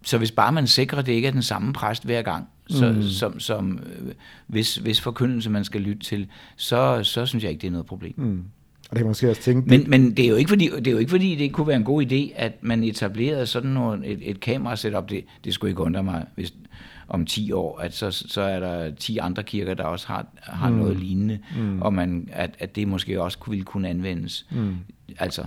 så 0.04 0.18
hvis 0.18 0.32
bare 0.32 0.52
man 0.52 0.68
sikrer, 0.68 1.00
at 1.00 1.06
det 1.06 1.12
ikke 1.12 1.28
er 1.28 1.32
den 1.32 1.42
samme 1.42 1.74
præst 1.74 2.06
hver 2.06 2.22
gang, 2.22 2.48
så, 2.68 2.92
mm. 2.92 3.02
som, 3.02 3.40
som 3.40 3.80
øh, 3.86 4.12
hvis, 4.48 4.76
hvis 4.76 5.02
forkyndelse 5.02 5.50
man 5.50 5.64
skal 5.64 5.82
lytte 5.82 6.04
til, 6.04 6.28
så, 6.56 7.04
så 7.04 7.26
synes 7.26 7.44
jeg 7.44 7.52
ikke, 7.52 7.62
det 7.62 7.68
er 7.68 7.72
noget 7.72 7.86
problem. 7.86 8.14
Mm. 8.18 8.44
Og 8.90 8.92
det 8.92 8.98
kan 8.98 9.08
måske 9.08 9.30
også 9.30 9.42
tænke... 9.42 9.70
Men, 9.70 9.90
men 9.90 10.18
det, 10.18 10.26
er 10.26 10.30
jo 10.30 10.36
ikke 10.36 10.50
fordi, 10.50 10.70
det 10.76 10.88
er 10.88 10.92
jo 10.92 10.98
ikke 10.98 11.10
fordi, 11.10 11.36
det 11.36 11.54
kunne 11.54 11.68
være 11.68 11.78
en 11.78 11.84
god 11.84 12.06
idé, 12.06 12.34
at 12.36 12.54
man 12.62 12.84
etablerede 12.84 13.46
sådan 13.46 13.70
noget, 13.70 14.12
et, 14.12 14.20
et 14.22 14.40
kamera 14.40 14.76
setup. 14.76 15.10
Det, 15.10 15.26
det 15.44 15.54
skulle 15.54 15.72
ikke 15.72 15.82
undre 15.82 16.04
mig, 16.04 16.26
hvis 16.36 16.54
om 17.08 17.26
10 17.26 17.52
år, 17.52 17.80
at 17.80 17.94
så, 17.94 18.12
så 18.12 18.42
er 18.42 18.60
der 18.60 18.96
10 18.96 19.18
andre 19.18 19.44
kirker, 19.44 19.74
der 19.74 19.84
også 19.84 20.08
har, 20.08 20.26
har 20.42 20.70
mm. 20.70 20.76
noget 20.76 20.98
lignende, 20.98 21.40
mm. 21.58 21.82
og 21.82 21.94
man, 21.94 22.30
at, 22.32 22.56
at 22.60 22.76
det 22.76 22.88
måske 22.88 23.22
også 23.22 23.38
ville 23.48 23.66
kunne 23.66 23.90
anvendes. 23.90 24.46
Mm. 24.52 24.76
Altså. 25.20 25.46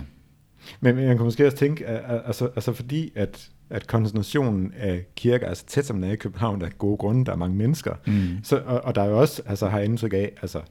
Men 0.81 0.95
man 0.95 1.17
kan 1.17 1.23
måske 1.25 1.45
også 1.45 1.57
tænke, 1.57 1.85
altså, 1.87 2.45
altså 2.45 2.73
fordi 2.73 3.11
at 3.15 3.49
at 3.69 3.87
koncentrationen 3.87 4.73
af 4.79 5.05
kirker 5.15 5.47
er 5.47 5.53
så 5.53 5.65
tæt 5.65 5.85
som 5.85 5.95
den 5.95 6.09
er 6.09 6.13
i 6.13 6.15
København, 6.15 6.59
der 6.61 6.65
er 6.65 6.71
gode 6.77 6.97
grunde, 6.97 7.25
der 7.25 7.31
er 7.31 7.35
mange 7.35 7.57
mennesker. 7.57 7.93
Mm. 8.07 8.13
Så, 8.43 8.61
og, 8.65 8.81
og 8.85 8.95
der 8.95 9.01
er 9.01 9.09
jo 9.09 9.19
også, 9.19 9.41
altså 9.45 9.67
har 9.67 9.79
indtryk 9.79 10.13
af, 10.13 10.31
altså 10.41 10.61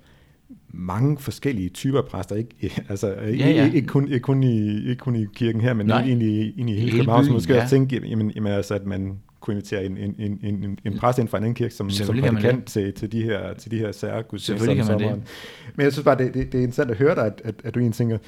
mange 0.70 1.18
forskellige 1.18 1.68
typer 1.68 2.02
præster, 2.02 2.36
ikke, 2.36 2.54
altså, 2.88 3.06
ja, 3.08 3.30
ja. 3.30 3.64
Ikke, 3.64 3.76
ikke, 3.76 3.88
kun, 3.88 4.08
ikke, 4.08 4.20
kun 4.20 4.42
i, 4.42 4.88
ikke 4.88 4.96
kun 4.96 5.16
i 5.16 5.26
kirken 5.34 5.60
her, 5.60 5.74
men 5.74 5.86
Nej. 5.86 6.02
egentlig, 6.02 6.40
egentlig 6.40 6.76
i 6.76 6.78
hele, 6.78 6.90
hele 6.90 7.02
København, 7.02 7.24
så 7.24 7.32
måske 7.32 7.54
ja. 7.54 7.62
også 7.62 7.74
tænke, 7.74 8.08
jamen, 8.08 8.30
jamen, 8.30 8.52
altså, 8.52 8.74
at 8.74 8.86
man 8.86 9.18
kunne 9.40 9.54
invitere 9.54 9.84
en, 9.84 9.96
en, 9.96 10.14
en, 10.18 10.38
en, 10.42 10.78
en 10.84 10.98
præst 10.98 11.18
ind 11.18 11.28
fra 11.28 11.38
en 11.38 11.44
anden 11.44 11.54
kirke, 11.54 11.74
som, 11.74 11.90
som 11.90 12.16
prædikant 12.16 12.64
til, 12.64 12.92
til 12.92 13.12
de 13.12 13.22
her, 13.22 13.54
til 13.54 13.70
de 13.70 13.78
her 13.78 13.92
særgudstjenester 13.92 14.70
om 14.70 14.86
sommeren. 14.86 15.24
Men 15.74 15.84
jeg 15.84 15.92
synes 15.92 16.04
bare, 16.04 16.18
det, 16.18 16.34
det, 16.34 16.52
det 16.52 16.58
er 16.58 16.62
interessant 16.62 16.90
at 16.90 16.96
høre 16.96 17.14
dig, 17.14 17.26
at, 17.26 17.42
at, 17.44 17.54
at 17.64 17.74
du 17.74 17.80
egentlig 17.80 17.96
tænker, 17.96 18.18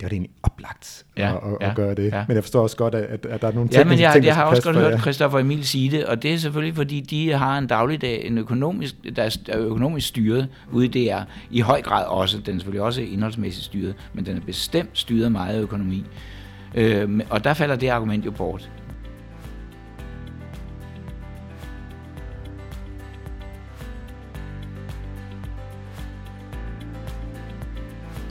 det 0.00 0.02
var 0.02 0.08
det 0.08 0.16
egentlig 0.16 0.30
oplagt 0.42 1.04
ja, 1.16 1.28
at, 1.28 1.36
at, 1.36 1.56
ja, 1.60 1.70
at 1.70 1.76
gøre 1.76 1.94
det. 1.94 2.12
Ja. 2.12 2.24
Men 2.28 2.34
jeg 2.34 2.44
forstår 2.44 2.62
også 2.62 2.76
godt, 2.76 2.94
at, 2.94 3.26
at 3.26 3.42
der 3.42 3.48
er 3.48 3.52
nogle 3.52 3.68
ja, 3.72 3.84
men 3.84 4.00
jeg, 4.00 4.12
ting, 4.12 4.24
jeg 4.24 4.34
har 4.34 4.44
også 4.44 4.62
godt 4.62 4.76
hørt 4.76 5.00
Christoffer 5.00 5.38
Emil 5.38 5.66
sige 5.66 5.90
det, 5.90 6.06
og 6.06 6.22
det 6.22 6.34
er 6.34 6.38
selvfølgelig, 6.38 6.76
fordi 6.76 7.00
de 7.00 7.32
har 7.32 7.58
en 7.58 7.66
dagligdag, 7.66 8.26
en 8.26 8.38
økonomisk, 8.38 8.94
der 9.16 9.22
er 9.48 9.58
økonomisk 9.58 10.08
styret 10.08 10.48
ude 10.72 10.86
i 10.86 11.08
DR, 11.08 11.20
i 11.50 11.60
høj 11.60 11.82
grad 11.82 12.06
også, 12.06 12.38
den 12.38 12.54
er 12.54 12.58
selvfølgelig 12.58 12.82
også 12.82 13.02
indholdsmæssigt 13.02 13.64
styret, 13.64 13.94
men 14.14 14.26
den 14.26 14.36
er 14.36 14.40
bestemt 14.40 14.90
styret 14.92 15.32
meget 15.32 15.56
af 15.56 15.60
økonomi. 15.60 16.04
Øh, 16.74 17.20
og 17.30 17.44
der 17.44 17.54
falder 17.54 17.76
det 17.76 17.88
argument 17.88 18.26
jo 18.26 18.30
bort. 18.30 18.70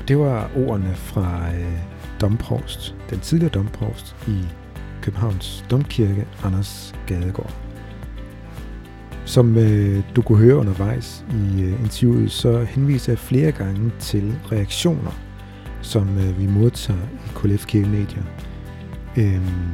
Det 0.08 0.20
var 0.20 0.50
ordene 0.56 0.96
fra 0.96 1.54
øh, 1.56 1.78
domprovst, 2.22 2.96
den 3.10 3.20
tidligere 3.20 3.52
domprovst 3.52 4.16
i 4.28 4.38
Københavns 5.02 5.66
Domkirke, 5.72 6.28
Anders 6.44 6.96
Gadegaard. 7.08 7.54
Som 9.26 9.58
øh, 9.58 10.04
du 10.16 10.22
kunne 10.22 10.38
høre 10.38 10.56
undervejs 10.56 11.26
i 11.32 11.62
øh, 11.62 11.84
interviewet, 11.84 12.32
så 12.32 12.64
henviser 12.64 13.12
jeg 13.12 13.20
flere 13.20 13.52
gange 13.52 13.92
til 14.00 14.36
reaktioner, 14.52 15.12
som 15.82 16.18
øh, 16.18 16.40
vi 16.40 16.48
modtager 16.48 17.00
i 17.26 17.30
KLF 17.36 17.66
Kirkemedier. 17.66 18.24
Øhm, 19.18 19.72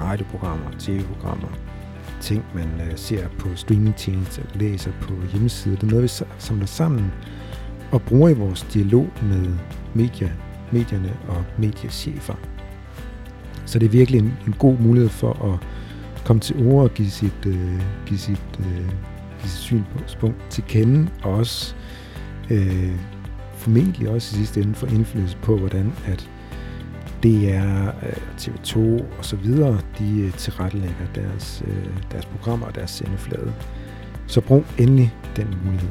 radioprogrammer, 0.00 0.70
tv-programmer, 0.78 1.48
ting, 2.20 2.44
man 2.54 2.68
øh, 2.80 2.96
ser 2.96 3.28
på 3.38 3.48
streamingtjenester, 3.54 4.42
læser 4.54 4.90
på 5.00 5.12
hjemmesider. 5.32 5.76
Det 5.76 5.82
er 5.82 5.90
noget, 5.90 6.02
vi 6.02 6.24
samler 6.38 6.66
sammen 6.66 7.12
og 7.92 8.02
bruger 8.02 8.28
i 8.28 8.34
vores 8.34 8.66
dialog 8.72 9.08
med 9.22 9.46
media, 9.94 10.32
medierne 10.72 11.16
og 11.28 11.44
mediechefer. 11.58 12.34
Så 13.66 13.78
det 13.78 13.86
er 13.86 13.90
virkelig 13.90 14.18
en, 14.18 14.38
en 14.46 14.54
god 14.58 14.78
mulighed 14.78 15.10
for 15.10 15.52
at 15.52 15.66
komme 16.24 16.40
til 16.40 16.66
ord 16.66 16.84
og 16.84 16.94
give 16.94 17.10
sit, 17.10 17.46
øh, 17.46 17.80
give 18.06 18.18
sit, 18.18 18.42
øh, 18.58 18.88
give 19.40 19.50
sit 19.50 19.60
synspunkt 19.60 20.50
til 20.50 20.64
kende, 20.68 21.08
og 21.22 21.32
også 21.32 21.74
øh, 22.50 22.94
formentlig 23.54 24.08
også 24.08 24.36
i 24.36 24.38
sidste 24.38 24.60
ende 24.60 24.74
få 24.74 24.86
indflydelse 24.86 25.36
på, 25.42 25.56
hvordan 25.56 25.92
at 26.06 26.30
DR, 27.22 27.88
øh, 28.06 28.16
TV2 28.38 28.78
og 29.18 29.24
så 29.24 29.36
videre, 29.36 29.80
de 29.98 30.20
øh, 30.20 30.32
tilrettelægger 30.32 31.06
deres, 31.14 31.62
øh, 31.66 31.86
deres 32.12 32.26
programmer 32.26 32.66
og 32.66 32.74
deres 32.74 32.90
sendeflade. 32.90 33.52
Så 34.26 34.40
brug 34.40 34.64
endelig 34.78 35.14
den 35.36 35.56
mulighed. 35.64 35.90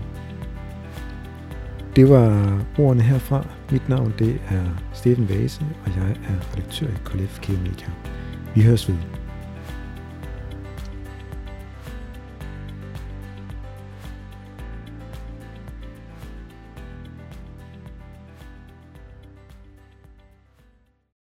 Det 1.96 2.10
var 2.10 2.60
ordene 2.80 3.04
herfra. 3.04 3.46
Mit 3.72 3.90
navn 3.90 4.14
det 4.20 4.42
er 4.50 4.64
Steffen 4.94 5.30
Vase, 5.30 5.62
og 5.86 5.92
jeg 5.96 6.10
er 6.10 6.54
redaktør 6.54 6.88
i 6.88 7.00
KLF 7.06 7.50
Media. 7.50 7.88
Vi 8.56 8.62
høres 8.62 8.90
ved. 8.90 9.19